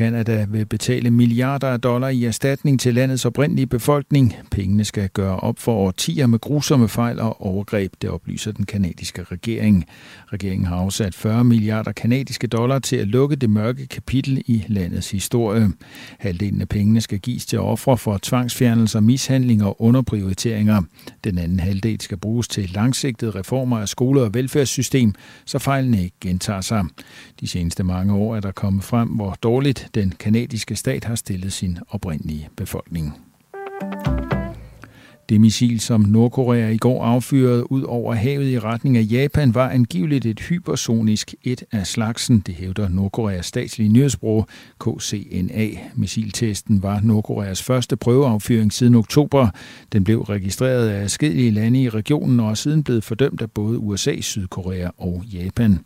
Kanada 0.00 0.46
vil 0.48 0.66
betale 0.66 1.10
milliarder 1.10 1.68
af 1.68 1.80
dollar 1.80 2.08
i 2.08 2.24
erstatning 2.24 2.80
til 2.80 2.94
landets 2.94 3.24
oprindelige 3.24 3.66
befolkning. 3.66 4.34
Pengene 4.50 4.84
skal 4.84 5.08
gøre 5.08 5.36
op 5.36 5.58
for 5.58 5.72
årtier 5.72 6.26
med 6.26 6.38
grusomme 6.38 6.88
fejl 6.88 7.20
og 7.20 7.42
overgreb, 7.42 7.92
det 8.02 8.10
oplyser 8.10 8.52
den 8.52 8.66
kanadiske 8.66 9.22
regering. 9.22 9.84
Regeringen 10.26 10.66
har 10.66 10.76
afsat 10.76 11.14
40 11.14 11.44
milliarder 11.44 11.92
kanadiske 11.92 12.46
dollar 12.46 12.78
til 12.78 12.96
at 12.96 13.08
lukke 13.08 13.36
det 13.36 13.50
mørke 13.50 13.86
kapitel 13.86 14.42
i 14.46 14.64
landets 14.68 15.10
historie. 15.10 15.68
Halvdelen 16.18 16.60
af 16.60 16.68
pengene 16.68 17.00
skal 17.00 17.18
gives 17.18 17.46
til 17.46 17.60
ofre 17.60 17.98
for 17.98 18.18
tvangsfjernelser, 18.22 19.00
mishandling 19.00 19.64
og 19.64 19.82
underprioriteringer. 19.82 20.82
Den 21.24 21.38
anden 21.38 21.60
halvdel 21.60 22.00
skal 22.00 22.16
bruges 22.16 22.48
til 22.48 22.70
langsigtede 22.74 23.30
reformer 23.30 23.78
af 23.78 23.88
skole- 23.88 24.22
og 24.22 24.34
velfærdssystem, 24.34 25.14
så 25.44 25.58
fejlene 25.58 26.02
ikke 26.02 26.16
gentager 26.20 26.60
sig. 26.60 26.84
De 27.40 27.48
seneste 27.48 27.84
mange 27.84 28.14
år 28.14 28.36
er 28.36 28.40
der 28.40 28.52
kommet 28.52 28.84
frem, 28.84 29.08
hvor 29.08 29.36
dårligt 29.42 29.89
den 29.94 30.14
kanadiske 30.18 30.76
stat 30.76 31.04
har 31.04 31.14
stillet 31.14 31.52
sin 31.52 31.78
oprindelige 31.88 32.48
befolkning. 32.56 33.14
Det 35.30 35.40
missil, 35.40 35.80
som 35.80 36.00
Nordkorea 36.00 36.68
i 36.68 36.76
går 36.76 37.04
affyrede 37.04 37.72
ud 37.72 37.82
over 37.82 38.14
havet 38.14 38.48
i 38.48 38.58
retning 38.58 38.96
af 38.96 39.06
Japan, 39.10 39.54
var 39.54 39.68
angiveligt 39.70 40.26
et 40.26 40.40
hypersonisk 40.40 41.34
et 41.42 41.64
af 41.72 41.86
slagsen, 41.86 42.40
det 42.40 42.54
hævder 42.54 42.88
Nordkoreas 42.88 43.46
statslige 43.46 43.88
nyhedsbrug 43.88 44.46
KCNA. 44.80 45.68
Missiltesten 45.94 46.82
var 46.82 47.00
Nordkoreas 47.00 47.62
første 47.62 47.96
prøveaffyring 47.96 48.72
siden 48.72 48.94
oktober. 48.94 49.48
Den 49.92 50.04
blev 50.04 50.20
registreret 50.20 50.88
af 50.88 51.02
forskellige 51.02 51.50
lande 51.50 51.82
i 51.82 51.88
regionen 51.88 52.40
og 52.40 52.50
er 52.50 52.54
siden 52.54 52.84
blevet 52.84 53.04
fordømt 53.04 53.42
af 53.42 53.50
både 53.50 53.78
USA, 53.78 54.20
Sydkorea 54.20 54.88
og 54.98 55.22
Japan. 55.32 55.78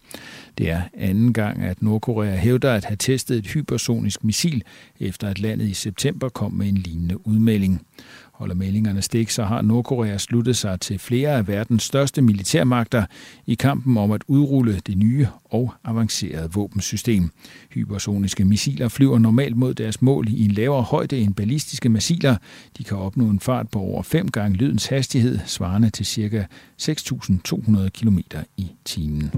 Det 0.58 0.70
er 0.70 0.82
anden 0.94 1.32
gang, 1.32 1.62
at 1.62 1.82
Nordkorea 1.82 2.36
hævder 2.36 2.72
at 2.72 2.84
have 2.84 2.96
testet 2.96 3.38
et 3.38 3.46
hypersonisk 3.46 4.24
missil, 4.24 4.62
efter 5.00 5.28
at 5.28 5.40
landet 5.40 5.68
i 5.68 5.74
september 5.74 6.28
kom 6.28 6.52
med 6.52 6.68
en 6.68 6.78
lignende 6.78 7.26
udmelding. 7.26 7.80
Holder 8.34 8.54
meldingerne 8.54 9.02
stik, 9.02 9.30
så 9.30 9.44
har 9.44 9.62
Nordkorea 9.62 10.18
sluttet 10.18 10.56
sig 10.56 10.80
til 10.80 10.98
flere 10.98 11.30
af 11.30 11.48
verdens 11.48 11.82
største 11.82 12.22
militærmagter 12.22 13.04
i 13.46 13.54
kampen 13.54 13.96
om 13.96 14.12
at 14.12 14.24
udrulle 14.26 14.80
det 14.86 14.98
nye 14.98 15.26
og 15.44 15.74
avancerede 15.84 16.52
våbensystem. 16.52 17.30
Hypersoniske 17.70 18.44
missiler 18.44 18.88
flyver 18.88 19.18
normalt 19.18 19.56
mod 19.56 19.74
deres 19.74 20.02
mål 20.02 20.28
i 20.28 20.44
en 20.44 20.50
lavere 20.50 20.82
højde 20.82 21.18
end 21.18 21.34
ballistiske 21.34 21.88
missiler. 21.88 22.36
De 22.78 22.84
kan 22.84 22.96
opnå 22.96 23.24
en 23.24 23.40
fart 23.40 23.68
på 23.68 23.78
over 23.78 24.02
fem 24.02 24.28
gange 24.28 24.56
lydens 24.56 24.86
hastighed, 24.86 25.38
svarende 25.46 25.90
til 25.90 26.06
ca. 26.06 26.46
6.200 26.82 27.88
km 27.88 28.18
i 28.56 28.70
timen. 28.84 29.30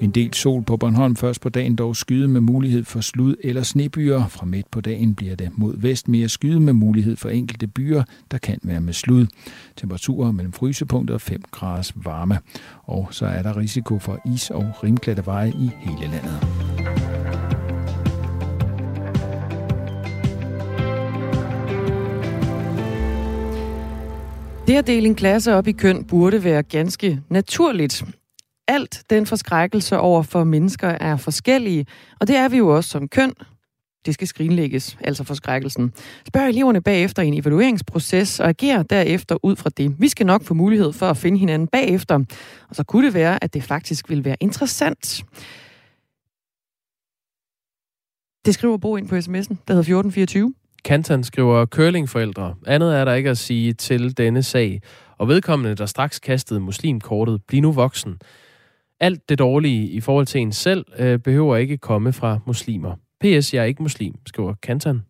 En 0.00 0.10
del 0.10 0.34
sol 0.34 0.62
på 0.62 0.76
Bornholm 0.76 1.16
først 1.16 1.40
på 1.40 1.48
dagen 1.48 1.76
dog 1.76 1.96
skyde 1.96 2.28
med 2.28 2.40
mulighed 2.40 2.84
for 2.84 3.00
slud 3.00 3.36
eller 3.44 3.62
snebyer. 3.62 4.26
Fra 4.28 4.46
midt 4.46 4.70
på 4.70 4.80
dagen 4.80 5.14
bliver 5.14 5.36
det 5.36 5.50
mod 5.56 5.74
vest 5.76 6.08
mere 6.08 6.28
skyde 6.28 6.60
med 6.60 6.72
mulighed 6.72 7.16
for 7.16 7.28
enkelte 7.28 7.66
byer, 7.66 8.02
der 8.30 8.38
kan 8.38 8.58
være 8.62 8.80
med 8.80 8.92
slud. 8.92 9.26
Temperaturer 9.76 10.32
mellem 10.32 10.52
frysepunktet 10.52 11.14
og 11.14 11.20
5 11.20 11.42
graders 11.50 11.92
varme. 11.96 12.38
Og 12.82 13.08
så 13.10 13.26
er 13.26 13.42
der 13.42 13.56
risiko 13.56 13.98
for 13.98 14.20
is- 14.34 14.50
og 14.50 14.84
rimklatte 14.84 15.26
veje 15.26 15.48
i 15.48 15.70
hele 15.80 16.10
landet. 16.12 16.46
Det 24.66 24.76
at 24.76 24.86
dele 24.86 25.06
en 25.06 25.14
klasse 25.14 25.54
op 25.54 25.66
i 25.66 25.72
køn 25.72 26.04
burde 26.04 26.44
være 26.44 26.62
ganske 26.62 27.20
naturligt 27.30 28.04
alt 28.68 29.02
den 29.10 29.26
forskrækkelse 29.26 29.98
over 29.98 30.22
for 30.22 30.44
mennesker 30.44 30.88
er 30.88 31.16
forskellige, 31.16 31.86
og 32.20 32.28
det 32.28 32.36
er 32.36 32.48
vi 32.48 32.56
jo 32.56 32.68
også 32.76 32.90
som 32.90 33.08
køn. 33.08 33.32
Det 34.06 34.14
skal 34.14 34.28
skrinlægges, 34.28 34.98
altså 35.00 35.24
forskrækkelsen. 35.24 35.92
Spørg 36.26 36.48
eleverne 36.48 36.82
bagefter 36.82 37.22
i 37.22 37.26
en 37.26 37.34
evalueringsproces 37.34 38.40
og 38.40 38.48
ager 38.48 38.82
derefter 38.82 39.36
ud 39.42 39.56
fra 39.56 39.70
det. 39.70 39.94
Vi 39.98 40.08
skal 40.08 40.26
nok 40.26 40.44
få 40.44 40.54
mulighed 40.54 40.92
for 40.92 41.06
at 41.06 41.16
finde 41.16 41.38
hinanden 41.38 41.68
bagefter, 41.68 42.18
og 42.68 42.76
så 42.76 42.84
kunne 42.84 43.06
det 43.06 43.14
være, 43.14 43.44
at 43.44 43.54
det 43.54 43.62
faktisk 43.62 44.10
vil 44.10 44.24
være 44.24 44.36
interessant. 44.40 45.24
Det 48.44 48.54
skriver 48.54 48.76
Bo 48.76 48.96
ind 48.96 49.08
på 49.08 49.14
sms'en, 49.14 49.56
der 49.68 49.74
hedder 49.74 49.98
1424. 49.98 50.54
Kantan 50.84 51.24
skriver 51.24 51.66
curlingforældre. 51.66 52.54
Andet 52.66 52.96
er 52.96 53.04
der 53.04 53.14
ikke 53.14 53.30
at 53.30 53.38
sige 53.38 53.72
til 53.72 54.16
denne 54.16 54.42
sag. 54.42 54.80
Og 55.18 55.28
vedkommende, 55.28 55.74
der 55.74 55.86
straks 55.86 56.18
kastede 56.18 56.60
muslimkortet, 56.60 57.42
bliv 57.48 57.62
nu 57.62 57.72
voksen. 57.72 58.18
Alt 59.00 59.28
det 59.28 59.38
dårlige 59.38 59.88
i 59.88 60.00
forhold 60.00 60.26
til 60.26 60.40
en 60.40 60.52
selv 60.52 60.84
øh, 60.98 61.18
behøver 61.18 61.56
ikke 61.56 61.78
komme 61.78 62.12
fra 62.12 62.38
muslimer. 62.46 62.94
PS, 63.20 63.54
jeg 63.54 63.60
er 63.60 63.64
ikke 63.64 63.82
muslim, 63.82 64.14
skriver 64.26 64.54
Kantan. 64.62 65.00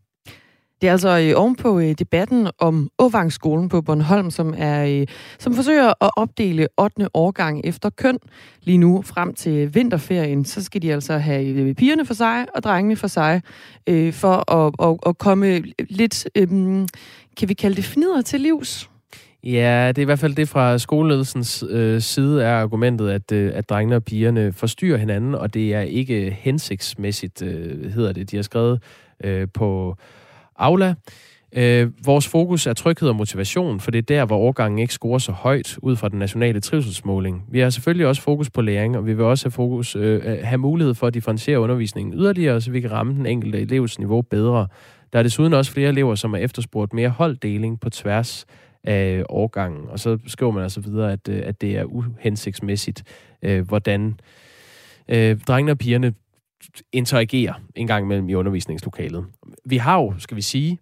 Det 0.81 0.89
er 0.89 0.93
altså 0.93 1.19
øh, 1.19 1.41
ovenpå 1.41 1.79
øh, 1.79 1.95
debatten 1.99 2.49
om 2.59 2.91
Åvangsskolen 2.99 3.69
på 3.69 3.83
Bornholm, 3.83 4.31
som, 4.31 4.55
er, 4.57 5.01
øh, 5.01 5.07
som 5.39 5.55
forsøger 5.55 6.05
at 6.05 6.11
opdele 6.17 6.69
8. 6.77 7.09
årgang 7.15 7.61
efter 7.65 7.91
køn. 7.91 8.19
Lige 8.63 8.79
nu 8.79 9.03
frem 9.03 9.35
til 9.35 9.75
vinterferien, 9.75 10.45
så 10.45 10.65
skal 10.65 10.83
de 10.83 10.93
altså 10.93 11.19
have 11.19 11.75
pigerne 11.75 12.07
for 12.07 12.15
sig 12.15 12.47
og 12.55 12.63
drengene 12.63 12.97
for 12.97 13.07
sig, 13.07 13.43
øh, 13.87 14.13
for 14.13 14.53
at, 14.53 14.75
at, 14.89 14.99
at 15.07 15.19
komme 15.19 15.63
lidt, 15.89 16.29
øh, 16.35 16.49
kan 17.37 17.49
vi 17.49 17.55
kalde 17.55 17.77
det 17.77 17.85
fnider 17.85 18.23
til 18.23 18.41
livs? 18.41 18.91
Ja, 19.45 19.89
det 19.89 19.99
er 19.99 20.03
i 20.03 20.05
hvert 20.05 20.19
fald 20.19 20.35
det 20.35 20.49
fra 20.49 20.79
skoleledelsens 20.79 21.65
øh, 21.71 22.01
side 22.01 22.45
er 22.45 22.55
argumentet, 22.55 23.11
at, 23.11 23.33
øh, 23.33 23.53
at 23.55 23.69
drengene 23.69 23.97
og 23.97 24.05
pigerne 24.05 24.53
forstyrrer 24.53 24.97
hinanden, 24.97 25.35
og 25.35 25.55
det 25.55 25.75
er 25.75 25.81
ikke 25.81 26.37
hensigtsmæssigt, 26.41 27.43
øh, 27.43 27.93
hedder 27.93 28.13
det. 28.13 28.31
De 28.31 28.37
har 28.37 28.43
skrevet 28.43 28.83
øh, 29.25 29.49
på 29.55 29.97
Aula. 30.57 30.95
Øh, 31.53 31.91
vores 32.05 32.29
fokus 32.29 32.67
er 32.67 32.73
tryghed 32.73 33.09
og 33.09 33.17
motivation, 33.17 33.81
for 33.81 33.91
det 33.91 33.99
er 33.99 34.03
der, 34.03 34.25
hvor 34.25 34.37
årgangen 34.37 34.79
ikke 34.79 34.95
scorer 34.95 35.19
så 35.19 35.33
højt 35.33 35.79
ud 35.83 35.97
fra 35.97 36.09
den 36.09 36.19
nationale 36.19 36.61
trivselsmåling. 36.61 37.45
Vi 37.49 37.61
har 37.61 37.71
selvfølgelig 37.71 38.07
også 38.07 38.23
fokus 38.23 38.51
på 38.51 38.61
læring, 38.61 38.97
og 38.97 39.07
vi 39.07 39.15
vil 39.15 39.25
også 39.25 39.45
have, 39.45 39.53
fokus, 39.53 39.97
øh, 39.97 40.21
øh 40.25 40.39
have 40.43 40.59
mulighed 40.59 40.95
for 40.95 41.07
at 41.07 41.15
differentiere 41.15 41.61
undervisningen 41.61 42.15
yderligere, 42.15 42.61
så 42.61 42.71
vi 42.71 42.81
kan 42.81 42.93
ramme 42.93 43.15
den 43.15 43.27
enkelte 43.27 43.61
elevs 43.61 43.99
niveau 43.99 44.23
bedre. 44.23 44.67
Der 45.13 45.19
er 45.19 45.23
desuden 45.23 45.55
også 45.55 45.73
flere 45.73 45.89
elever, 45.89 46.15
som 46.15 46.33
har 46.33 46.41
efterspurgt 46.41 46.93
mere 46.93 47.09
holddeling 47.09 47.81
på 47.81 47.91
tværs 47.91 48.47
af 48.85 49.25
årgangen. 49.29 49.89
Og 49.89 49.99
så 49.99 50.19
skriver 50.27 50.53
man 50.53 50.63
altså 50.63 50.81
videre, 50.81 51.13
at, 51.13 51.29
øh, 51.29 51.43
at 51.45 51.61
det 51.61 51.77
er 51.77 51.85
uhensigtsmæssigt, 51.85 53.03
øh, 53.43 53.69
hvordan 53.69 54.21
øh, 55.09 55.41
drengene 55.41 55.73
og 55.73 55.79
pigerne 55.79 56.15
interagerer 56.93 57.55
en 57.75 57.87
gang 57.87 58.05
imellem 58.05 58.29
i 58.29 58.35
undervisningslokalet. 58.35 59.27
Vi 59.65 59.77
har 59.77 59.99
jo, 59.99 60.15
skal 60.19 60.37
vi 60.37 60.43
sige, 60.43 60.79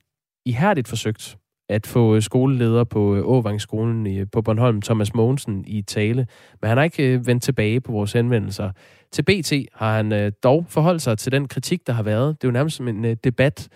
ihærdigt 0.47 0.89
forsøgt 0.89 1.39
at 1.69 1.87
få 1.87 2.17
øh, 2.17 2.23
skoleleder 2.23 2.85
på 2.85 3.17
Åvangsskolen 3.25 4.29
på 4.33 4.43
Bornholm, 4.43 4.83
Thomas 4.83 5.15
Mogensen, 5.15 5.65
i 5.67 5.83
tale. 5.83 6.27
Men 6.61 6.69
han 6.69 6.77
har 6.77 6.85
ikke 6.85 7.27
vendt 7.27 7.43
tilbage 7.43 7.81
på 7.81 7.93
vores 7.93 8.13
henvendelser. 8.13 8.71
Til 9.13 9.23
BT 9.23 9.53
har 9.75 9.97
han 9.97 10.33
dog 10.43 10.67
forholdt 10.69 11.03
sig 11.03 11.19
til 11.19 11.33
den 11.33 11.49
kritik, 11.49 11.87
der 11.87 11.93
har 11.93 12.03
været. 12.03 12.43
Det 12.43 12.47
er 12.47 12.49
jo 12.49 12.53
nærmest 12.53 12.77
som 12.77 12.89
en 12.89 13.15
debat, 13.15 13.69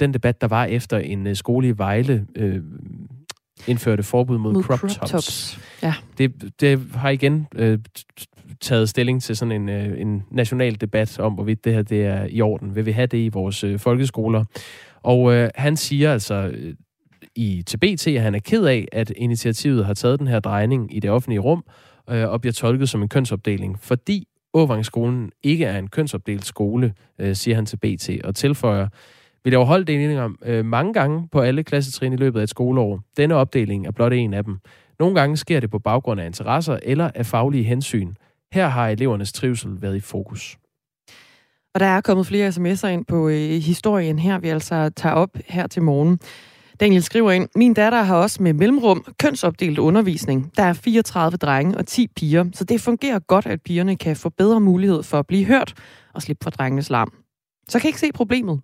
den 0.00 0.14
debat, 0.14 0.40
der 0.40 0.46
var 0.46 0.64
efter 0.64 0.98
en 0.98 1.36
skole 1.36 1.68
i 1.68 1.78
Vejle 1.78 2.26
indførte 3.66 4.02
forbud 4.02 4.38
mod, 4.38 4.52
mod 4.52 4.62
crop, 4.62 4.78
crop 4.78 4.90
tops. 4.90 5.10
tops. 5.10 5.58
Ja. 5.82 5.94
Det, 6.18 6.52
det 6.60 6.88
har 6.94 7.10
igen 7.10 7.46
øh, 7.54 7.78
taget 8.60 8.88
stilling 8.88 9.22
til 9.22 9.36
sådan 9.36 9.52
en, 9.52 9.68
øh, 9.68 10.00
en 10.00 10.22
national 10.30 10.80
debat 10.80 11.18
om, 11.18 11.32
hvorvidt 11.32 11.64
det 11.64 11.74
her 11.74 11.82
det 11.82 12.04
er 12.04 12.26
i 12.30 12.40
orden. 12.40 12.74
Vil 12.74 12.86
vi 12.86 12.92
have 12.92 13.06
det 13.06 13.18
i 13.18 13.28
vores 13.28 13.64
øh, 13.64 13.78
folkeskoler? 13.78 14.44
Og 15.02 15.34
øh, 15.34 15.50
han 15.54 15.76
siger 15.76 16.12
altså 16.12 16.34
øh, 16.34 16.74
i 17.36 17.62
TBT, 17.66 18.06
at 18.06 18.22
han 18.22 18.34
er 18.34 18.38
ked 18.38 18.64
af, 18.64 18.88
at 18.92 19.12
initiativet 19.16 19.86
har 19.86 19.94
taget 19.94 20.18
den 20.18 20.26
her 20.26 20.40
drejning 20.40 20.96
i 20.96 21.00
det 21.00 21.10
offentlige 21.10 21.40
rum 21.40 21.64
øh, 22.10 22.28
og 22.28 22.40
bliver 22.40 22.52
tolket 22.52 22.88
som 22.88 23.02
en 23.02 23.08
kønsopdeling, 23.08 23.78
fordi 23.80 24.28
Åvangsskolen 24.54 25.30
ikke 25.42 25.64
er 25.64 25.78
en 25.78 25.88
kønsopdelt 25.88 26.44
skole, 26.44 26.94
øh, 27.18 27.36
siger 27.36 27.54
han 27.54 27.66
til 27.66 27.76
BT, 27.76 28.10
og 28.24 28.34
tilføjer, 28.34 28.88
vi 29.46 29.50
laver 29.50 29.64
holddelinger 29.64 30.30
øh, 30.42 30.64
mange 30.64 30.92
gange 30.92 31.28
på 31.32 31.40
alle 31.40 31.64
klassetrin 31.64 32.12
i 32.12 32.16
løbet 32.16 32.40
af 32.40 32.42
et 32.42 32.50
skoleår. 32.50 33.00
Denne 33.16 33.34
opdeling 33.34 33.86
er 33.86 33.90
blot 33.90 34.12
en 34.12 34.34
af 34.34 34.44
dem. 34.44 34.58
Nogle 34.98 35.14
gange 35.14 35.36
sker 35.36 35.60
det 35.60 35.70
på 35.70 35.78
baggrund 35.78 36.20
af 36.20 36.26
interesser 36.26 36.78
eller 36.82 37.10
af 37.14 37.26
faglige 37.26 37.64
hensyn. 37.64 38.14
Her 38.52 38.68
har 38.68 38.88
elevernes 38.88 39.32
trivsel 39.32 39.82
været 39.82 39.96
i 39.96 40.00
fokus. 40.00 40.58
Og 41.74 41.80
der 41.80 41.86
er 41.86 42.00
kommet 42.00 42.26
flere 42.26 42.48
sms'er 42.48 42.86
ind 42.86 43.04
på 43.04 43.28
øh, 43.28 43.50
historien 43.50 44.18
her, 44.18 44.38
vi 44.38 44.48
altså 44.48 44.90
tager 44.96 45.14
op 45.14 45.30
her 45.46 45.66
til 45.66 45.82
morgen. 45.82 46.18
Daniel 46.80 47.02
skriver 47.02 47.30
ind, 47.30 47.48
min 47.54 47.74
datter 47.74 48.02
har 48.02 48.16
også 48.16 48.42
med 48.42 48.52
mellemrum 48.52 49.04
kønsopdelt 49.18 49.78
undervisning. 49.78 50.52
Der 50.56 50.62
er 50.62 50.72
34 50.72 51.36
drenge 51.36 51.78
og 51.78 51.86
10 51.86 52.06
piger, 52.16 52.44
så 52.52 52.64
det 52.64 52.80
fungerer 52.80 53.18
godt, 53.18 53.46
at 53.46 53.62
pigerne 53.62 53.96
kan 53.96 54.16
få 54.16 54.28
bedre 54.28 54.60
mulighed 54.60 55.02
for 55.02 55.18
at 55.18 55.26
blive 55.26 55.44
hørt 55.44 55.74
og 56.14 56.22
slippe 56.22 56.44
for 56.44 56.50
drengenes 56.50 56.90
larm. 56.90 57.12
Så 57.68 57.78
jeg 57.78 57.80
kan 57.80 57.88
ikke 57.88 58.00
se 58.00 58.12
problemet. 58.12 58.60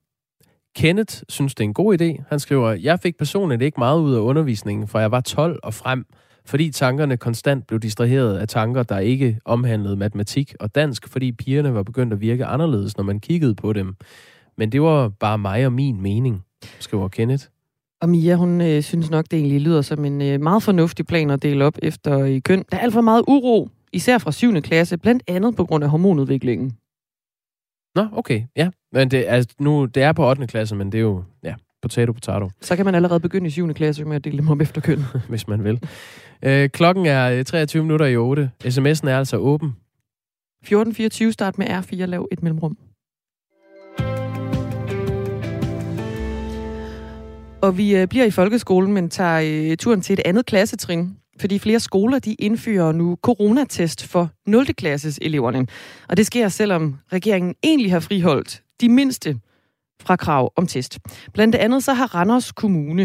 Kenneth 0.77 1.23
synes, 1.29 1.55
det 1.55 1.65
er 1.65 1.69
en 1.69 1.75
god 1.75 2.01
idé. 2.01 2.25
Han 2.29 2.41
skriver, 2.41 2.71
jeg 2.73 3.01
fik 3.01 3.17
personligt 3.17 3.63
ikke 3.63 3.81
meget 3.81 4.01
ud 4.01 4.15
af 4.15 4.21
undervisningen, 4.21 4.89
for 4.89 4.99
jeg 4.99 5.11
var 5.11 5.21
12 5.21 5.61
og 5.63 5.75
frem, 5.75 6.05
fordi 6.45 6.71
tankerne 6.71 7.17
konstant 7.17 7.67
blev 7.67 7.81
distraheret 7.81 8.39
af 8.39 8.49
tanker, 8.49 8.83
der 8.83 8.99
ikke 8.99 9.39
omhandlede 9.45 9.97
matematik 9.97 10.55
og 10.61 10.75
dansk, 10.75 11.09
fordi 11.09 11.33
pigerne 11.33 11.75
var 11.75 11.83
begyndt 11.83 12.13
at 12.13 12.21
virke 12.21 12.45
anderledes, 12.45 12.97
når 12.97 13.05
man 13.05 13.21
kiggede 13.21 13.55
på 13.55 13.73
dem. 13.73 13.95
Men 14.59 14.73
det 14.73 14.83
var 14.83 15.09
bare 15.09 15.39
mig 15.39 15.67
og 15.67 15.73
min 15.73 16.03
mening, 16.03 16.45
skriver 16.81 17.09
Kenneth. 17.09 17.45
Og 18.01 18.09
Mia, 18.09 18.35
hun 18.35 18.61
øh, 18.61 18.83
synes 18.83 19.11
nok, 19.11 19.25
det 19.31 19.39
egentlig 19.39 19.61
lyder 19.61 19.83
som 19.83 20.05
en 20.05 20.23
øh, 20.23 20.41
meget 20.41 20.63
fornuftig 20.63 21.07
plan 21.07 21.31
at 21.31 21.43
dele 21.43 21.65
op 21.65 21.79
efter 21.83 22.25
i 22.25 22.39
køn. 22.39 22.65
Der 22.71 22.77
er 22.77 22.81
alt 22.81 22.93
for 22.93 23.01
meget 23.01 23.25
uro, 23.29 23.69
især 23.93 24.19
fra 24.19 24.33
7. 24.33 24.61
klasse, 24.61 24.99
blandt 24.99 25.23
andet 25.27 25.57
på 25.57 25.65
grund 25.65 25.85
af 25.85 25.91
hormonudviklingen. 25.91 26.73
Nå, 27.95 28.07
okay, 28.13 28.43
ja. 28.57 28.71
Men 28.93 29.11
det, 29.11 29.25
altså, 29.29 29.55
nu, 29.59 29.85
det 29.85 30.03
er 30.03 30.13
på 30.13 30.29
8. 30.31 30.47
klasse, 30.47 30.75
men 30.77 30.93
det 30.93 30.99
er 30.99 31.03
jo, 31.03 31.25
ja, 31.45 31.55
potato, 31.83 32.13
potato. 32.13 32.51
Så 32.61 32.77
kan 32.77 32.85
man 32.85 32.95
allerede 32.95 33.21
begynde 33.21 33.47
i 33.47 33.51
7. 33.51 33.75
klasse 33.75 34.05
med 34.05 34.17
at 34.17 34.25
dele 34.25 34.39
dem 34.39 34.49
op 34.49 34.61
efter 34.61 34.81
køn. 34.81 35.05
Hvis 35.29 35.49
man 35.49 35.65
vil. 35.65 35.81
Øh, 36.43 36.71
klokken 36.71 37.07
er 37.07 37.43
23 37.43 37.81
øh, 37.81 37.85
minutter 37.85 38.07
i 38.07 38.17
8. 38.17 38.51
SMS'en 38.65 39.09
er 39.09 39.19
altså 39.19 39.37
åben. 39.37 39.77
1424 40.63 41.33
start 41.33 41.59
med 41.59 41.67
R4, 41.67 42.05
lav 42.05 42.29
et 42.33 42.43
mellemrum. 42.43 42.79
Og 47.63 47.79
vi 47.79 47.97
øh, 47.97 48.09
bliver 48.09 48.25
i 48.25 48.31
folkeskolen, 48.31 48.93
men 48.93 49.11
tager 49.11 49.71
øh, 49.71 49.77
turen 49.77 50.01
til 50.01 50.13
et 50.13 50.21
andet 50.25 50.47
klassetrin 50.47 51.17
fordi 51.41 51.59
flere 51.59 51.81
skoler 51.81 52.19
de 52.19 52.35
indfører 52.35 52.93
nu 52.93 53.17
coronatest 53.23 54.13
for 54.13 54.29
0. 54.47 54.67
klasses 54.67 55.19
eleverne. 55.23 55.67
Og 56.09 56.17
det 56.17 56.27
sker 56.27 56.49
selvom 56.49 56.95
regeringen 57.13 57.55
egentlig 57.65 57.93
har 57.93 58.01
friholdt 58.01 58.63
de 58.81 58.89
mindste 58.89 59.35
fra 60.07 60.17
krav 60.17 60.53
om 60.57 60.67
test. 60.67 60.99
Blandt 61.35 61.55
andet 61.55 61.83
så 61.83 61.93
har 61.93 62.15
Randers 62.15 62.53
Kommune 62.53 63.03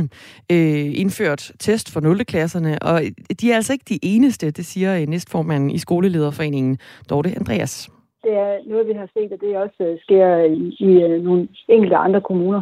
øh, 0.52 1.02
indført 1.02 1.52
test 1.60 1.94
for 1.94 2.00
0. 2.00 2.26
klasserne, 2.26 2.80
og 2.82 3.02
de 3.42 3.52
er 3.52 3.56
altså 3.56 3.74
ikke 3.74 3.86
de 3.90 4.00
eneste, 4.04 4.52
det 4.52 4.66
siger 4.66 5.02
øh, 5.02 5.08
næstformanden 5.08 5.70
i 5.72 5.78
Skolelederforeningen, 5.78 6.78
Dorte 7.10 7.30
Andreas. 7.30 7.90
Det 8.24 8.34
er 8.34 8.70
noget, 8.70 8.88
vi 8.88 8.94
har 8.94 9.10
set, 9.14 9.32
at 9.32 9.40
det 9.42 9.58
også 9.58 9.84
øh, 9.84 9.98
sker 10.06 10.28
i, 10.38 10.76
i 10.90 10.92
øh, 11.04 11.24
nogle 11.24 11.48
enkelte 11.70 11.96
andre 11.96 12.22
kommuner, 12.22 12.62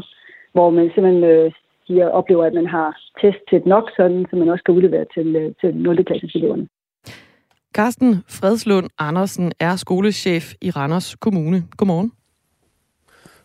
hvor 0.53 0.69
man 0.69 0.91
simpelthen 0.93 1.51
de 1.87 2.11
oplever, 2.11 2.45
at 2.45 2.53
man 2.53 2.67
har 2.67 2.97
test 3.21 3.41
til 3.49 3.61
nok, 3.65 3.89
sådan, 3.97 4.25
så 4.29 4.35
man 4.35 4.49
også 4.49 4.63
kan 4.63 4.75
udlevere 4.75 5.05
til, 5.13 5.35
øh, 5.35 5.53
til 5.61 5.75
0. 5.75 6.05
klasse 6.05 6.27
eleverne. 6.35 6.67
Carsten 7.75 8.23
Fredslund 8.27 8.89
Andersen 8.97 9.51
er 9.59 9.75
skolechef 9.75 10.53
i 10.61 10.69
Randers 10.69 11.15
Kommune. 11.15 11.63
Godmorgen. 11.77 12.11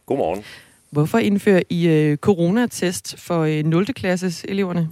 Godmorgen. 0.06 0.44
Hvorfor 0.92 1.18
indfører 1.18 1.62
I 1.70 1.88
øh, 1.88 2.16
coronatest 2.16 3.26
for 3.26 3.40
øh, 3.40 3.64
0. 3.64 3.86
klasses 3.86 4.44
eleverne? 4.48 4.88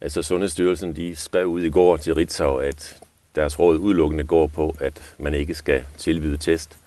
Altså 0.00 0.22
Sundhedsstyrelsen 0.22 0.96
de 0.96 1.16
skrev 1.16 1.46
ud 1.46 1.62
i 1.62 1.70
går 1.70 1.96
til 1.96 2.14
Ritzau, 2.14 2.56
at 2.56 3.00
deres 3.34 3.58
råd 3.58 3.78
udelukkende 3.78 4.24
går 4.24 4.46
på, 4.46 4.74
at 4.80 5.14
man 5.18 5.34
ikke 5.34 5.54
skal 5.54 5.84
tilbyde 5.96 6.36
test. 6.36 6.78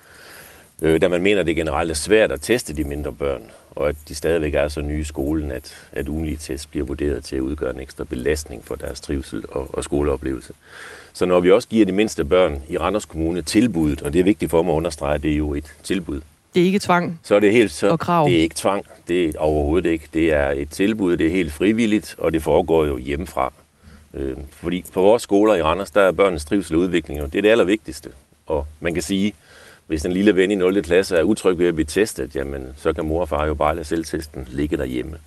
Øh, 0.82 1.02
da 1.02 1.08
man 1.08 1.22
mener, 1.22 1.40
at 1.40 1.48
det 1.48 1.56
generelt 1.56 1.92
er 1.92 1.96
svært 1.96 2.32
at 2.32 2.42
teste 2.42 2.76
de 2.76 2.84
mindre 2.84 3.14
børn 3.14 3.52
og 3.80 3.90
at 3.90 3.96
de 4.08 4.16
stadigvæk 4.16 4.54
er 4.54 4.68
så 4.68 4.82
nye 4.82 5.00
i 5.00 5.04
skolen, 5.04 5.52
at, 5.52 5.88
at 5.92 6.08
ugenlige 6.08 6.38
test 6.38 6.70
bliver 6.70 6.86
vurderet 6.86 7.24
til 7.24 7.36
at 7.36 7.40
udgøre 7.40 7.74
en 7.74 7.80
ekstra 7.80 8.04
belastning 8.04 8.66
for 8.66 8.76
deres 8.76 9.02
trivsel 9.02 9.44
og, 9.50 9.68
og 9.74 9.84
skoleoplevelse. 9.84 10.54
Så 11.14 11.26
når 11.26 11.40
vi 11.40 11.52
også 11.52 11.68
giver 11.68 11.86
de 11.86 11.92
mindste 11.92 12.26
børn 12.26 12.62
i 12.70 12.78
Randers 12.78 13.06
Kommune 13.06 13.42
tilbuddet, 13.42 14.02
og 14.02 14.14
det 14.14 14.20
er 14.20 14.24
vigtigt 14.24 14.52
for 14.52 14.64
mig 14.64 14.72
at 14.72 14.76
understrege, 14.76 15.16
at 15.16 15.24
det 15.24 15.32
er 15.32 15.38
jo 15.38 15.54
et 15.54 15.76
tilbud. 15.84 16.22
Det 16.54 16.62
er 16.62 16.66
ikke 16.66 16.80
tvang 16.80 17.20
så 17.24 17.36
er 17.36 17.40
det 17.40 17.52
helt, 17.52 17.72
så, 17.72 17.90
og 17.90 18.00
krav? 18.00 18.26
Det 18.26 18.38
er 18.38 18.42
ikke 18.42 18.56
tvang. 18.56 18.86
Det 19.08 19.26
er 19.26 19.40
overhovedet 19.40 19.90
ikke. 19.90 20.08
Det 20.14 20.34
er 20.34 20.50
et 20.50 20.70
tilbud, 20.70 21.18
det 21.18 21.28
er 21.28 21.32
helt 21.32 21.54
frivilligt, 21.54 22.16
og 22.18 22.34
det 22.34 22.44
foregår 22.44 22.86
jo 22.86 22.98
hjemmefra. 22.98 23.54
Øh, 24.14 24.38
fordi 24.52 24.86
på 24.94 25.02
vores 25.02 25.24
skoler 25.24 25.56
i 25.56 25.62
Randers, 25.62 25.92
der 25.92 26.02
er 26.02 26.12
børnenes 26.12 26.46
trivsel 26.46 26.76
og 26.76 26.82
udvikling 26.82 27.20
jo, 27.20 27.26
det 27.26 27.36
er 27.36 27.42
det 27.42 27.50
allervigtigste. 27.50 28.10
Og 28.48 28.68
man 28.80 28.94
kan 28.94 29.04
sige, 29.04 29.34
hvis 29.90 30.06
en 30.06 30.12
lille 30.12 30.36
ven 30.36 30.52
i 30.52 30.56
0. 30.56 30.84
klasse 30.84 31.18
er 31.18 31.24
utryg 31.24 31.58
ved 31.58 31.68
at 31.68 31.76
blive 31.76 31.86
testet, 31.86 32.36
jamen, 32.36 32.74
så 32.78 32.94
kan 32.94 33.06
mor 33.06 33.22
og 33.22 33.30
far 33.30 33.48
jo 33.48 33.54
bare 33.54 33.76
lade 33.76 33.86
selvtesten 33.86 34.48
ligge 34.52 34.78
derhjemme. 34.78 35.18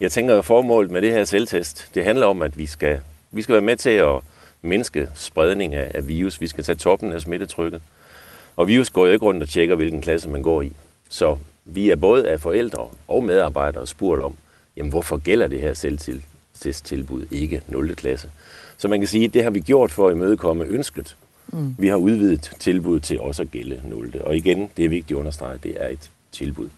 Jeg 0.00 0.12
tænker, 0.12 0.38
at 0.38 0.44
formålet 0.44 0.90
med 0.90 1.02
det 1.02 1.12
her 1.12 1.24
selvtest, 1.24 1.90
det 1.94 2.04
handler 2.04 2.26
om, 2.26 2.42
at 2.42 2.58
vi 2.58 2.66
skal, 2.66 3.00
vi 3.30 3.42
skal 3.42 3.52
være 3.52 3.62
med 3.62 3.76
til 3.76 3.90
at 3.90 4.20
mindske 4.62 5.08
spredning 5.14 5.74
af, 5.74 5.90
af 5.94 6.08
virus. 6.08 6.40
Vi 6.40 6.46
skal 6.46 6.64
tage 6.64 6.76
toppen 6.76 7.12
af 7.12 7.20
smittetrykket. 7.20 7.82
Og 8.56 8.68
virus 8.68 8.90
går 8.90 9.06
jo 9.06 9.12
ikke 9.12 9.24
rundt 9.24 9.42
og 9.42 9.48
tjekker, 9.48 9.74
hvilken 9.74 10.02
klasse 10.02 10.28
man 10.28 10.42
går 10.42 10.62
i. 10.62 10.72
Så 11.08 11.36
Vi 11.64 11.90
er 11.90 11.96
både 11.96 12.28
af 12.28 12.40
forældre 12.40 12.88
og 13.08 13.24
medarbejdere 13.24 13.86
spurgt 13.86 14.22
om, 14.22 14.36
jamen 14.76 14.90
hvorfor 14.90 15.16
gælder 15.16 15.46
det 15.46 15.60
her 15.60 15.74
selvtesttilbud 15.74 17.26
ikke 17.30 17.62
0. 17.68 17.94
klasse? 17.94 18.30
Så 18.78 18.88
man 18.88 19.00
kan 19.00 19.08
sige, 19.08 19.24
at 19.24 19.34
det 19.34 19.42
har 19.42 19.50
vi 19.50 19.60
gjort 19.60 19.90
for 19.90 20.08
at 20.08 20.14
imødekomme 20.14 20.64
ønsket. 20.64 21.16
Mm. 21.52 21.74
Vi 21.78 21.88
har 21.88 21.96
udvidet 21.96 22.52
tilbud 22.58 23.00
til 23.00 23.20
også 23.20 23.42
at 23.42 23.50
gælde 23.50 23.80
0. 23.84 24.20
Og 24.24 24.36
igen, 24.36 24.68
det 24.76 24.84
er 24.84 24.88
vigtigt 24.88 25.16
at 25.16 25.20
understrege, 25.20 25.54
at 25.54 25.62
det 25.62 25.76
er 25.76 25.88
et 25.88 26.10
tilbud. 26.32 26.68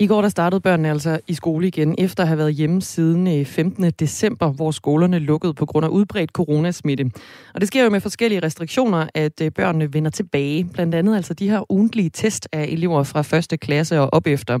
I 0.00 0.06
går 0.06 0.22
der 0.22 0.28
startede 0.28 0.60
børnene 0.60 0.90
altså 0.90 1.20
i 1.28 1.34
skole 1.34 1.66
igen, 1.66 1.94
efter 1.98 2.22
at 2.22 2.28
have 2.28 2.38
været 2.38 2.54
hjemme 2.54 2.82
siden 2.82 3.40
øh, 3.40 3.46
15. 3.46 3.90
December, 3.90 4.52
hvor 4.52 4.70
skolerne 4.70 5.18
lukkede 5.18 5.54
på 5.54 5.66
grund 5.66 5.86
af 5.86 5.90
udbredt 5.90 6.30
coronasmitte. 6.30 7.10
Og 7.54 7.60
det 7.60 7.68
sker 7.68 7.84
jo 7.84 7.90
med 7.90 8.00
forskellige 8.00 8.42
restriktioner, 8.42 9.06
at 9.14 9.40
øh, 9.40 9.50
børnene 9.50 9.94
vender 9.94 10.10
tilbage. 10.10 10.64
Blandt 10.64 10.94
andet 10.94 11.16
altså 11.16 11.34
de 11.34 11.50
her 11.50 11.72
ugentlige 11.72 12.10
test 12.10 12.48
af 12.52 12.64
elever 12.64 13.02
fra 13.02 13.22
første 13.22 13.56
klasse 13.56 14.00
og 14.00 14.08
op 14.12 14.26
efter. 14.26 14.58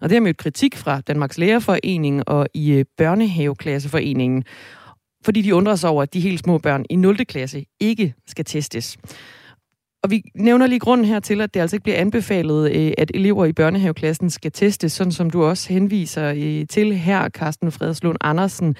Og 0.00 0.08
det 0.08 0.12
har 0.12 0.20
mødt 0.20 0.36
kritik 0.36 0.76
fra 0.76 1.00
Danmarks 1.00 1.38
Lærerforening 1.38 2.28
og 2.28 2.46
i 2.54 2.72
øh, 2.72 2.84
Børnehaveklasseforeningen 2.96 4.44
fordi 5.24 5.42
de 5.42 5.54
undrer 5.54 5.76
sig 5.76 5.90
over, 5.90 6.02
at 6.02 6.14
de 6.14 6.20
helt 6.20 6.40
små 6.40 6.58
børn 6.58 6.84
i 6.90 6.96
0. 6.96 7.16
klasse 7.16 7.64
ikke 7.80 8.14
skal 8.26 8.44
testes. 8.44 8.98
Og 10.02 10.10
vi 10.10 10.22
nævner 10.34 10.66
lige 10.66 10.78
grunden 10.78 11.06
her 11.06 11.20
til, 11.20 11.40
at 11.40 11.54
det 11.54 11.60
altså 11.60 11.76
ikke 11.76 11.84
bliver 11.84 11.98
anbefalet, 11.98 12.76
øh, 12.76 12.92
at 12.98 13.10
elever 13.14 13.44
i 13.44 13.52
børnehaveklassen 13.52 14.30
skal 14.30 14.52
testes, 14.52 14.92
sådan 14.92 15.12
som 15.12 15.30
du 15.30 15.44
også 15.44 15.72
henviser 15.72 16.32
øh, 16.36 16.66
til 16.66 16.94
her, 16.94 17.28
Carsten 17.28 17.72
Fredslund 17.72 18.18
Andersen. 18.20 18.76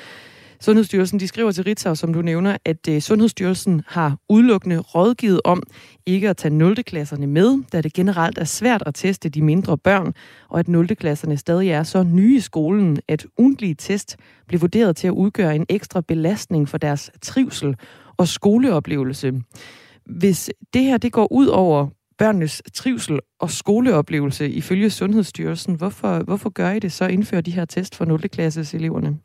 Sundhedsstyrelsen 0.61 1.21
de 1.21 1.29
skriver 1.29 1.53
til 1.53 1.65
Ritzau, 1.65 1.95
som 1.95 2.13
du 2.13 2.23
nævner, 2.23 2.57
at 2.65 2.89
øh, 2.89 3.01
Sundhedsstyrelsen 3.01 3.83
har 3.87 4.17
udelukkende 4.29 4.79
rådgivet 4.79 5.41
om 5.45 5.63
ikke 6.07 6.29
at 6.29 6.37
tage 6.37 6.55
0. 6.55 6.85
klasserne 6.85 7.27
med, 7.27 7.63
da 7.73 7.81
det 7.81 7.93
generelt 7.93 8.39
er 8.39 8.45
svært 8.45 8.83
at 8.87 8.95
teste 8.95 9.29
de 9.29 9.43
mindre 9.43 9.79
børn, 9.79 10.15
og 10.49 10.59
at 10.59 10.69
0. 10.69 10.97
klasserne 10.97 11.37
stadig 11.37 11.69
er 11.69 11.83
så 11.83 12.03
nye 12.03 12.37
i 12.37 12.41
skolen, 12.41 12.99
at 13.09 13.27
ugentlige 13.39 13.75
test 13.75 14.17
bliver 14.47 14.61
vurderet 14.61 14.97
til 14.97 15.07
at 15.07 15.13
udgøre 15.13 15.57
en 15.57 15.67
ekstra 15.69 16.01
belastning 16.01 16.69
for 16.69 16.79
deres 16.79 17.11
trivsel 17.23 17.77
og 18.17 18.29
skoleoplevelse 18.29 19.33
hvis 20.09 20.51
det 20.75 20.83
her 20.83 20.99
det 20.99 21.13
går 21.13 21.33
ud 21.33 21.47
over 21.47 21.89
børnenes 22.19 22.63
trivsel 22.75 23.21
og 23.41 23.51
skoleoplevelse 23.51 24.51
ifølge 24.51 24.91
Sundhedsstyrelsen, 24.91 25.75
hvorfor, 25.75 26.23
hvorfor 26.23 26.51
gør 26.51 26.71
I 26.71 26.79
det 26.79 26.93
så 26.93 27.07
indføre 27.07 27.41
de 27.41 27.51
her 27.51 27.65
test 27.65 27.95
for 27.95 28.05
0. 28.05 28.21
klasses 28.21 28.75
eleverne? 28.75 29.19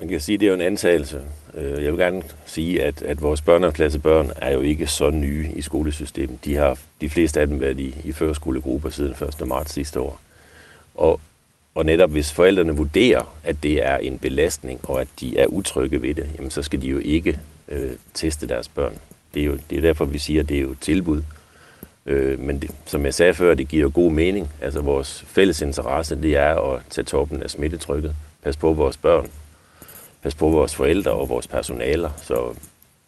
Man 0.00 0.08
kan 0.08 0.20
sige, 0.20 0.34
at 0.34 0.40
det 0.40 0.46
er 0.46 0.50
jo 0.50 0.54
en 0.54 0.60
antagelse. 0.60 1.22
Øh, 1.54 1.84
jeg 1.84 1.92
vil 1.92 1.98
gerne 1.98 2.22
sige, 2.46 2.82
at, 2.82 3.02
at 3.02 3.22
vores 3.22 3.40
børneklassebørn 3.40 4.30
er 4.36 4.52
jo 4.52 4.60
ikke 4.60 4.86
så 4.86 5.10
nye 5.10 5.50
i 5.56 5.62
skolesystemet. 5.62 6.44
De 6.44 6.56
har 6.56 6.78
de 7.00 7.10
fleste 7.10 7.40
af 7.40 7.46
dem 7.46 7.60
været 7.60 7.80
i, 7.80 7.96
i 8.04 8.12
førskolegrupper 8.12 8.90
siden 8.90 9.14
1. 9.40 9.48
marts 9.48 9.72
sidste 9.72 10.00
år. 10.00 10.20
Og, 10.94 11.20
og 11.74 11.86
netop 11.86 12.10
hvis 12.10 12.32
forældrene 12.32 12.76
vurderer, 12.76 13.34
at 13.44 13.62
det 13.62 13.86
er 13.86 13.96
en 13.96 14.18
belastning, 14.18 14.80
og 14.82 15.00
at 15.00 15.08
de 15.20 15.38
er 15.38 15.46
utrygge 15.46 16.02
ved 16.02 16.14
det, 16.14 16.30
jamen 16.36 16.50
så 16.50 16.62
skal 16.62 16.82
de 16.82 16.88
jo 16.88 16.98
ikke 16.98 17.38
øh, 17.68 17.90
teste 18.14 18.48
deres 18.48 18.68
børn. 18.68 18.94
Det 19.34 19.42
er 19.42 19.46
jo 19.46 19.58
det 19.70 19.78
er 19.78 19.82
derfor, 19.82 20.04
vi 20.04 20.18
siger, 20.18 20.42
at 20.42 20.48
det 20.48 20.56
er 20.56 20.62
jo 20.62 20.70
et 20.70 20.80
tilbud. 20.80 21.22
Øh, 22.06 22.38
men 22.38 22.58
det, 22.62 22.70
som 22.86 23.04
jeg 23.04 23.14
sagde 23.14 23.34
før, 23.34 23.54
det 23.54 23.68
giver 23.68 23.82
jo 23.82 23.90
god 23.94 24.12
mening. 24.12 24.50
Altså 24.60 24.80
vores 24.80 25.24
fælles 25.26 25.62
interesse, 25.62 26.22
det 26.22 26.36
er 26.36 26.74
at 26.74 26.82
tage 26.90 27.04
toppen 27.04 27.42
af 27.42 27.50
smittetrykket. 27.50 28.14
Pas 28.42 28.56
på 28.56 28.72
vores 28.72 28.96
børn. 28.96 29.30
Pas 30.22 30.34
på 30.34 30.48
vores 30.48 30.74
forældre 30.74 31.10
og 31.10 31.28
vores 31.28 31.48
personaler. 31.48 32.10
Så 32.22 32.54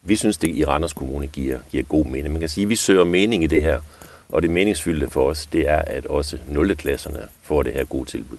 vi 0.02 0.16
synes, 0.16 0.38
det 0.38 0.48
i 0.48 0.64
Randers 0.64 0.92
Kommune 0.92 1.26
giver, 1.26 1.58
giver 1.70 1.82
god 1.82 2.04
mening. 2.04 2.32
Man 2.32 2.40
kan 2.40 2.48
sige, 2.48 2.62
at 2.62 2.68
vi 2.68 2.76
søger 2.76 3.04
mening 3.04 3.44
i 3.44 3.46
det 3.46 3.62
her. 3.62 3.80
Og 4.28 4.42
det 4.42 4.50
meningsfyldte 4.50 5.10
for 5.10 5.28
os, 5.28 5.46
det 5.46 5.68
er, 5.68 5.78
at 5.78 6.06
også 6.06 6.38
0. 6.48 6.76
klasserne 6.76 7.18
får 7.42 7.62
det 7.62 7.72
her 7.72 7.84
gode 7.84 8.04
tilbud. 8.04 8.36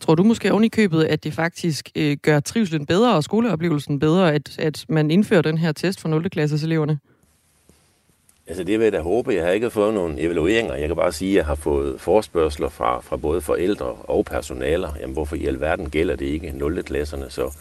Tror 0.00 0.14
du 0.14 0.22
måske 0.22 0.52
oven 0.52 0.64
i 0.64 0.68
købet, 0.68 1.04
at 1.04 1.24
det 1.24 1.32
faktisk 1.32 1.90
øh, 1.96 2.16
gør 2.22 2.40
trivselen 2.40 2.86
bedre 2.86 3.14
og 3.14 3.24
skoleoplevelsen 3.24 3.98
bedre, 3.98 4.34
at, 4.34 4.58
at 4.58 4.84
man 4.88 5.10
indfører 5.10 5.42
den 5.42 5.58
her 5.58 5.72
test 5.72 6.00
for 6.00 6.08
0. 6.08 6.30
klasses 6.30 6.62
eleverne? 6.62 6.98
Altså 8.46 8.64
det 8.64 8.78
vil 8.78 8.84
jeg 8.84 8.92
da 8.92 9.00
håbe. 9.00 9.34
Jeg 9.34 9.44
har 9.44 9.50
ikke 9.50 9.70
fået 9.70 9.94
nogle 9.94 10.20
evalueringer. 10.20 10.74
Jeg 10.74 10.86
kan 10.86 10.96
bare 10.96 11.12
sige, 11.12 11.30
at 11.30 11.36
jeg 11.36 11.46
har 11.46 11.54
fået 11.54 12.00
forspørgseler 12.00 12.68
fra, 12.68 13.00
fra 13.00 13.16
både 13.16 13.40
forældre 13.40 13.86
og 13.86 14.24
personaler. 14.24 14.92
Jamen 15.00 15.12
hvorfor 15.12 15.36
i 15.36 15.46
alverden 15.46 15.90
gælder 15.90 16.16
det 16.16 16.26
ikke 16.26 16.52
0. 16.54 16.82
klasserne? 16.82 17.26
Så 17.28 17.52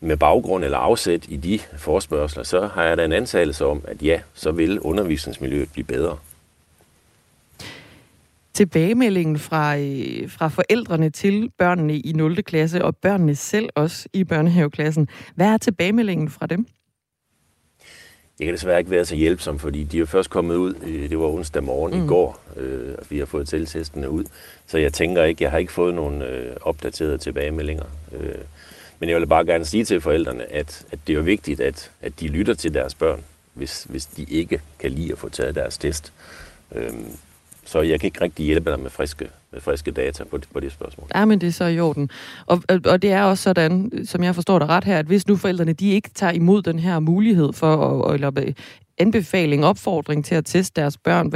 med 0.00 0.16
baggrund 0.16 0.64
eller 0.64 0.78
afsæt 0.78 1.26
i 1.28 1.36
de 1.36 1.58
forspørgseler, 1.76 2.44
så 2.44 2.66
har 2.66 2.84
jeg 2.84 2.96
da 2.96 3.04
en 3.04 3.12
antagelse 3.12 3.66
om, 3.66 3.84
at 3.88 4.02
ja, 4.02 4.20
så 4.34 4.52
vil 4.52 4.80
undervisningsmiljøet 4.80 5.72
blive 5.72 5.84
bedre 5.84 6.16
tilbagemeldingen 8.56 9.38
fra, 9.38 9.78
øh, 9.78 10.30
fra 10.30 10.48
forældrene 10.48 11.10
til 11.10 11.50
børnene 11.58 11.98
i 11.98 12.12
0. 12.12 12.42
klasse, 12.42 12.84
og 12.84 12.96
børnene 12.96 13.34
selv 13.34 13.68
også 13.74 14.08
i 14.12 14.24
børnehaveklassen. 14.24 15.08
Hvad 15.34 15.46
er 15.46 15.58
tilbagemeldingen 15.58 16.30
fra 16.30 16.46
dem? 16.46 16.66
Jeg 18.38 18.46
kan 18.46 18.54
desværre 18.54 18.78
ikke 18.78 18.90
være 18.90 19.04
så 19.04 19.14
hjælpsom, 19.14 19.58
fordi 19.58 19.84
de 19.84 20.00
er 20.00 20.04
først 20.04 20.30
kommet 20.30 20.56
ud, 20.56 20.74
øh, 20.86 21.10
det 21.10 21.18
var 21.18 21.26
onsdag 21.26 21.62
morgen 21.62 21.98
mm. 21.98 22.04
i 22.04 22.08
går, 22.08 22.40
øh, 22.56 22.94
og 22.98 23.06
vi 23.10 23.18
har 23.18 23.26
fået 23.26 23.48
tiltestene 23.48 24.10
ud. 24.10 24.24
Så 24.66 24.78
jeg 24.78 24.92
tænker 24.92 25.24
ikke, 25.24 25.44
jeg 25.44 25.50
har 25.50 25.58
ikke 25.58 25.72
fået 25.72 25.94
nogen 25.94 26.22
øh, 26.22 26.56
opdaterede 26.60 27.18
tilbagemeldinger. 27.18 27.84
Øh, 28.12 28.34
men 28.98 29.08
jeg 29.08 29.20
vil 29.20 29.26
bare 29.26 29.46
gerne 29.46 29.64
sige 29.64 29.84
til 29.84 30.00
forældrene, 30.00 30.52
at, 30.52 30.86
at 30.92 30.98
det 31.06 31.16
er 31.16 31.20
vigtigt, 31.20 31.60
at, 31.60 31.90
at 32.02 32.20
de 32.20 32.28
lytter 32.28 32.54
til 32.54 32.74
deres 32.74 32.94
børn, 32.94 33.24
hvis, 33.54 33.86
hvis 33.88 34.06
de 34.06 34.24
ikke 34.28 34.60
kan 34.78 34.90
lide 34.92 35.12
at 35.12 35.18
få 35.18 35.28
taget 35.28 35.54
deres 35.54 35.78
test. 35.78 36.12
Øh, 36.74 36.92
så 37.64 37.80
jeg 37.80 38.00
kan 38.00 38.06
ikke 38.06 38.20
rigtig 38.20 38.46
hjælpe 38.46 38.70
dig 38.70 38.80
med 38.80 38.90
friske, 38.90 39.28
med 39.52 39.60
friske 39.60 39.90
data 39.90 40.24
på, 40.24 40.38
på 40.52 40.60
det 40.60 40.72
spørgsmål. 40.72 41.08
Ja, 41.14 41.24
men 41.24 41.40
det 41.40 41.46
er 41.46 41.52
så 41.52 41.64
i 41.64 41.80
orden. 41.80 42.10
Og, 42.46 42.62
og 42.84 43.02
det 43.02 43.12
er 43.12 43.22
også 43.22 43.42
sådan, 43.42 43.92
som 44.04 44.24
jeg 44.24 44.34
forstår 44.34 44.58
det 44.58 44.68
ret 44.68 44.84
her, 44.84 44.98
at 44.98 45.06
hvis 45.06 45.26
nu 45.26 45.36
forældrene 45.36 45.72
de 45.72 45.90
ikke 45.90 46.10
tager 46.14 46.32
imod 46.32 46.62
den 46.62 46.78
her 46.78 46.98
mulighed 46.98 47.52
for, 47.52 48.12
eller 48.12 48.52
anbefaling, 48.98 49.64
opfordring 49.64 50.24
til 50.24 50.34
at 50.34 50.44
teste 50.44 50.80
deres 50.80 50.98
børn, 50.98 51.32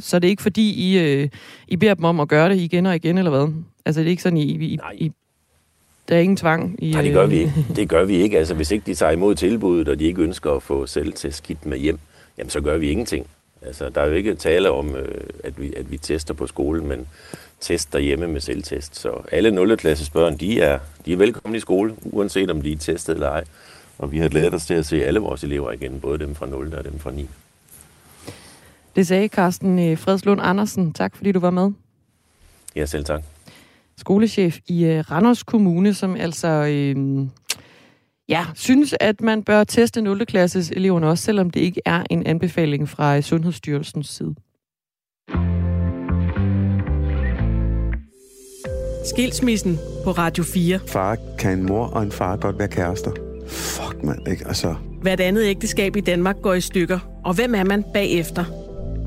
så 0.00 0.16
er 0.16 0.20
det 0.20 0.28
ikke 0.28 0.42
fordi, 0.42 0.72
I, 0.72 0.98
øh, 0.98 1.28
I 1.68 1.76
beder 1.76 1.94
dem 1.94 2.04
om 2.04 2.20
at 2.20 2.28
gøre 2.28 2.48
det 2.48 2.56
igen 2.56 2.86
og 2.86 2.96
igen, 2.96 3.18
eller 3.18 3.30
hvad? 3.30 3.54
Altså 3.86 4.00
det 4.00 4.06
er 4.06 4.10
ikke 4.10 4.22
sådan, 4.22 4.38
I, 4.38 4.42
I, 4.42 4.78
I 4.94 5.12
der 6.12 6.18
er 6.18 6.22
ingen 6.22 6.36
tvang? 6.36 6.76
I, 6.78 6.92
Nej, 6.92 7.02
det 7.02 7.12
gør 7.12 7.26
vi 7.26 7.38
ikke. 7.38 7.66
Det 7.76 7.88
gør 7.88 8.04
vi 8.04 8.16
ikke. 8.16 8.38
Altså, 8.38 8.54
hvis 8.54 8.70
ikke 8.70 8.86
de 8.86 8.94
tager 8.94 9.12
imod 9.12 9.34
tilbuddet, 9.34 9.88
og 9.88 9.98
de 9.98 10.04
ikke 10.04 10.22
ønsker 10.22 10.50
at 10.50 10.62
få 10.62 10.86
selv 10.86 11.12
til 11.12 11.32
skidt 11.32 11.66
med 11.66 11.78
hjem, 11.78 11.98
jamen, 12.38 12.50
så 12.50 12.60
gør 12.60 12.78
vi 12.78 12.90
ingenting. 12.90 13.26
Altså, 13.62 13.88
der 13.88 14.00
er 14.00 14.06
jo 14.06 14.12
ikke 14.12 14.34
tale 14.34 14.70
om, 14.70 14.96
øh, 14.96 15.24
at, 15.44 15.60
vi, 15.60 15.74
at 15.76 15.90
vi 15.90 15.98
tester 15.98 16.34
på 16.34 16.46
skolen, 16.46 16.88
men 16.88 17.06
tester 17.60 17.98
hjemme 17.98 18.28
med 18.28 18.40
selvtest. 18.40 18.96
Så 19.00 19.12
alle 19.32 19.50
0. 19.50 19.76
klasses 19.76 20.10
børn, 20.10 20.36
de 20.36 20.60
er, 20.60 20.78
de 21.06 21.12
er 21.12 21.16
velkomne 21.16 21.56
i 21.56 21.60
skole, 21.60 21.94
uanset 22.02 22.50
om 22.50 22.62
de 22.62 22.72
er 22.72 22.76
testet 22.76 23.14
eller 23.14 23.28
ej. 23.28 23.44
Og 23.98 24.12
vi 24.12 24.18
har 24.18 24.28
glædet 24.28 24.54
os 24.54 24.66
til 24.66 24.74
at 24.74 24.86
se 24.86 25.04
alle 25.04 25.20
vores 25.20 25.44
elever 25.44 25.72
igen, 25.72 26.00
både 26.00 26.18
dem 26.18 26.34
fra 26.34 26.46
0. 26.46 26.74
og 26.74 26.84
dem 26.84 26.98
fra 26.98 27.10
9. 27.10 27.28
Det 28.96 29.06
sagde 29.06 29.28
Carsten 29.28 29.78
øh, 29.78 29.98
Fredslund 29.98 30.40
Andersen. 30.42 30.92
Tak 30.92 31.16
fordi 31.16 31.32
du 31.32 31.40
var 31.40 31.50
med. 31.50 31.70
Ja, 32.76 32.86
selv 32.86 33.04
tak. 33.04 33.22
Skolechef 34.02 34.58
i 34.68 34.84
øh, 34.84 34.98
Randers 35.10 35.42
Kommune, 35.42 35.94
som 35.94 36.16
altså 36.16 36.48
øh, 36.48 36.96
ja, 38.28 38.44
synes, 38.54 38.94
at 39.00 39.20
man 39.20 39.42
bør 39.42 39.64
teste 39.64 40.00
0. 40.00 40.26
klasses 40.26 40.70
eleverne 40.70 41.08
også, 41.08 41.24
selvom 41.24 41.50
det 41.50 41.60
ikke 41.60 41.80
er 41.84 42.02
en 42.10 42.26
anbefaling 42.26 42.88
fra 42.88 43.20
Sundhedsstyrelsens 43.20 44.08
side. 44.08 44.34
Skilsmissen 49.04 49.78
på 50.04 50.10
Radio 50.10 50.44
4. 50.44 50.80
Far 50.88 51.16
kan 51.38 51.58
en 51.58 51.66
mor 51.66 51.86
og 51.86 52.02
en 52.02 52.12
far 52.12 52.36
godt 52.36 52.58
være 52.58 52.68
kærester. 52.68 53.10
Fuck, 53.48 54.02
man, 54.04 54.18
ikke? 54.30 54.46
Altså... 54.46 54.74
Hvert 55.02 55.20
andet 55.20 55.44
ægteskab 55.44 55.96
i 55.96 56.00
Danmark 56.00 56.36
går 56.42 56.54
i 56.54 56.60
stykker. 56.60 56.98
Og 57.24 57.34
hvem 57.34 57.54
er 57.54 57.64
man 57.64 57.84
bagefter? 57.94 58.44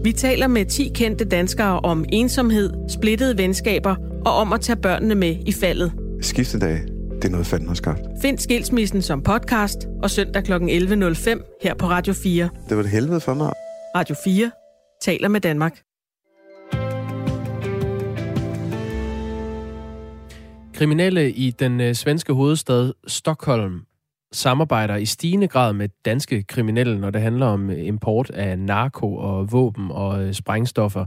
Vi 0.03 0.11
taler 0.11 0.47
med 0.47 0.65
10 0.65 0.91
kendte 0.95 1.25
danskere 1.25 1.79
om 1.79 2.05
ensomhed, 2.09 2.73
splittede 2.89 3.37
venskaber 3.37 3.95
og 4.25 4.33
om 4.33 4.53
at 4.53 4.61
tage 4.61 4.75
børnene 4.75 5.15
med 5.15 5.35
i 5.45 5.51
faldet. 5.51 5.91
Skiftedag 6.21 6.81
det 7.15 7.25
er 7.25 7.31
noget, 7.31 7.47
fanden 7.47 7.67
har 7.67 7.75
skabt. 7.75 8.01
Find 8.21 8.37
Skilsmissen 8.37 9.01
som 9.01 9.21
podcast 9.21 9.87
og 10.03 10.09
søndag 10.11 10.43
kl. 10.43 10.53
11.05 10.53 11.59
her 11.63 11.73
på 11.73 11.85
Radio 11.85 12.13
4. 12.13 12.49
Det 12.69 12.77
var 12.77 12.83
det 12.83 12.91
helvede 12.91 13.19
for 13.19 13.33
mig. 13.33 13.51
Radio 13.95 14.15
4 14.23 14.51
taler 15.01 15.27
med 15.27 15.41
Danmark. 15.41 15.81
Kriminelle 20.73 21.31
i 21.31 21.51
den 21.51 21.81
øh, 21.81 21.93
svenske 21.93 22.33
hovedstad 22.33 22.93
Stockholm 23.07 23.81
samarbejder 24.31 24.95
i 24.95 25.05
stigende 25.05 25.47
grad 25.47 25.73
med 25.73 25.89
danske 26.05 26.43
kriminelle, 26.43 26.99
når 26.99 27.09
det 27.09 27.21
handler 27.21 27.45
om 27.45 27.69
øh, 27.69 27.87
import 27.87 28.29
af 28.29 28.59
narko 28.59 29.15
og 29.15 29.51
våben 29.51 29.91
og 29.91 30.23
øh, 30.23 30.33
sprængstoffer. 30.33 31.05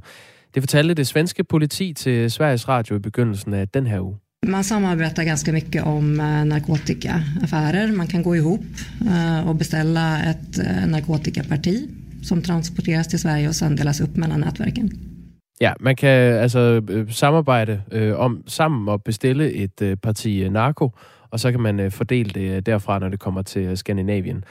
Det 0.54 0.62
fortalte 0.62 0.94
det 0.94 1.06
svenske 1.06 1.44
politi 1.44 1.92
til 1.92 2.30
Sveriges 2.30 2.68
Radio 2.68 2.96
i 2.96 2.98
begyndelsen 2.98 3.54
af 3.54 3.68
den 3.68 3.86
her 3.86 4.00
uge. 4.00 4.16
Man 4.46 4.64
samarbetar 4.64 5.24
ganska 5.24 5.52
mycket 5.52 5.82
om 5.82 6.20
eh, 6.20 6.44
narkotikaaffärer. 6.44 7.92
Man 7.92 8.06
kan 8.06 8.22
gå 8.22 8.34
ihop 8.34 8.64
eh, 9.00 9.48
och 9.48 9.56
beställa 9.56 10.30
ett 10.30 10.58
eh, 10.58 10.86
narkotikaparti 10.86 11.88
som 12.22 12.42
transporteras 12.42 13.08
till 13.08 13.18
Sverige 13.18 13.48
och 13.48 13.54
sen 13.54 13.76
delas 13.76 14.00
upp 14.00 14.16
mellan 14.16 14.40
nätverken. 14.40 14.90
Ja, 15.60 15.72
man 15.80 15.96
kan 15.96 16.10
altså 16.10 16.82
øh, 16.88 17.12
samarbejde 17.12 17.82
øh, 17.92 18.18
om 18.18 18.42
sammen 18.46 18.88
og 18.88 19.02
bestille 19.02 19.52
et 19.52 19.82
øh, 19.82 19.96
parti 19.96 20.48
narko, 20.48 20.90
og 21.30 21.40
så 21.40 21.50
kan 21.50 21.60
man 21.60 21.80
øh, 21.80 21.92
fordele 21.92 22.30
det 22.30 22.66
derfra, 22.66 22.98
når 22.98 23.08
det 23.08 23.20
kommer 23.20 23.42
til 23.42 23.76
Skandinavien. 23.76 24.44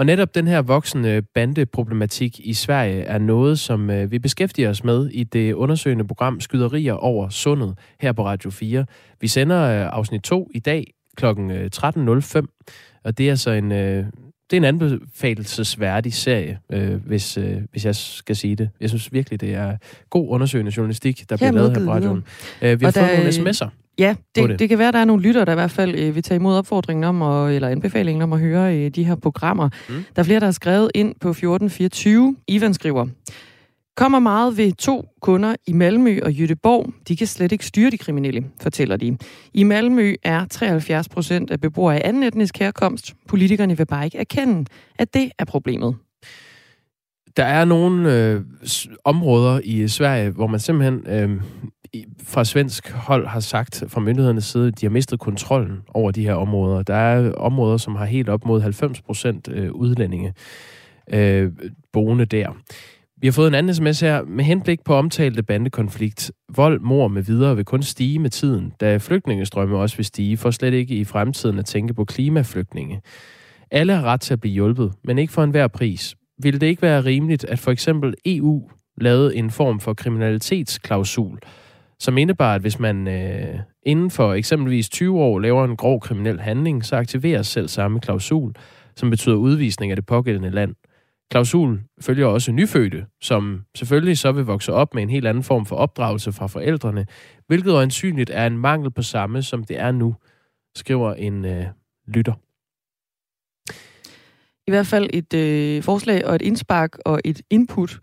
Og 0.00 0.06
netop 0.06 0.34
den 0.34 0.46
her 0.46 0.62
voksende 0.62 1.22
bandeproblematik 1.22 2.40
i 2.40 2.54
Sverige 2.54 3.02
er 3.02 3.18
noget, 3.18 3.58
som 3.58 3.90
øh, 3.90 4.10
vi 4.10 4.18
beskæftiger 4.18 4.70
os 4.70 4.84
med 4.84 5.10
i 5.10 5.24
det 5.24 5.52
undersøgende 5.52 6.06
program 6.06 6.40
Skyderier 6.40 6.92
over 6.92 7.28
Sundet 7.28 7.78
her 8.00 8.12
på 8.12 8.24
Radio 8.24 8.50
4. 8.50 8.86
Vi 9.20 9.28
sender 9.28 9.62
øh, 9.62 9.96
afsnit 9.96 10.22
2 10.22 10.50
i 10.54 10.58
dag 10.58 10.94
kl. 11.16 11.24
13.05, 11.26 11.32
øh, 12.36 12.42
og 13.04 13.18
det 13.18 13.30
er 13.30 13.34
så 13.34 13.50
en, 13.50 13.72
det 14.50 14.56
er 14.56 14.60
en 14.60 14.64
anbefalelsesværdig 14.64 16.14
serie, 16.14 16.58
øh, 16.72 16.94
hvis, 17.06 17.38
øh, 17.38 17.56
hvis 17.70 17.84
jeg 17.84 17.96
skal 17.96 18.36
sige 18.36 18.56
det. 18.56 18.70
Jeg 18.80 18.88
synes 18.88 19.12
virkelig, 19.12 19.40
det 19.40 19.54
er 19.54 19.76
god 20.10 20.28
undersøgende 20.28 20.72
journalistik, 20.76 21.30
der 21.30 21.36
bliver 21.36 21.52
lavet 21.52 21.76
her 21.76 21.84
på 21.84 21.92
radioen. 21.92 22.24
Øh, 22.62 22.80
vi 22.80 22.84
har 22.84 22.90
og 22.90 22.94
fået 22.94 22.94
der, 22.94 23.16
nogle 23.16 23.50
sms'er. 23.50 23.68
Ja, 23.98 24.14
det, 24.34 24.48
det. 24.48 24.58
det 24.58 24.68
kan 24.68 24.78
være, 24.78 24.88
at 24.88 24.94
der 24.94 25.00
er 25.00 25.04
nogle 25.04 25.22
lyttere, 25.22 25.44
der 25.44 25.52
i 25.52 25.54
hvert 25.54 25.70
fald 25.70 25.94
øh, 25.94 26.14
vil 26.14 26.22
tage 26.22 26.36
imod 26.36 26.56
opfordringen 26.56 27.04
om, 27.04 27.22
at, 27.22 27.54
eller 27.54 27.68
anbefalingen 27.68 28.22
om 28.22 28.32
at 28.32 28.40
høre 28.40 28.76
øh, 28.76 28.90
de 28.90 29.04
her 29.04 29.14
programmer. 29.14 29.68
Mm. 29.88 29.94
Der 30.16 30.22
er 30.22 30.24
flere, 30.24 30.40
der 30.40 30.46
har 30.46 30.52
skrevet 30.52 30.90
ind 30.94 31.14
på 31.20 31.28
1424. 31.30 32.36
Ivan 32.48 32.74
skriver, 32.74 33.06
kommer 34.00 34.18
meget 34.18 34.56
ved 34.56 34.72
to 34.72 35.08
kunder 35.20 35.54
i 35.66 35.72
Malmø 35.72 36.20
og 36.22 36.32
Jødeborg. 36.32 36.92
De 37.08 37.16
kan 37.16 37.26
slet 37.26 37.52
ikke 37.52 37.66
styre 37.66 37.90
de 37.90 37.98
kriminelle, 37.98 38.44
fortæller 38.60 38.96
de. 38.96 39.16
I 39.54 39.62
Malmø 39.62 40.14
er 40.22 40.44
73 40.50 41.08
procent 41.08 41.50
af 41.50 41.60
beboere 41.60 41.96
af 41.96 42.08
anden 42.08 42.22
etnisk 42.22 42.58
herkomst. 42.58 43.14
Politikerne 43.28 43.76
vil 43.76 43.86
bare 43.86 44.04
ikke 44.04 44.18
erkende, 44.18 44.64
at 44.98 45.14
det 45.14 45.30
er 45.38 45.44
problemet. 45.44 45.96
Der 47.36 47.44
er 47.44 47.64
nogle 47.64 48.14
øh, 48.14 48.40
områder 49.04 49.60
i 49.64 49.88
Sverige, 49.88 50.30
hvor 50.30 50.46
man 50.46 50.60
simpelthen 50.60 51.06
øh, 51.06 51.42
fra 52.22 52.44
svensk 52.44 52.90
hold 52.90 53.26
har 53.26 53.40
sagt 53.40 53.84
fra 53.88 54.00
myndighedernes 54.00 54.44
side, 54.44 54.66
at 54.66 54.80
de 54.80 54.86
har 54.86 54.90
mistet 54.90 55.20
kontrollen 55.20 55.78
over 55.88 56.10
de 56.10 56.22
her 56.22 56.34
områder. 56.34 56.82
Der 56.82 56.94
er 56.94 57.32
områder, 57.32 57.76
som 57.76 57.96
har 57.96 58.04
helt 58.04 58.28
op 58.28 58.44
mod 58.44 58.60
90 58.60 59.02
procent 59.02 59.48
øh, 59.52 59.72
udlændinge 59.72 60.34
øh, 61.12 61.52
boende 61.92 62.24
der. 62.24 62.52
Vi 63.20 63.26
har 63.26 63.32
fået 63.32 63.48
en 63.48 63.54
anden 63.54 63.74
sms 63.74 64.00
her. 64.00 64.22
Med 64.22 64.44
henblik 64.44 64.80
på 64.84 64.94
omtalte 64.94 65.42
bandekonflikt, 65.42 66.32
vold, 66.56 66.80
mor 66.80 67.08
med 67.08 67.22
videre 67.22 67.56
vil 67.56 67.64
kun 67.64 67.82
stige 67.82 68.18
med 68.18 68.30
tiden, 68.30 68.72
da 68.80 68.96
flygtningestrømme 68.96 69.78
også 69.78 69.96
vil 69.96 70.04
stige, 70.04 70.36
for 70.36 70.50
slet 70.50 70.74
ikke 70.74 70.94
i 70.94 71.04
fremtiden 71.04 71.58
at 71.58 71.64
tænke 71.64 71.94
på 71.94 72.04
klimaflygtninge. 72.04 73.00
Alle 73.70 73.92
har 73.92 74.02
ret 74.02 74.20
til 74.20 74.32
at 74.32 74.40
blive 74.40 74.52
hjulpet, 74.52 74.92
men 75.04 75.18
ikke 75.18 75.32
for 75.32 75.44
enhver 75.44 75.68
pris. 75.68 76.14
Vil 76.42 76.60
det 76.60 76.66
ikke 76.66 76.82
være 76.82 77.04
rimeligt, 77.04 77.44
at 77.44 77.58
for 77.58 77.70
eksempel 77.70 78.14
EU 78.26 78.70
lavede 79.00 79.36
en 79.36 79.50
form 79.50 79.80
for 79.80 79.94
kriminalitetsklausul, 79.94 81.38
som 81.98 82.18
indebar, 82.18 82.54
at 82.54 82.60
hvis 82.60 82.78
man 82.78 83.08
øh, 83.08 83.58
inden 83.82 84.10
for 84.10 84.34
eksempelvis 84.34 84.88
20 84.88 85.20
år 85.20 85.38
laver 85.38 85.64
en 85.64 85.76
grov 85.76 86.00
kriminel 86.00 86.40
handling, 86.40 86.84
så 86.84 86.96
aktiveres 86.96 87.46
selv 87.46 87.68
samme 87.68 88.00
klausul, 88.00 88.52
som 88.96 89.10
betyder 89.10 89.36
udvisning 89.36 89.92
af 89.92 89.96
det 89.96 90.06
pågældende 90.06 90.50
land– 90.50 90.74
Klausul 91.30 91.80
følger 92.00 92.26
også 92.26 92.52
nyfødte, 92.52 93.06
som 93.20 93.64
selvfølgelig 93.76 94.18
så 94.18 94.32
vil 94.32 94.44
vokse 94.44 94.72
op 94.72 94.94
med 94.94 95.02
en 95.02 95.10
helt 95.10 95.26
anden 95.26 95.42
form 95.42 95.66
for 95.66 95.76
opdragelse 95.76 96.32
fra 96.32 96.46
forældrene, 96.46 97.06
hvilket 97.46 97.72
øjensynligt 97.72 98.30
er 98.30 98.46
en 98.46 98.58
mangel 98.58 98.90
på 98.90 99.02
samme, 99.02 99.42
som 99.42 99.64
det 99.64 99.78
er 99.78 99.92
nu, 99.92 100.14
skriver 100.76 101.14
en 101.14 101.44
øh, 101.44 101.66
lytter. 102.06 102.32
I 104.66 104.70
hvert 104.70 104.86
fald 104.86 105.10
et 105.12 105.34
øh, 105.34 105.82
forslag 105.82 106.26
og 106.26 106.34
et 106.34 106.42
indspark 106.42 106.96
og 107.04 107.20
et 107.24 107.42
input. 107.50 107.98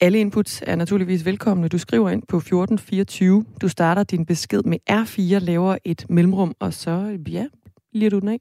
Alle 0.00 0.20
inputs 0.20 0.62
er 0.66 0.76
naturligvis 0.76 1.24
velkomne. 1.24 1.68
Du 1.68 1.78
skriver 1.78 2.10
ind 2.10 2.22
på 2.28 2.36
1424. 2.36 3.44
Du 3.62 3.68
starter 3.68 4.02
din 4.02 4.26
besked 4.26 4.62
med 4.62 4.78
R4, 4.90 5.38
laver 5.38 5.76
et 5.84 6.06
mellemrum, 6.10 6.54
og 6.60 6.74
så 6.74 7.18
ja, 7.28 7.46
lige 7.92 8.10
du 8.10 8.18
den 8.18 8.28
af. 8.28 8.38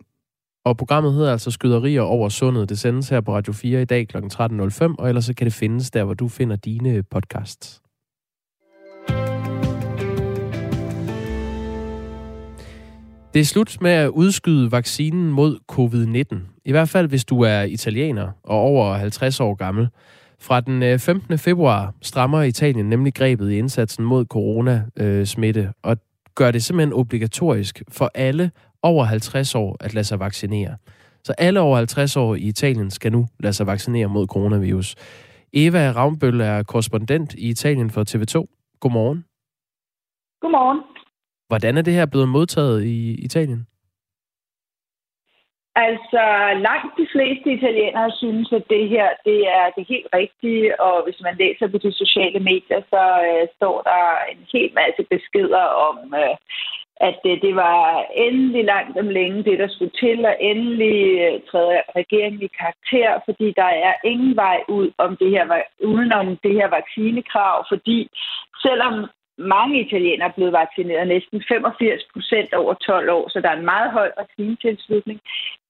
Og 0.65 0.77
programmet 0.77 1.13
hedder 1.13 1.31
altså 1.31 1.51
Skyderier 1.51 2.01
over 2.01 2.29
sundet. 2.29 2.69
Det 2.69 2.79
sendes 2.79 3.09
her 3.09 3.21
på 3.21 3.35
Radio 3.35 3.53
4 3.53 3.81
i 3.81 3.85
dag 3.85 4.07
kl. 4.07 4.17
13.05, 4.17 4.95
og 4.97 5.07
ellers 5.07 5.25
så 5.25 5.33
kan 5.33 5.45
det 5.45 5.53
findes 5.53 5.91
der, 5.91 6.03
hvor 6.03 6.13
du 6.13 6.27
finder 6.27 6.55
dine 6.55 7.03
podcasts. 7.03 7.81
Det 13.33 13.39
er 13.39 13.45
slut 13.45 13.77
med 13.81 13.91
at 13.91 14.09
udskyde 14.09 14.71
vaccinen 14.71 15.31
mod 15.31 15.59
covid-19. 15.71 16.61
I 16.65 16.71
hvert 16.71 16.89
fald, 16.89 17.07
hvis 17.07 17.25
du 17.25 17.41
er 17.41 17.61
italiener 17.61 18.31
og 18.43 18.59
over 18.59 18.93
50 18.93 19.39
år 19.39 19.55
gammel. 19.55 19.87
Fra 20.39 20.61
den 20.61 20.83
øh, 20.83 20.99
15. 20.99 21.37
Februar 21.37 21.93
strammer 22.01 22.41
Italien 22.41 22.89
nemlig 22.89 23.13
grebet 23.13 23.51
i 23.51 23.57
indsatsen 23.57 24.05
mod 24.05 24.25
coronasmitte, 24.25 25.61
øh, 25.61 25.67
og 25.83 25.97
gør 26.35 26.51
det 26.51 26.63
simpelthen 26.63 26.93
obligatorisk 26.93 27.83
for 27.89 28.11
alle 28.15 28.51
over 28.85 29.03
50 29.03 29.55
år 29.55 29.77
at 29.79 29.93
lade 29.93 30.03
sig 30.05 30.19
vaccinere. 30.19 30.77
Så 31.23 31.33
alle 31.37 31.59
over 31.59 31.77
50 31.77 32.17
år 32.17 32.35
i 32.35 32.39
Italien 32.39 32.91
skal 32.91 33.11
nu 33.11 33.27
lade 33.39 33.53
sig 33.53 33.67
vaccinere 33.67 34.07
mod 34.07 34.27
coronavirus. 34.27 34.95
Eva 35.53 35.91
Ravnbøl 35.95 36.41
er 36.41 36.63
korrespondent 36.63 37.33
i 37.33 37.49
Italien 37.49 37.89
for 37.91 38.01
TV2. 38.01 38.35
Godmorgen. 38.79 39.25
Godmorgen. 40.41 40.81
Hvordan 41.47 41.77
er 41.77 41.81
det 41.81 41.93
her 41.93 42.05
blevet 42.05 42.29
modtaget 42.29 42.83
i 42.83 43.25
Italien? 43.25 43.67
Altså, 45.75 46.23
langt 46.67 46.91
de 47.01 47.07
fleste 47.13 47.47
italienere 47.57 48.11
synes, 48.11 48.47
at 48.51 48.63
det 48.69 48.89
her 48.89 49.07
det 49.25 49.39
er 49.59 49.67
det 49.75 49.85
helt 49.93 50.09
rigtige, 50.19 50.81
og 50.81 51.03
hvis 51.05 51.19
man 51.21 51.35
læser 51.43 51.67
på 51.67 51.77
de 51.77 51.91
sociale 52.01 52.39
medier, 52.39 52.81
så 52.93 53.03
øh, 53.29 53.47
står 53.57 53.77
der 53.89 54.03
en 54.31 54.41
hel 54.53 54.71
masse 54.81 55.03
beskeder 55.13 55.65
om, 55.87 55.97
øh, 56.21 56.35
at 57.01 57.15
det, 57.23 57.41
det 57.41 57.55
var 57.55 58.05
endelig 58.15 58.65
langt 58.65 58.97
om 58.97 59.07
længe 59.07 59.43
det, 59.43 59.59
der 59.59 59.67
skulle 59.67 59.91
til, 59.99 60.25
og 60.25 60.35
endelig 60.39 61.19
øh, 61.25 61.41
træde 61.51 61.81
regeringen 61.95 62.41
i 62.41 62.49
karakter, 62.59 63.19
fordi 63.25 63.53
der 63.55 63.69
er 63.87 63.93
ingen 64.03 64.35
vej 64.35 64.59
ud 64.67 64.91
om 64.97 65.17
det 65.17 65.29
her, 65.29 65.61
udenom 65.83 66.37
det 66.43 66.53
her 66.53 66.67
vaccinekrav, 66.67 67.65
fordi 67.69 68.09
selvom 68.61 69.05
mange 69.37 69.81
italienere 69.85 70.29
er 70.29 70.33
blevet 70.37 70.53
vaccineret, 70.53 71.07
næsten 71.07 71.43
85 71.47 72.03
procent 72.13 72.53
over 72.53 72.73
12 72.73 73.09
år, 73.09 73.29
så 73.29 73.41
der 73.41 73.49
er 73.49 73.57
en 73.57 73.71
meget 73.73 73.91
høj 73.91 74.11
vaccinetilslutning, 74.17 75.19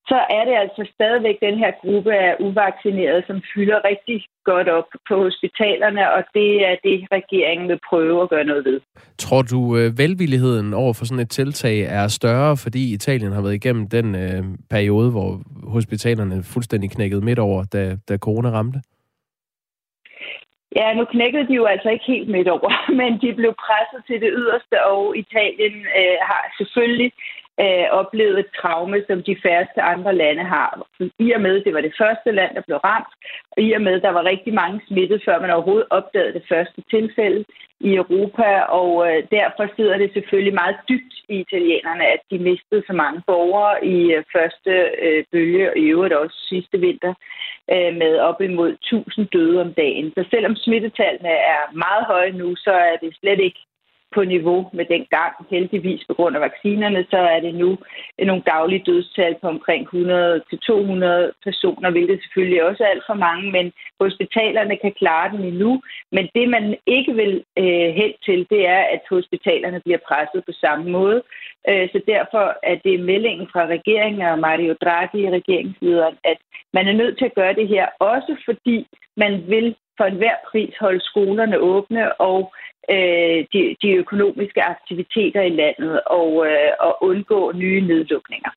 så 0.08 0.18
er 0.38 0.44
det 0.46 0.56
altså 0.64 0.92
stadigvæk 0.94 1.38
den 1.42 1.58
her 1.58 1.72
gruppe 1.82 2.14
af 2.14 2.36
uvaccinerede, 2.40 3.24
som 3.28 3.42
fylder 3.54 3.80
rigtig 3.90 4.26
godt 4.44 4.68
op 4.70 4.90
på 5.10 5.16
hospitalerne, 5.24 6.14
og 6.14 6.24
det 6.34 6.52
er 6.70 6.76
det, 6.84 7.08
regeringen 7.12 7.68
vil 7.70 7.80
prøve 7.90 8.22
at 8.24 8.30
gøre 8.30 8.44
noget 8.44 8.66
ved. 8.66 8.80
Tror 9.18 9.42
du, 9.42 9.78
øh, 9.78 9.98
velvilligheden 9.98 10.74
over 10.74 10.94
for 10.94 11.06
sådan 11.06 11.24
et 11.24 11.30
tiltag 11.30 11.78
er 11.80 12.08
større, 12.08 12.58
fordi 12.58 12.94
Italien 12.94 13.32
har 13.32 13.42
været 13.42 13.60
igennem 13.62 13.90
den 13.90 14.16
øh, 14.16 14.44
periode, 14.70 15.12
hvor 15.12 15.30
hospitalerne 15.76 16.44
fuldstændig 16.54 16.92
knækkede 16.92 17.26
midt 17.26 17.40
over, 17.40 17.64
da, 17.74 17.98
da 18.10 18.18
corona 18.18 18.50
ramte? 18.50 18.80
Ja, 20.80 20.94
nu 20.94 21.06
knækkede 21.06 21.48
de 21.48 21.54
jo 21.62 21.66
altså 21.66 21.90
ikke 21.90 22.06
helt 22.14 22.30
midt 22.30 22.48
over, 22.48 22.70
men 23.00 23.12
de 23.24 23.30
blev 23.40 23.54
presset 23.66 24.02
til 24.08 24.18
det 24.24 24.32
yderste, 24.42 24.86
og 24.86 25.18
Italien 25.18 25.76
øh, 26.00 26.18
har 26.30 26.42
selvfølgelig 26.58 27.12
øh, 27.64 27.86
oplevet 28.02 28.40
et 28.40 28.50
traume, 28.62 29.04
som 29.08 29.24
de 29.24 29.36
færreste 29.44 29.82
andre 29.82 30.16
lande 30.16 30.44
har. 30.44 30.88
I 31.20 31.32
og 31.32 31.42
med, 31.42 31.64
det 31.64 31.74
var 31.74 31.82
det 31.82 31.94
første 31.98 32.32
land, 32.32 32.56
der 32.56 32.62
blev 32.68 32.78
ramt, 32.78 33.14
og 33.52 33.64
i 33.64 33.72
og 33.72 33.82
med, 33.82 34.02
der 34.02 34.10
var 34.10 34.24
rigtig 34.24 34.54
mange 34.54 34.82
smittet, 34.88 35.22
før 35.26 35.42
man 35.42 35.50
overhovedet 35.50 35.88
opdagede 35.90 36.34
det 36.34 36.46
første 36.50 36.84
tilfælde 36.90 37.46
i 37.80 37.96
Europa, 37.96 38.50
og 38.62 38.90
øh, 39.08 39.24
derfor 39.32 39.66
sidder 39.76 39.98
det 39.98 40.14
selvfølgelig 40.14 40.54
meget 40.54 40.78
dybt 40.90 41.14
i 41.30 41.36
italienerne, 41.40 42.06
at 42.06 42.22
de 42.32 42.40
mistede 42.40 42.84
så 42.88 42.94
mange 42.94 43.22
borgere 43.28 43.86
i 43.86 44.14
øh, 44.14 44.24
første 44.36 44.72
øh, 45.06 45.24
bølge, 45.32 45.72
og 45.72 45.78
i 45.78 45.86
øvrigt 45.94 46.14
også 46.14 46.38
sidste 46.50 46.80
vinter, 46.80 47.14
øh, 47.74 47.92
med 48.02 48.20
op 48.20 48.42
imod 48.42 48.72
1000 48.72 49.28
døde 49.28 49.62
om 49.62 49.74
dagen. 49.74 50.14
Så 50.18 50.26
selvom 50.30 50.56
smittetallene 50.56 51.36
er 51.54 51.62
meget 51.74 52.06
høje 52.06 52.32
nu, 52.32 52.56
så 52.56 52.72
er 52.72 52.96
det 53.02 53.18
slet 53.20 53.40
ikke 53.40 53.60
på 54.16 54.24
niveau 54.24 54.70
med 54.74 54.86
den 54.94 55.06
gang. 55.16 55.34
Heldigvis 55.50 56.02
på 56.08 56.14
grund 56.14 56.36
af 56.36 56.42
vaccinerne, 56.42 57.06
så 57.10 57.18
er 57.18 57.40
det 57.40 57.56
nu 57.56 57.78
nogle 58.30 58.44
daglige 58.54 58.84
dødstal 58.86 59.36
på 59.42 59.48
omkring 59.48 59.84
100-200 59.88 59.94
personer, 61.48 61.90
hvilket 61.92 62.22
selvfølgelig 62.22 62.64
også 62.64 62.84
er 62.84 62.88
alt 62.88 63.04
for 63.08 63.14
mange, 63.28 63.52
men 63.52 63.74
hospitalerne 64.00 64.76
kan 64.78 64.94
klare 65.02 65.32
den 65.32 65.44
endnu. 65.44 65.82
Men 66.12 66.30
det, 66.36 66.50
man 66.50 66.66
ikke 66.86 67.14
vil 67.22 67.44
øh, 67.58 67.90
hen 68.00 68.12
til, 68.26 68.40
det 68.50 68.68
er, 68.68 68.82
at 68.96 69.02
hospitalerne 69.10 69.80
bliver 69.86 70.02
presset 70.08 70.42
på 70.46 70.52
samme 70.64 70.86
måde. 70.92 71.22
Øh, 71.70 71.90
så 71.94 72.00
derfor 72.08 72.46
er 72.64 72.78
det 72.86 73.00
meldingen 73.00 73.48
fra 73.54 73.66
regeringen 73.76 74.22
og 74.22 74.40
Mario 74.40 74.76
Draghi, 74.84 75.30
regeringslederen, 75.30 76.18
at 76.24 76.38
man 76.74 76.88
er 76.88 76.94
nødt 77.02 77.18
til 77.18 77.26
at 77.26 77.36
gøre 77.36 77.56
det 77.60 77.68
her, 77.68 77.86
også 78.00 78.36
fordi 78.46 78.88
man 79.18 79.44
vil 79.48 79.76
for 79.98 80.06
enhver 80.06 80.38
pris 80.52 80.74
holde 80.80 81.02
skolerne 81.02 81.58
åbne 81.58 82.22
og 82.22 82.54
øh, 82.90 83.46
de, 83.54 83.76
de 83.82 83.90
økonomiske 84.04 84.62
aktiviteter 84.64 85.42
i 85.42 85.50
landet 85.50 86.02
og, 86.20 86.46
øh, 86.48 86.72
og 86.80 86.98
undgå 87.02 87.52
nye 87.52 87.82
nedlukninger. 87.82 88.50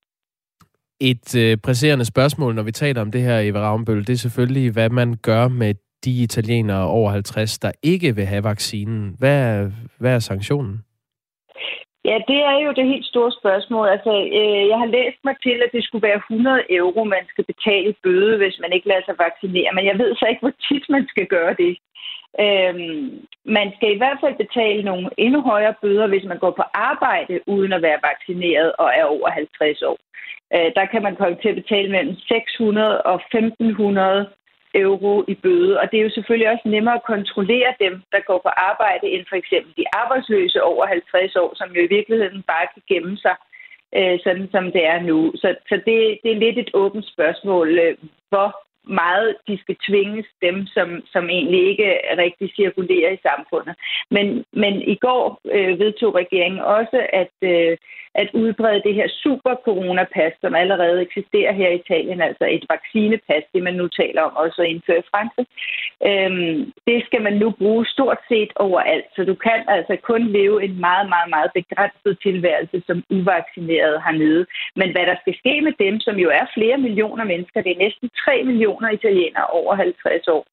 Et 1.01 1.37
øh, 1.37 1.57
presserende 1.57 2.05
spørgsmål, 2.05 2.55
når 2.55 2.63
vi 2.63 2.73
taler 2.73 3.01
om 3.01 3.11
det 3.13 3.23
her, 3.23 3.39
Eva 3.39 3.61
Ravnbøl, 3.61 4.07
det 4.07 4.13
er 4.13 4.17
selvfølgelig, 4.17 4.73
hvad 4.73 4.91
man 4.91 5.17
gør 5.23 5.49
med 5.49 5.75
de 6.05 6.23
italienere 6.23 6.87
over 6.87 7.11
50, 7.11 7.59
der 7.59 7.73
ikke 7.83 8.15
vil 8.15 8.27
have 8.27 8.45
vaccinen. 8.45 9.15
Hvad 9.19 9.39
er, 9.41 9.71
hvad 9.99 10.15
er 10.15 10.19
sanktionen? 10.19 10.83
Ja, 12.09 12.17
det 12.31 12.41
er 12.51 12.59
jo 12.67 12.71
det 12.79 12.87
helt 12.93 13.07
store 13.07 13.33
spørgsmål. 13.41 13.87
Altså, 13.89 14.13
øh, 14.39 14.63
jeg 14.71 14.79
har 14.83 14.91
læst 14.97 15.21
mig 15.25 15.37
til, 15.43 15.57
at 15.65 15.71
det 15.75 15.85
skulle 15.85 16.07
være 16.09 16.23
100 16.31 16.63
euro, 16.79 17.05
man 17.05 17.25
skal 17.29 17.45
betale 17.53 17.95
bøde, 18.05 18.37
hvis 18.37 18.59
man 18.63 18.73
ikke 18.73 18.89
lader 18.89 19.05
sig 19.07 19.17
vaccinere. 19.27 19.71
Men 19.75 19.85
jeg 19.87 19.99
ved 19.99 20.11
så 20.15 20.27
ikke, 20.29 20.45
hvor 20.45 20.57
tit 20.69 20.85
man 20.89 21.05
skal 21.13 21.27
gøre 21.27 21.55
det. 21.63 21.73
Øhm, 22.45 23.07
man 23.59 23.69
skal 23.77 23.91
i 23.93 24.01
hvert 24.01 24.19
fald 24.23 24.37
betale 24.45 24.83
nogle 24.83 25.11
endnu 25.19 25.41
højere 25.53 25.75
bøder, 25.83 26.07
hvis 26.07 26.25
man 26.31 26.39
går 26.39 26.51
på 26.51 26.65
arbejde 26.75 27.41
uden 27.47 27.73
at 27.73 27.83
være 27.83 28.05
vaccineret 28.11 28.73
og 28.83 28.89
er 28.99 29.05
over 29.05 29.29
50 29.31 29.83
år. 29.83 29.99
Øh, 30.55 30.71
der 30.79 30.87
kan 30.93 31.03
man 31.03 31.17
komme 31.17 31.37
til 31.43 31.49
at 31.49 31.61
betale 31.63 31.91
mellem 31.91 32.15
600 32.15 33.03
og 33.03 33.15
1500 33.15 34.27
euro 34.83 35.25
i 35.29 35.35
bøde. 35.35 35.81
Og 35.81 35.85
det 35.91 35.97
er 35.99 36.07
jo 36.07 36.17
selvfølgelig 36.17 36.51
også 36.51 36.67
nemmere 36.69 36.95
at 36.95 37.09
kontrollere 37.13 37.73
dem, 37.81 37.95
der 38.13 38.21
går 38.29 38.41
på 38.43 38.49
arbejde, 38.71 39.07
end 39.15 39.25
for 39.29 39.37
eksempel 39.37 39.73
de 39.77 39.85
arbejdsløse 39.93 40.63
over 40.63 40.87
50 40.87 41.37
år, 41.37 41.51
som 41.55 41.69
jo 41.77 41.81
i 41.85 41.95
virkeligheden 41.97 42.43
bare 42.43 42.67
kan 42.75 42.83
gemme 42.89 43.17
sig, 43.25 43.37
øh, 43.99 44.19
sådan 44.25 44.49
som 44.55 44.65
det 44.77 44.85
er 44.87 45.01
nu. 45.11 45.33
Så, 45.35 45.49
så 45.69 45.75
det, 45.87 45.99
det 46.23 46.31
er 46.33 46.43
lidt 46.45 46.59
et 46.59 46.71
åbent 46.75 47.07
spørgsmål, 47.15 47.79
øh, 47.79 47.97
hvor 48.29 48.68
meget 48.89 49.37
de 49.49 49.59
skal 49.63 49.77
tvinges, 49.89 50.27
dem 50.43 50.67
som, 50.67 51.03
som 51.13 51.31
egentlig 51.31 51.69
ikke 51.71 52.01
rigtig 52.19 52.53
cirkulerer 52.57 53.11
i 53.13 53.25
samfundet. 53.29 53.75
Men, 54.11 54.45
men 54.53 54.83
i 54.83 54.95
går 54.95 55.41
øh, 55.55 55.79
vedtog 55.79 56.15
regeringen 56.15 56.61
også 56.61 57.07
at, 57.13 57.35
øh, 57.43 57.77
at 58.15 58.29
udbrede 58.33 58.83
det 58.87 58.95
her 58.95 59.09
super 59.23 59.55
coronapas, 59.65 60.33
som 60.41 60.55
allerede 60.55 61.03
eksisterer 61.03 61.53
her 61.53 61.69
i 61.71 61.81
Italien, 61.83 62.21
altså 62.21 62.45
et 62.57 62.65
vaccinepas, 62.71 63.45
det 63.55 63.63
man 63.63 63.75
nu 63.75 63.89
taler 63.89 64.23
om 64.23 64.37
også 64.37 64.63
at 64.63 64.69
indføre 64.69 64.99
i 64.99 65.11
Frankrig. 65.13 65.47
Øhm, 66.09 66.73
det 66.87 66.99
skal 67.07 67.23
man 67.23 67.37
nu 67.43 67.49
bruge 67.51 67.87
stort 67.87 68.21
set 68.29 68.53
overalt, 68.57 69.09
så 69.17 69.25
du 69.25 69.35
kan 69.35 69.61
altså 69.69 69.97
kun 70.11 70.23
leve 70.39 70.65
en 70.65 70.81
meget, 70.81 71.09
meget, 71.09 71.31
meget 71.37 71.51
begrænset 71.55 72.19
tilværelse 72.23 72.83
som 72.87 73.05
uvaccineret 73.11 74.03
hernede. 74.05 74.47
Men 74.77 74.89
hvad 74.93 75.07
der 75.11 75.17
skal 75.21 75.35
ske 75.43 75.55
med 75.61 75.75
dem, 75.85 76.01
som 76.01 76.17
jo 76.25 76.29
er 76.41 76.47
flere 76.57 76.79
millioner 76.79 77.25
mennesker, 77.25 77.61
det 77.63 77.73
er 77.73 77.85
næsten 77.87 78.09
3 78.25 78.43
millioner 78.45 78.78
italienere 78.87 79.47
over 79.47 79.75
50 79.75 80.29
år. 80.29 80.47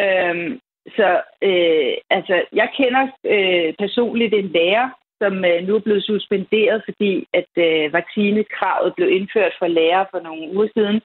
Øhm, 0.00 0.60
så 0.96 1.08
øh, 1.42 1.94
altså, 2.10 2.44
jeg 2.52 2.68
kender 2.76 3.04
øh, 3.34 3.74
personligt 3.78 4.34
en 4.34 4.48
lærer, 4.48 4.88
som 5.22 5.44
øh, 5.44 5.58
nu 5.66 5.74
er 5.76 5.86
blevet 5.86 6.04
suspenderet, 6.04 6.82
fordi 6.88 7.28
at 7.32 7.52
øh, 7.66 7.92
vaccinekravet 7.92 8.94
blev 8.96 9.08
indført 9.18 9.54
for 9.58 9.66
lærere 9.66 10.06
for 10.10 10.20
nogle 10.20 10.42
uger 10.54 10.68
siden. 10.76 11.00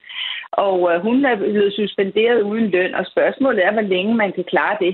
Og 0.52 0.78
øh, 0.91 1.02
hun 1.02 1.26
er 1.26 1.36
blevet 1.36 1.74
suspenderet 1.74 2.41
uden 2.41 2.68
løn, 2.70 2.95
og 2.95 3.06
spørgsmålet 3.06 3.66
er, 3.66 3.72
hvor 3.72 3.82
længe 3.82 4.16
man 4.16 4.32
kan 4.32 4.43
klare 4.43 4.78
det. 4.80 4.93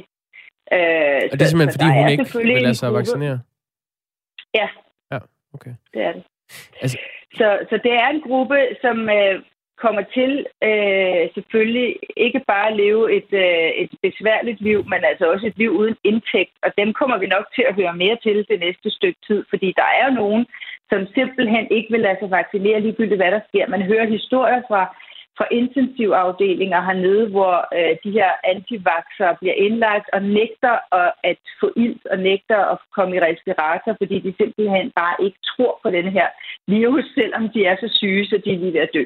Øh, 0.73 0.79
er 0.79 1.37
det 1.37 1.41
så, 1.41 1.49
simpelthen, 1.49 1.73
fordi 1.75 1.89
hun 1.99 2.09
ikke 2.09 2.53
vil 2.53 2.61
lade 2.61 2.75
sig 2.75 2.93
vaccinere? 2.93 3.39
Ja. 4.53 4.67
Ja, 5.11 5.19
okay. 5.53 5.73
Det 5.93 6.01
er 6.01 6.13
det. 6.13 6.23
Altså... 6.81 6.97
Så, 7.39 7.47
så 7.69 7.79
det 7.83 7.93
er 7.93 8.07
en 8.07 8.21
gruppe, 8.21 8.57
som, 8.81 9.09
øh, 9.09 9.35
kommer 9.83 10.03
til 10.17 10.31
øh, 10.69 11.23
selvfølgelig 11.35 11.89
ikke 12.17 12.41
bare 12.47 12.67
at 12.69 12.77
leve 12.83 13.03
et, 13.17 13.31
øh, 13.45 13.69
et 13.83 13.91
besværligt 14.07 14.61
liv, 14.61 14.79
men 14.91 15.01
altså 15.09 15.25
også 15.31 15.45
et 15.47 15.57
liv 15.57 15.71
uden 15.71 15.95
indtægt. 16.03 16.55
Og 16.63 16.69
dem 16.77 16.93
kommer 16.93 17.17
vi 17.17 17.27
nok 17.27 17.45
til 17.55 17.65
at 17.69 17.75
høre 17.75 17.95
mere 18.03 18.17
til 18.23 18.45
det 18.49 18.59
næste 18.59 18.89
stykke 18.89 19.19
tid, 19.27 19.45
fordi 19.49 19.73
der 19.79 19.87
er 19.97 20.05
jo 20.07 20.13
nogen, 20.21 20.45
som 20.89 21.07
simpelthen 21.17 21.67
ikke 21.71 21.91
vil 21.91 22.01
lade 22.01 22.17
sig 22.19 22.31
vaccinere 22.31 22.79
ligegyldigt, 22.79 23.21
hvad 23.21 23.31
der 23.31 23.41
sker. 23.49 23.67
Man 23.67 23.81
hører 23.81 24.13
historier 24.17 24.61
fra, 24.69 24.81
fra 25.37 25.45
intensivafdelinger 25.51 26.81
hernede, 26.81 27.29
hvor 27.29 27.55
øh, 27.77 27.93
de 28.03 28.11
her 28.11 28.31
antivaxere 28.43 29.35
bliver 29.39 29.53
indlagt 29.53 30.07
og 30.13 30.21
nægter 30.21 30.75
at, 31.01 31.11
at 31.23 31.37
få 31.59 31.67
ild 31.75 31.99
og 32.11 32.19
nægter 32.19 32.59
at 32.73 32.77
komme 32.95 33.15
i 33.15 33.19
respirator, 33.19 33.95
fordi 34.01 34.19
de 34.19 34.33
simpelthen 34.37 34.91
bare 34.95 35.15
ikke 35.25 35.39
tror 35.51 35.79
på 35.83 35.89
den 35.89 36.07
her 36.17 36.27
virus, 36.67 37.05
selvom 37.15 37.49
de 37.49 37.65
er 37.65 37.75
så 37.79 37.87
syge, 37.99 38.25
så 38.25 38.41
de 38.45 38.53
er 38.53 38.57
lige 38.57 38.73
ved 38.73 38.79
at 38.79 38.93
dø. 38.93 39.05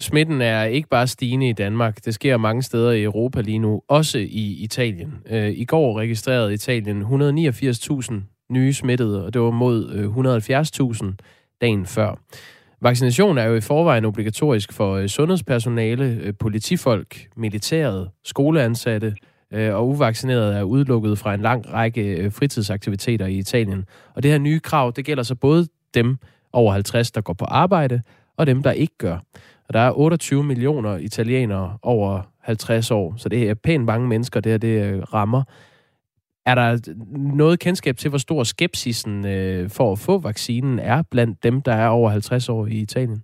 Smitten 0.00 0.40
er 0.40 0.64
ikke 0.64 0.88
bare 0.88 1.06
stigende 1.06 1.48
i 1.48 1.52
Danmark. 1.52 2.04
Det 2.04 2.14
sker 2.14 2.36
mange 2.36 2.62
steder 2.62 2.90
i 2.90 3.02
Europa 3.02 3.40
lige 3.40 3.58
nu, 3.58 3.82
også 3.88 4.18
i 4.18 4.56
Italien. 4.60 5.14
Øh, 5.30 5.50
I 5.50 5.64
går 5.64 5.98
registrerede 5.98 6.54
Italien 6.54 7.02
189.000 7.02 8.14
nye 8.50 8.72
smittede, 8.72 9.24
og 9.24 9.34
det 9.34 9.42
var 9.42 9.50
mod 9.50 9.90
øh, 9.92 11.06
170.000 11.10 11.56
dagen 11.60 11.86
før. 11.86 12.14
Vaccination 12.80 13.38
er 13.38 13.44
jo 13.44 13.54
i 13.54 13.60
forvejen 13.60 14.04
obligatorisk 14.04 14.72
for 14.72 14.94
øh, 14.94 15.08
sundhedspersonale, 15.08 16.32
politifolk, 16.32 17.28
militæret, 17.36 18.10
skoleansatte, 18.24 19.14
og 19.52 19.88
uvaccinerede 19.88 20.54
er 20.54 20.62
udelukket 20.62 21.18
fra 21.18 21.34
en 21.34 21.40
lang 21.40 21.72
række 21.72 22.30
fritidsaktiviteter 22.30 23.26
i 23.26 23.38
Italien. 23.38 23.84
Og 24.14 24.22
det 24.22 24.30
her 24.30 24.38
nye 24.38 24.60
krav, 24.60 24.92
det 24.96 25.04
gælder 25.04 25.22
så 25.22 25.34
både 25.34 25.66
dem 25.94 26.16
over 26.52 26.72
50, 26.72 27.10
der 27.10 27.20
går 27.20 27.32
på 27.32 27.44
arbejde, 27.44 28.02
og 28.36 28.46
dem, 28.46 28.62
der 28.62 28.70
ikke 28.70 28.94
gør. 28.98 29.18
Og 29.68 29.74
der 29.74 29.80
er 29.80 29.92
28 29.92 30.44
millioner 30.44 30.96
italienere 30.96 31.78
over 31.82 32.22
50 32.42 32.90
år, 32.90 33.14
så 33.16 33.28
det 33.28 33.50
er 33.50 33.54
pænt 33.54 33.84
mange 33.84 34.08
mennesker, 34.08 34.40
det 34.40 34.52
her 34.52 34.58
det 34.58 34.94
øh, 34.94 35.02
rammer. 35.02 35.42
Er 36.46 36.54
der 36.54 36.94
noget 37.36 37.60
kendskab 37.60 37.96
til, 37.96 38.08
hvor 38.08 38.18
stor 38.18 38.42
skepsisen 38.42 39.26
øh, 39.26 39.70
for 39.70 39.92
at 39.92 39.98
få 39.98 40.18
vaccinen 40.18 40.78
er 40.78 41.02
blandt 41.10 41.42
dem, 41.42 41.62
der 41.62 41.72
er 41.72 41.88
over 41.88 42.10
50 42.10 42.48
år 42.48 42.66
i 42.66 42.78
Italien? 42.80 43.22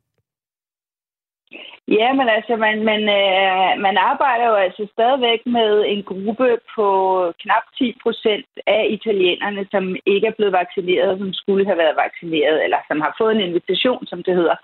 Ja, 1.88 2.12
men 2.18 2.28
altså, 2.36 2.57
man, 2.57 2.76
man, 2.90 3.03
øh, 3.20 3.70
man 3.86 3.97
arbejder 4.11 4.47
jo 4.53 4.55
altså 4.55 4.86
stadigvæk 4.93 5.40
med 5.47 5.84
en 5.93 6.03
gruppe 6.03 6.49
på 6.76 6.86
knap 7.43 7.64
10 7.78 7.99
procent 8.03 8.47
af 8.66 8.86
italienerne, 8.90 9.66
som 9.70 9.84
ikke 10.07 10.26
er 10.26 10.36
blevet 10.36 10.53
vaccineret, 10.53 11.18
som 11.18 11.32
skulle 11.32 11.64
have 11.66 11.78
været 11.78 11.97
vaccineret, 12.05 12.64
eller 12.64 12.80
som 12.88 13.01
har 13.01 13.14
fået 13.20 13.32
en 13.34 13.47
invitation, 13.49 14.07
som 14.07 14.22
det 14.22 14.34
hedder. 14.34 14.57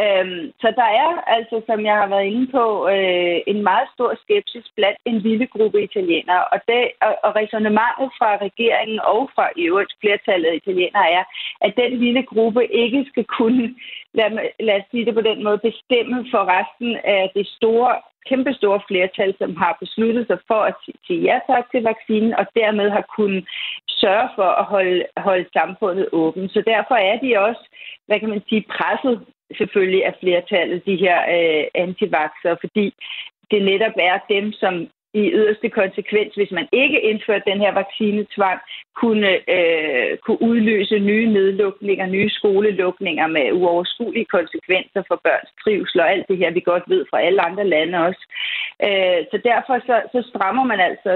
Øhm, 0.00 0.52
så 0.62 0.68
der 0.80 0.88
er 1.02 1.10
altså, 1.36 1.56
som 1.68 1.84
jeg 1.88 1.96
har 2.00 2.08
været 2.14 2.26
inde 2.26 2.46
på, 2.56 2.88
øh, 2.88 3.38
en 3.46 3.62
meget 3.62 3.88
stor 3.94 4.10
skepsis 4.22 4.66
blandt 4.76 4.98
en 5.04 5.18
lille 5.18 5.46
gruppe 5.46 5.82
italienere. 5.82 6.44
Og, 6.52 6.58
det, 6.68 6.80
og, 7.06 7.14
og 7.26 7.36
resonemanget 7.36 8.08
fra 8.18 8.30
regeringen 8.46 9.00
og 9.00 9.30
fra 9.34 9.46
i 9.56 9.62
øvrigt 9.70 9.92
flertallet 10.00 10.48
af 10.48 10.54
italienere 10.54 11.10
er, 11.18 11.24
at 11.60 11.72
den 11.76 11.92
lille 12.04 12.22
gruppe 12.22 12.62
ikke 12.66 13.06
skal 13.10 13.24
kunne, 13.24 13.74
lad, 14.14 14.30
lad 14.60 14.76
os 14.80 14.86
sige 14.90 15.06
det 15.06 15.14
på 15.14 15.20
den 15.20 15.44
måde, 15.44 15.58
bestemme 15.58 16.26
for 16.32 16.42
resten 16.56 16.96
af 17.04 17.30
det 17.34 17.46
store 17.46 17.94
kæmpestore 18.28 18.80
flertal, 18.88 19.34
som 19.38 19.56
har 19.56 19.76
besluttet 19.80 20.26
sig 20.26 20.38
for 20.50 20.60
at 20.70 20.74
sige 21.06 21.22
ja 21.28 21.38
tak 21.50 21.64
til 21.70 21.82
vaccinen, 21.82 22.34
og 22.40 22.46
dermed 22.60 22.90
har 22.90 23.04
kunnet 23.16 23.44
sørge 23.88 24.28
for 24.36 24.50
at 24.60 24.64
holde, 24.64 25.04
holde 25.16 25.48
samfundet 25.58 26.06
åbent. 26.12 26.52
Så 26.52 26.62
derfor 26.66 26.94
er 26.94 27.16
de 27.24 27.40
også, 27.46 27.64
hvad 28.06 28.20
kan 28.20 28.28
man 28.28 28.42
sige, 28.48 28.64
presset 28.76 29.16
selvfølgelig 29.58 30.02
er 30.02 30.12
flertallet, 30.20 30.86
de 30.86 30.96
her 30.96 31.18
øh, 31.36 31.64
antivakser, 31.74 32.56
fordi 32.60 32.94
det 33.50 33.62
netop 33.62 33.96
er 33.96 34.18
dem, 34.28 34.52
som 34.52 34.88
i 35.14 35.30
yderste 35.40 35.68
konsekvens, 35.80 36.34
hvis 36.34 36.52
man 36.58 36.68
ikke 36.72 37.00
indførte 37.00 37.50
den 37.50 37.60
her 37.60 37.72
vaccinetvang, 37.72 38.60
kunne, 39.00 39.30
øh, 39.56 40.18
kunne 40.24 40.42
udløse 40.50 40.98
nye 40.98 41.26
nedlukninger, 41.38 42.06
nye 42.06 42.30
skolelukninger 42.30 43.26
med 43.26 43.52
uoverskuelige 43.52 44.32
konsekvenser 44.36 45.02
for 45.08 45.20
børns 45.24 45.50
trivsel 45.62 46.00
og 46.00 46.10
alt 46.12 46.28
det 46.28 46.36
her, 46.38 46.50
vi 46.50 46.60
godt 46.60 46.84
ved 46.92 47.04
fra 47.10 47.22
alle 47.26 47.40
andre 47.48 47.66
lande 47.74 47.98
også. 48.08 48.22
Øh, 48.86 49.20
så 49.30 49.36
derfor 49.50 49.74
så, 49.88 49.96
så 50.14 50.20
strammer 50.30 50.64
man 50.64 50.80
altså 50.80 51.12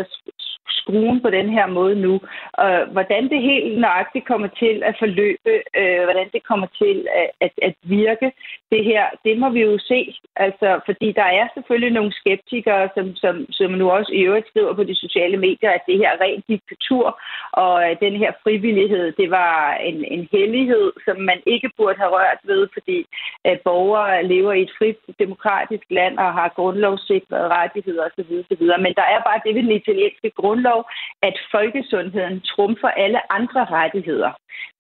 skruen 0.71 1.21
på 1.23 1.31
den 1.31 1.49
her 1.57 1.67
måde 1.67 1.97
nu. 2.07 2.21
Og 2.53 2.87
hvordan 2.87 3.23
det 3.33 3.43
helt 3.43 3.79
nøjagtigt 3.79 4.27
kommer 4.27 4.49
til 4.63 4.83
at 4.85 4.95
forløbe, 4.99 5.53
øh, 5.81 6.03
hvordan 6.05 6.29
det 6.33 6.43
kommer 6.51 6.67
til 6.83 7.07
at, 7.21 7.31
at, 7.41 7.53
at 7.63 7.75
virke, 7.83 8.33
det 8.73 8.85
her, 8.85 9.05
det 9.25 9.39
må 9.39 9.49
vi 9.51 9.61
jo 9.61 9.79
se. 9.79 10.01
Altså, 10.37 10.81
fordi 10.87 11.13
der 11.13 11.29
er 11.41 11.47
selvfølgelig 11.55 11.93
nogle 11.93 12.13
skeptikere, 12.13 12.89
som, 12.95 13.07
som, 13.17 13.47
som 13.51 13.71
nu 13.71 13.91
også 13.91 14.13
i 14.13 14.23
øvrigt 14.29 14.49
skriver 14.49 14.75
på 14.75 14.85
de 14.85 14.95
sociale 14.95 15.37
medier, 15.37 15.71
at 15.71 15.87
det 15.87 15.99
her 15.99 16.11
er 16.13 16.21
rent 16.21 16.45
diktatur, 16.49 17.21
og 17.53 17.75
den 18.01 18.15
her 18.17 18.33
frivillighed, 18.43 19.13
det 19.13 19.31
var 19.31 19.75
en, 19.75 20.05
en 20.05 20.29
hellighed, 20.33 20.93
som 21.05 21.17
man 21.21 21.41
ikke 21.47 21.71
burde 21.77 21.99
have 21.99 22.11
rørt 22.11 22.41
ved, 22.45 22.69
fordi 22.73 22.99
øh, 23.47 23.59
borgere 23.65 24.27
lever 24.27 24.53
i 24.53 24.63
et 24.63 24.73
frit 24.79 24.99
demokratisk 25.19 25.85
land 25.91 26.19
og 26.19 26.33
har 26.39 26.49
grundlovssikrede 26.57 27.49
rettigheder 27.49 28.05
osv. 28.09 28.31
osv. 28.43 28.63
Men 28.85 28.93
der 29.01 29.07
er 29.15 29.21
bare 29.29 29.41
det 29.45 29.55
ved 29.55 29.63
den 29.63 29.81
italienske 29.83 30.31
grundlov, 30.61 30.85
at 31.23 31.37
folkesundheden 31.55 32.41
trumfer 32.41 32.89
alle 32.89 33.33
andre 33.33 33.65
rettigheder. 33.65 34.33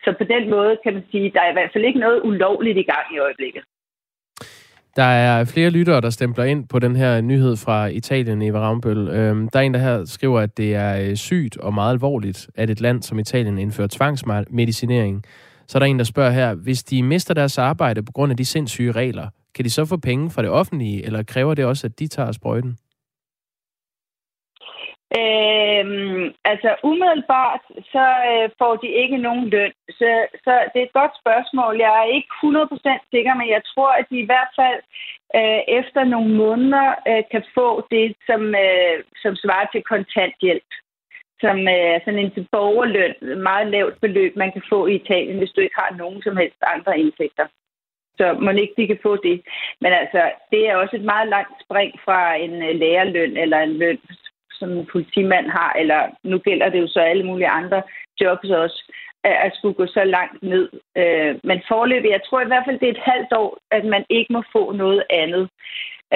Så 0.05 0.14
på 0.18 0.24
den 0.24 0.51
måde 0.51 0.72
kan 0.85 0.95
man 0.95 1.05
sige, 1.11 1.26
at 1.26 1.33
der 1.35 1.41
er 1.41 1.51
i 1.51 1.53
hvert 1.53 1.70
fald 1.72 1.85
ikke 1.85 2.01
noget 2.01 2.20
ulovligt 2.24 2.78
i 2.78 2.83
gang 2.93 3.07
i 3.14 3.18
øjeblikket. 3.18 3.62
Der 4.97 5.03
er 5.03 5.45
flere 5.45 5.70
lyttere, 5.70 6.01
der 6.01 6.11
stempler 6.11 6.45
ind 6.45 6.68
på 6.68 6.78
den 6.78 6.97
her 6.97 7.20
nyhed 7.20 7.57
fra 7.57 7.87
Italien, 7.87 8.43
Eva 8.43 8.59
Rambøl. 8.59 9.09
Øhm, 9.09 9.49
der 9.49 9.59
er 9.59 9.62
en, 9.62 9.74
der 9.74 9.81
her 9.81 10.05
skriver, 10.05 10.41
at 10.41 10.57
det 10.57 10.74
er 10.74 10.93
øh, 11.03 11.16
sygt 11.16 11.57
og 11.57 11.74
meget 11.74 11.93
alvorligt, 11.93 12.49
at 12.55 12.70
et 12.70 12.81
land 12.81 13.03
som 13.03 13.18
Italien 13.18 13.59
indfører 13.59 13.89
tvangsmedicinering. 13.89 15.24
Så 15.66 15.78
er 15.78 15.81
der 15.81 15.87
en, 15.87 15.99
der 15.99 16.05
spørger 16.05 16.31
her, 16.31 16.55
hvis 16.55 16.83
de 16.83 17.03
mister 17.03 17.35
deres 17.35 17.59
arbejde 17.59 18.03
på 18.03 18.12
grund 18.12 18.33
af 18.33 18.37
de 18.37 18.45
sindssyge 18.45 18.93
regler, 18.93 19.28
kan 19.55 19.64
de 19.64 19.70
så 19.70 19.85
få 19.85 19.97
penge 19.97 20.31
fra 20.31 20.43
det 20.43 20.51
offentlige, 20.51 21.05
eller 21.05 21.22
kræver 21.22 21.55
det 21.55 21.64
også, 21.64 21.87
at 21.87 21.99
de 21.99 22.07
tager 22.07 22.33
sprøjten? 22.33 22.76
Øhm, 25.19 26.25
altså 26.45 26.71
umiddelbart, 26.91 27.63
så 27.93 28.05
øh, 28.31 28.51
får 28.59 28.75
de 28.83 28.89
ikke 29.03 29.17
nogen 29.17 29.49
løn. 29.55 29.73
Så, 29.99 30.11
så 30.45 30.53
det 30.71 30.79
er 30.81 30.87
et 30.87 30.99
godt 31.01 31.15
spørgsmål. 31.23 31.75
Jeg 31.87 31.93
er 32.03 32.15
ikke 32.17 32.31
100% 32.43 33.11
sikker, 33.13 33.35
men 33.35 33.49
jeg 33.49 33.63
tror, 33.73 33.91
at 34.01 34.07
de 34.11 34.19
i 34.21 34.31
hvert 34.31 34.53
fald 34.61 34.81
øh, 35.39 35.61
efter 35.79 36.05
nogle 36.05 36.33
måneder 36.43 36.89
øh, 37.09 37.23
kan 37.33 37.45
få 37.55 37.69
det, 37.91 38.17
som, 38.29 38.43
øh, 38.65 38.97
som 39.23 39.33
svarer 39.37 39.67
til 39.73 39.83
kontanthjælp. 39.93 40.71
Som 41.45 41.59
øh, 41.77 41.97
sådan 42.05 42.19
en 42.19 42.47
borgerløn, 42.53 43.15
meget 43.49 43.67
lavt 43.67 44.01
beløb, 44.01 44.37
man 44.37 44.53
kan 44.53 44.63
få 44.69 44.87
i 44.87 44.95
Italien, 44.95 45.39
hvis 45.39 45.55
du 45.55 45.61
ikke 45.61 45.81
har 45.83 45.97
nogen 45.97 46.23
som 46.23 46.37
helst 46.37 46.61
andre 46.75 46.99
indtægter. 46.99 47.47
Så 48.19 48.27
må 48.33 48.51
ikke 48.51 48.75
de 48.77 48.87
kan 48.87 48.99
få 49.03 49.17
det. 49.17 49.43
Men 49.81 49.93
altså, 49.93 50.31
det 50.51 50.69
er 50.69 50.77
også 50.77 50.97
et 50.97 51.05
meget 51.13 51.29
langt 51.29 51.57
spring 51.65 51.93
fra 52.05 52.35
en 52.35 52.63
øh, 52.63 52.75
lærerløn 52.83 53.37
eller 53.37 53.59
en 53.59 53.73
løn, 53.73 53.99
som 54.61 54.71
en 54.71 54.87
politimand 54.93 55.47
har, 55.59 55.73
eller 55.81 56.01
nu 56.31 56.39
gælder 56.39 56.69
det 56.69 56.81
jo 56.81 56.89
så 56.89 57.01
alle 57.01 57.27
mulige 57.27 57.55
andre 57.61 57.83
jobs 58.21 58.51
også, 58.65 58.93
at 59.25 59.53
skulle 59.55 59.75
gå 59.75 59.87
så 59.87 60.05
langt 60.05 60.43
ned. 60.43 60.69
Øh, 60.97 61.33
men 61.45 61.59
forløbig, 61.69 62.11
jeg 62.11 62.23
tror 62.25 62.41
i 62.41 62.51
hvert 62.51 62.67
fald, 62.67 62.79
det 62.81 62.89
er 62.89 62.97
et 62.97 63.11
halvt 63.13 63.33
år, 63.33 63.59
at 63.71 63.85
man 63.85 64.05
ikke 64.11 64.33
må 64.33 64.43
få 64.53 64.73
noget 64.73 65.03
andet. 65.11 65.45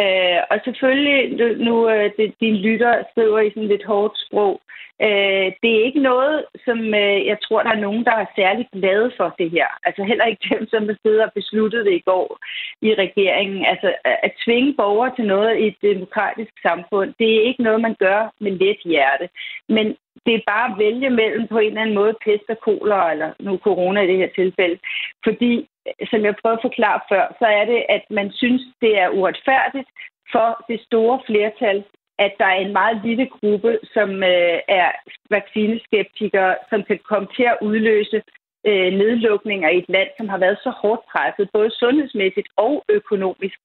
Øh, 0.02 0.40
og 0.50 0.56
selvfølgelig, 0.64 1.18
nu 1.66 1.90
øh, 1.90 2.10
det, 2.16 2.34
din 2.40 2.56
lytter 2.56 3.02
skriver 3.10 3.40
i 3.40 3.50
sådan 3.50 3.68
lidt 3.68 3.84
hårdt 3.84 4.14
sprog, 4.26 4.60
øh, 5.02 5.48
det 5.62 5.70
er 5.74 5.86
ikke 5.88 6.02
noget, 6.12 6.44
som 6.64 6.78
øh, 7.02 7.26
jeg 7.30 7.38
tror, 7.42 7.62
der 7.62 7.70
er 7.70 7.84
nogen, 7.86 8.04
der 8.04 8.16
er 8.16 8.34
særligt 8.36 8.70
glade 8.72 9.12
for 9.16 9.34
det 9.38 9.50
her. 9.50 9.68
Altså 9.86 10.02
heller 10.02 10.24
ikke 10.24 10.48
dem, 10.54 10.68
som 10.68 10.86
der 10.86 10.96
sidder 11.02 11.24
og 11.26 11.32
besluttede 11.34 11.84
det 11.84 11.94
i 11.94 12.06
går 12.10 12.38
i 12.82 12.94
regeringen. 12.94 13.64
Altså 13.64 13.94
at 14.04 14.32
tvinge 14.44 14.74
borgere 14.74 15.12
til 15.16 15.26
noget 15.26 15.58
i 15.58 15.66
et 15.66 15.76
demokratisk 15.82 16.52
samfund, 16.62 17.14
det 17.18 17.28
er 17.36 17.46
ikke 17.48 17.62
noget, 17.62 17.80
man 17.80 17.96
gør 17.98 18.32
med 18.40 18.52
let 18.52 18.80
hjerte. 18.84 19.28
Men 19.68 19.86
det 20.26 20.34
er 20.34 20.40
bare 20.46 20.70
at 20.70 20.78
vælge 20.78 21.10
mellem 21.10 21.46
på 21.48 21.58
en 21.58 21.66
eller 21.66 21.80
anden 21.80 21.94
måde 21.94 22.14
pest 22.24 22.48
og 22.48 22.58
kolera, 22.60 23.12
eller 23.12 23.30
nu 23.40 23.56
corona 23.56 24.00
i 24.02 24.06
det 24.06 24.16
her 24.16 24.28
tilfælde. 24.34 24.78
Fordi, 25.24 25.68
Øh, 25.86 26.06
som 26.10 26.20
jeg 26.24 26.34
prøvede 26.42 26.58
at 26.60 26.66
forklare 26.68 27.00
før, 27.10 27.24
så 27.38 27.46
er 27.46 27.64
det, 27.64 27.80
at 27.88 28.04
man 28.10 28.32
synes, 28.32 28.62
det 28.80 28.92
er 29.02 29.08
uretfærdigt 29.08 29.88
for 30.32 30.64
det 30.68 30.80
store 30.88 31.20
flertal, 31.26 31.84
at 32.18 32.32
der 32.38 32.44
er 32.44 32.60
en 32.66 32.72
meget 32.72 33.00
lille 33.04 33.26
gruppe, 33.26 33.78
som 33.94 34.10
øh, 34.22 34.58
er 34.80 34.90
vaccineskeptikere, 35.30 36.56
som 36.70 36.82
kan 36.82 36.98
komme 37.10 37.28
til 37.36 37.42
at 37.42 37.58
udløse 37.62 38.22
øh, 38.70 38.90
nedlukninger 39.00 39.68
i 39.70 39.78
et 39.78 39.88
land, 39.88 40.10
som 40.18 40.28
har 40.32 40.38
været 40.44 40.58
så 40.64 40.70
hårdt 40.82 41.02
presset, 41.12 41.50
både 41.56 41.70
sundhedsmæssigt 41.70 42.48
og 42.56 42.74
økonomisk. 42.88 43.56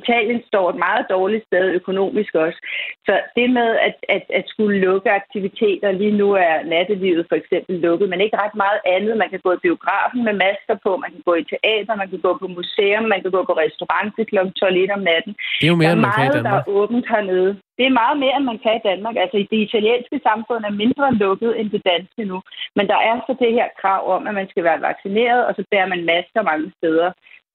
Italien 0.00 0.40
står 0.50 0.70
et 0.70 0.78
meget 0.86 1.04
dårligt 1.14 1.46
sted 1.48 1.64
økonomisk 1.80 2.34
også. 2.34 2.58
Så 3.06 3.14
det 3.36 3.50
med 3.58 3.70
at, 3.86 3.94
at, 4.16 4.24
at 4.38 4.44
skulle 4.52 4.80
lukke 4.86 5.10
aktiviteter, 5.20 5.92
lige 5.92 6.16
nu 6.22 6.28
er 6.32 6.54
nattelivet 6.74 7.26
for 7.28 7.36
eksempel 7.42 7.74
lukket, 7.86 8.08
men 8.08 8.20
ikke 8.20 8.40
ret 8.44 8.56
meget 8.64 8.80
andet. 8.94 9.16
Man 9.22 9.30
kan 9.30 9.40
gå 9.46 9.52
i 9.52 9.64
biografen 9.66 10.20
med 10.24 10.34
masker 10.44 10.76
på, 10.84 10.90
man 10.96 11.10
kan 11.14 11.22
gå 11.28 11.34
i 11.34 11.44
teater, 11.52 11.94
man 12.02 12.08
kan 12.12 12.20
gå 12.26 12.32
på 12.42 12.46
museum, 12.58 13.04
man 13.14 13.22
kan 13.22 13.30
gå 13.36 13.40
på 13.44 13.54
restaurant 13.64 14.08
til 14.16 14.26
kl. 14.30 14.38
12 14.60 14.92
om 14.96 15.02
natten. 15.10 15.32
Det 15.60 15.66
er 15.66 15.72
jo 15.74 15.80
mere, 15.82 15.88
der 15.88 15.90
er 15.90 15.98
end 15.98 16.06
man 16.06 16.12
meget, 16.18 16.32
kan 16.32 16.40
i 16.40 16.44
Danmark. 16.44 16.66
der 16.66 16.72
er 16.72 16.76
åbent 16.80 17.06
hernede. 17.12 17.52
Det 17.78 17.86
er 17.86 18.00
meget 18.02 18.18
mere, 18.22 18.36
end 18.36 18.44
man 18.44 18.62
kan 18.64 18.76
i 18.76 18.86
Danmark. 18.90 19.16
Altså, 19.16 19.36
det 19.50 19.66
italienske 19.68 20.20
samfund 20.28 20.62
er 20.64 20.80
mindre 20.82 21.14
lukket 21.24 21.60
end 21.60 21.70
det 21.70 21.82
danske 21.92 22.24
nu. 22.24 22.38
Men 22.76 22.86
der 22.92 22.98
er 23.08 23.16
så 23.26 23.32
det 23.42 23.52
her 23.58 23.68
krav 23.80 24.02
om, 24.16 24.26
at 24.26 24.34
man 24.34 24.48
skal 24.48 24.64
være 24.64 24.80
vaccineret, 24.90 25.46
og 25.46 25.52
så 25.54 25.62
bærer 25.70 25.88
man 25.92 26.04
masker 26.04 26.42
mange 26.42 26.72
steder. 26.78 27.10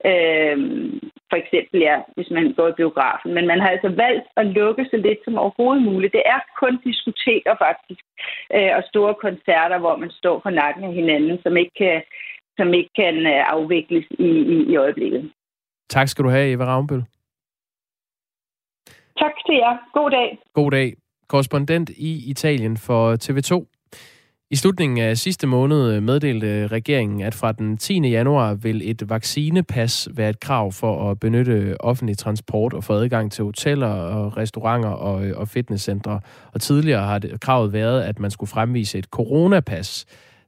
Øhm, 0.09 0.99
for 1.29 1.37
eksempel, 1.41 1.77
ja, 1.89 1.97
hvis 2.15 2.29
man 2.31 2.53
går 2.57 2.67
i 2.67 2.79
biografen. 2.81 3.33
Men 3.33 3.47
man 3.47 3.59
har 3.59 3.69
altså 3.69 3.89
valgt 3.89 4.27
at 4.37 4.45
lukke 4.45 4.85
så 4.91 4.97
lidt 4.97 5.19
som 5.25 5.37
overhovedet 5.37 5.83
muligt. 5.83 6.13
Det 6.13 6.23
er 6.25 6.39
kun 6.61 6.73
diskoteker 6.87 7.53
faktisk, 7.65 8.03
øh, 8.55 8.71
og 8.77 8.83
store 8.91 9.15
koncerter, 9.25 9.77
hvor 9.79 9.95
man 10.03 10.11
står 10.11 10.39
på 10.39 10.49
nakken 10.49 10.83
af 10.83 10.93
hinanden, 10.93 11.39
som 11.43 11.57
ikke 11.57 11.75
kan, 11.77 12.01
som 12.57 12.73
ikke 12.73 12.93
kan 13.01 13.15
øh, 13.33 13.41
afvikles 13.55 14.05
i, 14.11 14.29
i, 14.53 14.57
i 14.71 14.75
øjeblikket. 14.75 15.31
Tak 15.89 16.07
skal 16.07 16.25
du 16.25 16.29
have, 16.29 16.51
Eva 16.51 16.65
Ravnbøl. 16.65 17.03
Tak 19.23 19.31
til 19.45 19.55
jer. 19.55 19.77
God 19.93 20.11
dag. 20.11 20.37
God 20.53 20.71
dag. 20.71 20.93
Korrespondent 21.27 21.89
i 21.89 22.29
Italien 22.29 22.77
for 22.77 23.15
TV2. 23.23 23.65
I 24.51 24.55
slutningen 24.55 24.97
af 24.97 25.17
sidste 25.17 25.47
måned 25.47 26.01
meddelte 26.01 26.67
regeringen, 26.67 27.21
at 27.21 27.35
fra 27.35 27.51
den 27.51 27.77
10. 27.77 27.93
januar 28.09 28.53
vil 28.53 28.89
et 28.89 29.09
vaccinepas 29.09 30.09
være 30.13 30.29
et 30.29 30.39
krav 30.39 30.71
for 30.71 31.11
at 31.11 31.19
benytte 31.19 31.75
offentlig 31.79 32.17
transport 32.17 32.73
og 32.73 32.83
få 32.83 32.93
adgang 32.93 33.31
til 33.31 33.43
hoteller 33.43 33.87
og 33.87 34.37
restauranter 34.37 34.89
og, 34.89 35.35
og 35.35 35.47
fitnesscentre. 35.47 36.19
Og 36.53 36.61
tidligere 36.61 37.03
har 37.03 37.19
det, 37.19 37.41
kravet 37.41 37.73
været, 37.73 38.01
at 38.01 38.19
man 38.19 38.31
skulle 38.31 38.49
fremvise 38.49 38.97
et 38.97 39.05
coronapas, 39.05 40.05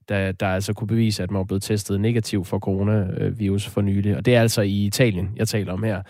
der, 0.09 0.31
der 0.31 0.47
altså 0.47 0.73
kunne 0.73 0.87
bevise, 0.87 1.23
at 1.23 1.31
man 1.31 1.37
var 1.37 1.45
blevet 1.45 1.63
testet 1.63 2.01
negativ 2.01 2.45
for 2.45 2.59
coronavirus 2.59 3.67
for 3.67 3.81
nylig. 3.81 4.17
Og 4.17 4.25
det 4.25 4.35
er 4.35 4.41
altså 4.41 4.61
i 4.61 4.85
Italien, 4.85 5.31
jeg 5.35 5.47
taler 5.47 5.73
om 5.73 5.83
her. 5.83 6.01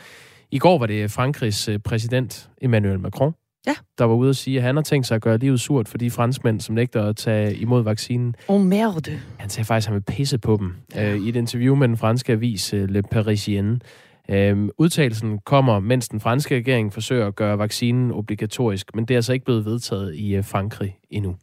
I 0.55 0.57
går 0.57 0.77
var 0.77 0.85
det 0.85 1.11
Frankrigs 1.11 1.67
øh, 1.67 1.79
præsident 1.79 2.49
Emmanuel 2.61 2.99
Macron, 2.99 3.33
ja. 3.67 3.73
der 3.97 4.05
var 4.05 4.15
ude 4.15 4.29
at 4.29 4.35
sige, 4.35 4.57
at 4.57 4.63
han 4.63 4.75
har 4.75 4.83
tænkt 4.83 5.07
sig 5.07 5.15
at 5.15 5.21
gøre 5.21 5.37
livet 5.37 5.59
surt 5.59 5.87
for 5.87 5.97
de 5.97 6.11
franskmænd, 6.11 6.61
som 6.61 6.75
nægter 6.75 7.03
at 7.03 7.15
tage 7.15 7.55
imod 7.55 7.83
vaccinen. 7.83 8.35
Oh 8.47 8.61
merde. 8.61 9.19
Han 9.37 9.49
sagde 9.49 9.65
faktisk, 9.65 9.87
at 9.87 9.93
han 9.93 9.95
vil 9.95 10.13
pisse 10.13 10.37
på 10.37 10.57
dem. 10.57 10.75
Ja. 10.95 11.13
Øh, 11.13 11.21
I 11.21 11.29
et 11.29 11.35
interview 11.35 11.75
med 11.75 11.87
den 11.87 11.97
franske 11.97 12.33
avis 12.33 12.73
øh, 12.73 12.89
Le 12.89 13.01
Parisien. 13.01 13.81
Øhm, 14.29 14.69
udtalelsen 14.77 15.39
kommer, 15.45 15.79
mens 15.79 16.09
den 16.09 16.19
franske 16.19 16.55
regering 16.55 16.93
forsøger 16.93 17.27
at 17.27 17.35
gøre 17.35 17.57
vaccinen 17.57 18.11
obligatorisk, 18.11 18.95
men 18.95 19.05
det 19.05 19.13
er 19.13 19.17
altså 19.17 19.33
ikke 19.33 19.45
blevet 19.45 19.65
vedtaget 19.65 20.15
i 20.15 20.35
øh, 20.35 20.43
Frankrig 20.43 20.97
endnu. 21.09 21.35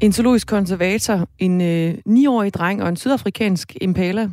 En 0.00 0.12
zoologisk 0.12 0.46
konservator, 0.46 1.28
en 1.38 1.60
øh, 1.60 1.94
9-årig 2.08 2.54
dreng 2.54 2.82
og 2.82 2.88
en 2.88 2.96
sydafrikansk 2.96 3.76
impala. 3.80 4.30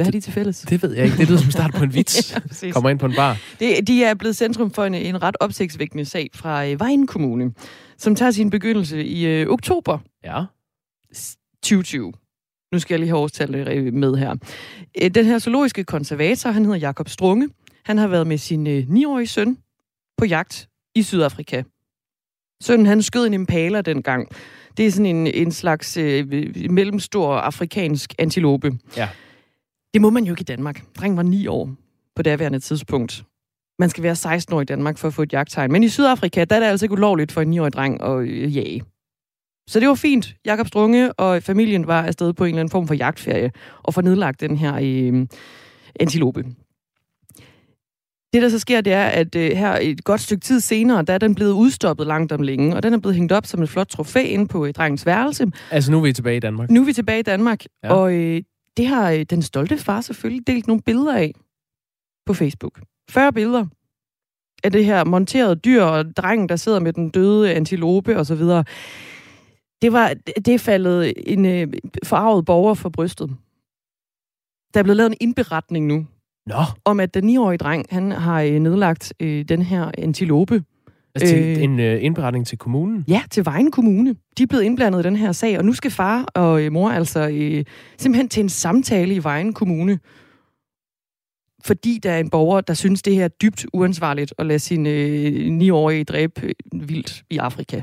Hvad 0.00 0.04
har 0.04 0.10
de 0.12 0.20
til 0.20 0.32
fælles? 0.32 0.60
Det 0.60 0.82
ved 0.82 0.94
jeg 0.94 1.04
ikke. 1.04 1.16
Det 1.16 1.28
lyder 1.28 1.38
som 1.40 1.50
start 1.50 1.74
på 1.74 1.84
en 1.84 1.94
vits. 1.98 2.34
ja, 2.62 2.70
Kommer 2.70 2.90
ind 2.90 2.98
på 2.98 3.06
en 3.06 3.14
bar. 3.16 3.38
Det, 3.60 3.86
de 3.86 4.04
er 4.04 4.14
blevet 4.14 4.36
centrum 4.36 4.70
for 4.70 4.84
en, 4.84 4.94
en 4.94 5.22
ret 5.22 5.36
opsigtsvækkende 5.40 6.04
sag 6.04 6.30
fra 6.34 6.66
øh, 6.66 6.80
Vejen 6.80 7.06
Kommune, 7.06 7.52
som 7.98 8.14
tager 8.14 8.30
sin 8.30 8.50
begyndelse 8.50 9.04
i 9.04 9.26
øh, 9.26 9.46
oktober 9.48 9.98
ja. 10.24 10.44
2020. 11.62 12.12
Nu 12.72 12.78
skal 12.78 12.94
jeg 12.94 12.98
lige 12.98 13.08
have 13.08 13.18
årstallet 13.18 13.68
øh, 13.68 13.92
med 13.94 14.14
her. 14.16 14.36
Øh, 15.02 15.10
Den 15.10 15.24
her 15.26 15.38
zoologiske 15.38 15.84
konservator, 15.84 16.50
han 16.50 16.64
hedder 16.64 16.78
Jakob 16.78 17.08
Strunge. 17.08 17.48
Han 17.84 17.98
har 17.98 18.08
været 18.08 18.26
med 18.26 18.38
sin 18.38 18.66
øh, 18.66 18.82
9-årige 18.82 19.26
søn 19.26 19.58
på 20.18 20.24
jagt 20.24 20.68
i 20.94 21.02
Sydafrika. 21.02 21.62
Sønnen, 22.62 22.86
han 22.86 23.02
skød 23.02 23.26
en 23.26 23.34
impala 23.34 23.80
dengang. 23.80 24.28
Det 24.76 24.86
er 24.86 24.90
sådan 24.90 25.06
en, 25.06 25.26
en 25.26 25.52
slags 25.52 25.96
øh, 25.96 26.26
mellemstor 26.70 27.34
afrikansk 27.34 28.14
antilope. 28.18 28.72
Ja. 28.96 29.08
Det 29.94 30.00
må 30.00 30.10
man 30.10 30.24
jo 30.24 30.32
ikke 30.32 30.40
i 30.40 30.44
Danmark. 30.44 30.84
Drengen 30.98 31.16
var 31.16 31.22
9 31.22 31.46
år 31.46 31.70
på 32.16 32.22
daværende 32.22 32.58
tidspunkt. 32.58 33.24
Man 33.78 33.90
skal 33.90 34.02
være 34.02 34.16
16 34.16 34.54
år 34.54 34.60
i 34.60 34.64
Danmark 34.64 34.98
for 34.98 35.08
at 35.08 35.14
få 35.14 35.22
et 35.22 35.32
jagttegn. 35.32 35.72
Men 35.72 35.82
i 35.82 35.88
Sydafrika, 35.88 36.44
der 36.44 36.56
er 36.56 36.60
det 36.60 36.66
altså 36.66 36.86
ikke 36.86 36.92
ulovligt 36.92 37.32
for 37.32 37.40
en 37.40 37.58
9-årig 37.58 37.72
dreng 37.72 38.02
at 38.02 38.18
øh, 38.20 38.56
jage. 38.56 38.82
Så 39.68 39.80
det 39.80 39.88
var 39.88 39.94
fint. 39.94 40.34
Jakob 40.44 40.66
Strunge 40.66 41.12
og 41.12 41.42
familien 41.42 41.86
var 41.86 42.02
afsted 42.02 42.32
på 42.32 42.44
en 42.44 42.48
eller 42.48 42.60
anden 42.60 42.70
form 42.70 42.86
for 42.86 42.94
jagtferie 42.94 43.52
og 43.82 43.94
får 43.94 44.02
nedlagt 44.02 44.40
den 44.40 44.56
her 44.56 44.74
øh, 44.82 45.26
antilope. 46.00 46.44
Det, 48.32 48.42
der 48.42 48.48
så 48.48 48.58
sker, 48.58 48.80
det 48.80 48.92
er, 48.92 49.04
at 49.04 49.34
øh, 49.34 49.50
her 49.50 49.78
et 49.80 50.04
godt 50.04 50.20
stykke 50.20 50.40
tid 50.40 50.60
senere, 50.60 51.02
der 51.02 51.12
er 51.12 51.18
den 51.18 51.34
blevet 51.34 51.52
udstoppet 51.52 52.06
langt 52.06 52.32
om 52.32 52.42
længe, 52.42 52.76
og 52.76 52.82
den 52.82 52.94
er 52.94 52.98
blevet 52.98 53.16
hængt 53.16 53.32
op 53.32 53.46
som 53.46 53.62
et 53.62 53.68
flot 53.68 53.88
trofæ 53.88 54.22
inde 54.22 54.46
på 54.46 54.66
øh, 54.66 54.72
drengens 54.72 55.06
værelse. 55.06 55.46
Altså 55.70 55.90
nu 55.90 55.98
er 55.98 56.02
vi 56.02 56.12
tilbage 56.12 56.36
i 56.36 56.40
Danmark. 56.40 56.70
Nu 56.70 56.80
er 56.80 56.84
vi 56.84 56.92
tilbage 56.92 57.18
i 57.18 57.22
Danmark, 57.22 57.64
ja. 57.84 57.92
og 57.92 58.14
øh, 58.14 58.42
det 58.76 58.86
har 58.86 59.10
øh, 59.10 59.22
den 59.22 59.42
stolte 59.42 59.78
far 59.78 60.00
selvfølgelig 60.00 60.46
delt 60.46 60.66
nogle 60.66 60.82
billeder 60.82 61.16
af 61.16 61.34
på 62.26 62.34
Facebook. 62.34 62.80
40 63.10 63.32
billeder 63.32 63.66
af 64.64 64.72
det 64.72 64.84
her 64.84 65.04
monterede 65.04 65.56
dyr, 65.56 65.82
og 65.82 66.16
drengen, 66.16 66.48
der 66.48 66.56
sidder 66.56 66.80
med 66.80 66.92
den 66.92 67.10
døde 67.10 67.54
antilope 67.54 68.16
osv. 68.16 68.42
Det 69.82 69.92
var 69.92 70.14
det 70.44 70.60
faldet 70.60 71.12
en 71.16 71.46
øh, 71.46 71.72
forarvet 72.04 72.44
borger 72.44 72.74
for 72.74 72.88
brystet. 72.88 73.28
Der 74.74 74.80
er 74.80 74.82
blevet 74.82 74.96
lavet 74.96 75.10
en 75.10 75.16
indberetning 75.20 75.86
nu, 75.86 76.06
Nå. 76.46 76.62
om 76.84 77.00
at 77.00 77.14
den 77.14 77.36
9-årige 77.36 77.58
dreng, 77.58 77.86
han 77.90 78.10
har 78.10 78.42
øh, 78.42 78.58
nedlagt 78.58 79.12
øh, 79.20 79.44
den 79.44 79.62
her 79.62 79.90
antilope. 79.98 80.64
Altså 81.14 81.34
til 81.34 81.62
en 81.62 81.80
øh, 81.80 82.04
indberetning 82.04 82.46
til 82.46 82.58
kommunen? 82.58 83.04
Ja, 83.08 83.22
til 83.30 83.44
Vejen 83.44 83.70
Kommune. 83.70 84.14
De 84.38 84.42
er 84.42 84.46
blevet 84.46 84.62
indblandet 84.62 85.00
i 85.00 85.02
den 85.02 85.16
her 85.16 85.32
sag, 85.32 85.58
og 85.58 85.64
nu 85.64 85.72
skal 85.72 85.90
far 85.90 86.24
og 86.34 86.62
øh, 86.62 86.72
mor 86.72 86.90
altså 86.90 87.28
øh, 87.28 87.64
simpelthen 87.98 88.28
til 88.28 88.42
en 88.42 88.48
samtale 88.48 89.14
i 89.14 89.24
Vejen 89.24 89.52
Kommune. 89.52 89.98
Fordi 91.64 91.98
der 92.02 92.12
er 92.12 92.18
en 92.18 92.30
borger, 92.30 92.60
der 92.60 92.74
synes, 92.74 93.02
det 93.02 93.14
her 93.14 93.24
er 93.24 93.28
dybt 93.28 93.66
uansvarligt 93.72 94.34
at 94.38 94.46
lade 94.46 94.58
sin 94.58 94.86
øh, 94.86 95.68
9-årige 95.68 96.04
dræbe 96.04 96.40
øh, 96.42 96.88
vildt 96.88 97.22
i 97.30 97.38
Afrika. 97.38 97.82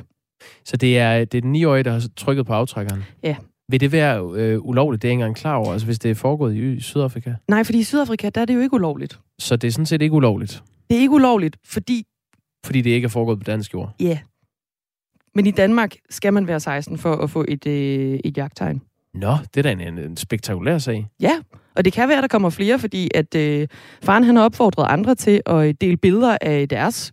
Så 0.65 0.77
det 0.77 0.97
er, 0.97 1.25
det 1.25 1.37
er 1.37 1.41
den 1.41 1.55
9-årige, 1.55 1.83
der 1.83 1.91
har 1.91 2.03
trykket 2.15 2.45
på 2.45 2.53
aftrækkeren? 2.53 3.03
Ja. 3.23 3.35
Vil 3.69 3.79
det 3.79 3.91
være 3.91 4.31
øh, 4.35 4.59
ulovligt? 4.61 5.01
Det 5.01 5.07
er 5.07 5.09
jeg 5.09 5.13
ikke 5.13 5.23
engang 5.23 5.35
klar 5.35 5.55
over, 5.55 5.71
altså 5.73 5.85
hvis 5.85 5.99
det 5.99 6.11
er 6.11 6.15
foregået 6.15 6.55
i, 6.55 6.73
i 6.73 6.81
Sydafrika. 6.81 7.33
Nej, 7.47 7.63
fordi 7.63 7.79
i 7.79 7.83
Sydafrika, 7.83 8.29
der 8.29 8.41
er 8.41 8.45
det 8.45 8.55
jo 8.55 8.59
ikke 8.59 8.73
ulovligt. 8.73 9.19
Så 9.39 9.55
det 9.55 9.67
er 9.67 9.71
sådan 9.71 9.85
set 9.85 10.01
ikke 10.01 10.15
ulovligt? 10.15 10.63
Det 10.89 10.97
er 10.97 11.01
ikke 11.01 11.13
ulovligt, 11.13 11.57
fordi... 11.65 12.03
Fordi 12.67 12.81
det 12.81 12.89
ikke 12.89 13.05
er 13.05 13.09
foregået 13.09 13.39
på 13.39 13.43
dansk 13.43 13.73
jord? 13.73 13.95
Ja. 13.99 14.05
Yeah. 14.05 14.17
Men 15.35 15.45
i 15.45 15.51
Danmark 15.51 15.95
skal 16.09 16.33
man 16.33 16.47
være 16.47 16.59
16 16.59 16.97
for 16.97 17.15
at 17.15 17.29
få 17.29 17.45
et, 17.47 17.67
øh, 17.67 18.19
et 18.25 18.37
jagttegn. 18.37 18.81
Nå, 19.13 19.37
det 19.53 19.57
er 19.57 19.61
da 19.61 19.71
en, 19.71 19.97
en 19.97 20.17
spektakulær 20.17 20.77
sag. 20.77 21.07
Ja, 21.19 21.39
og 21.75 21.85
det 21.85 21.93
kan 21.93 22.07
være, 22.09 22.17
at 22.17 22.21
der 22.21 22.27
kommer 22.27 22.49
flere, 22.49 22.79
fordi 22.79 23.11
at 23.15 23.35
øh, 23.35 23.67
faren 24.03 24.23
han 24.23 24.35
har 24.35 24.43
opfordret 24.43 24.87
andre 24.89 25.15
til 25.15 25.41
at 25.45 25.81
dele 25.81 25.97
billeder 25.97 26.37
af 26.41 26.69
deres 26.69 27.11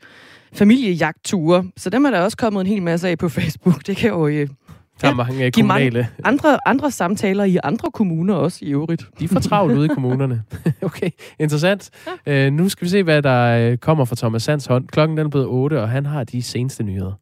familiejagtture. 0.52 1.64
Så 1.76 1.90
dem 1.90 2.05
er 2.05 2.11
der 2.11 2.20
også 2.20 2.36
kommet 2.36 2.61
en 2.61 2.66
hel 2.66 2.82
masse 2.82 3.09
af 3.09 3.18
på 3.18 3.28
Facebook. 3.28 3.86
Det 3.86 3.96
kan 3.96 4.11
jo 4.11 4.26
øh, 4.26 4.48
der 5.01 5.09
er 5.09 5.14
mange 5.14 5.51
kommunale. 5.51 6.09
andre, 6.24 6.59
andre 6.66 6.90
samtaler 6.90 7.45
i 7.45 7.59
andre 7.64 7.90
kommuner 7.90 8.34
også 8.34 8.59
i 8.62 8.72
øvrigt. 8.72 9.05
De 9.20 9.28
får 9.28 9.40
travlt 9.40 9.76
ude 9.76 9.84
i 9.86 9.88
kommunerne. 9.88 10.42
okay, 10.82 11.11
interessant. 11.38 11.90
Ja. 12.26 12.47
Uh, 12.47 12.53
nu 12.53 12.68
skal 12.68 12.84
vi 12.84 12.90
se, 12.90 13.03
hvad 13.03 13.22
der 13.22 13.70
øh, 13.70 13.76
kommer 13.78 14.05
fra 14.05 14.16
Thomas 14.16 14.42
Sands 14.42 14.66
hånd. 14.66 14.88
Klokken 14.88 15.16
den 15.16 15.26
er 15.26 15.30
blevet 15.30 15.47
8, 15.47 15.82
og 15.82 15.88
han 15.88 16.07
har 16.07 16.24
de 16.24 16.42
seneste 16.42 16.82
nyheder. 16.82 17.12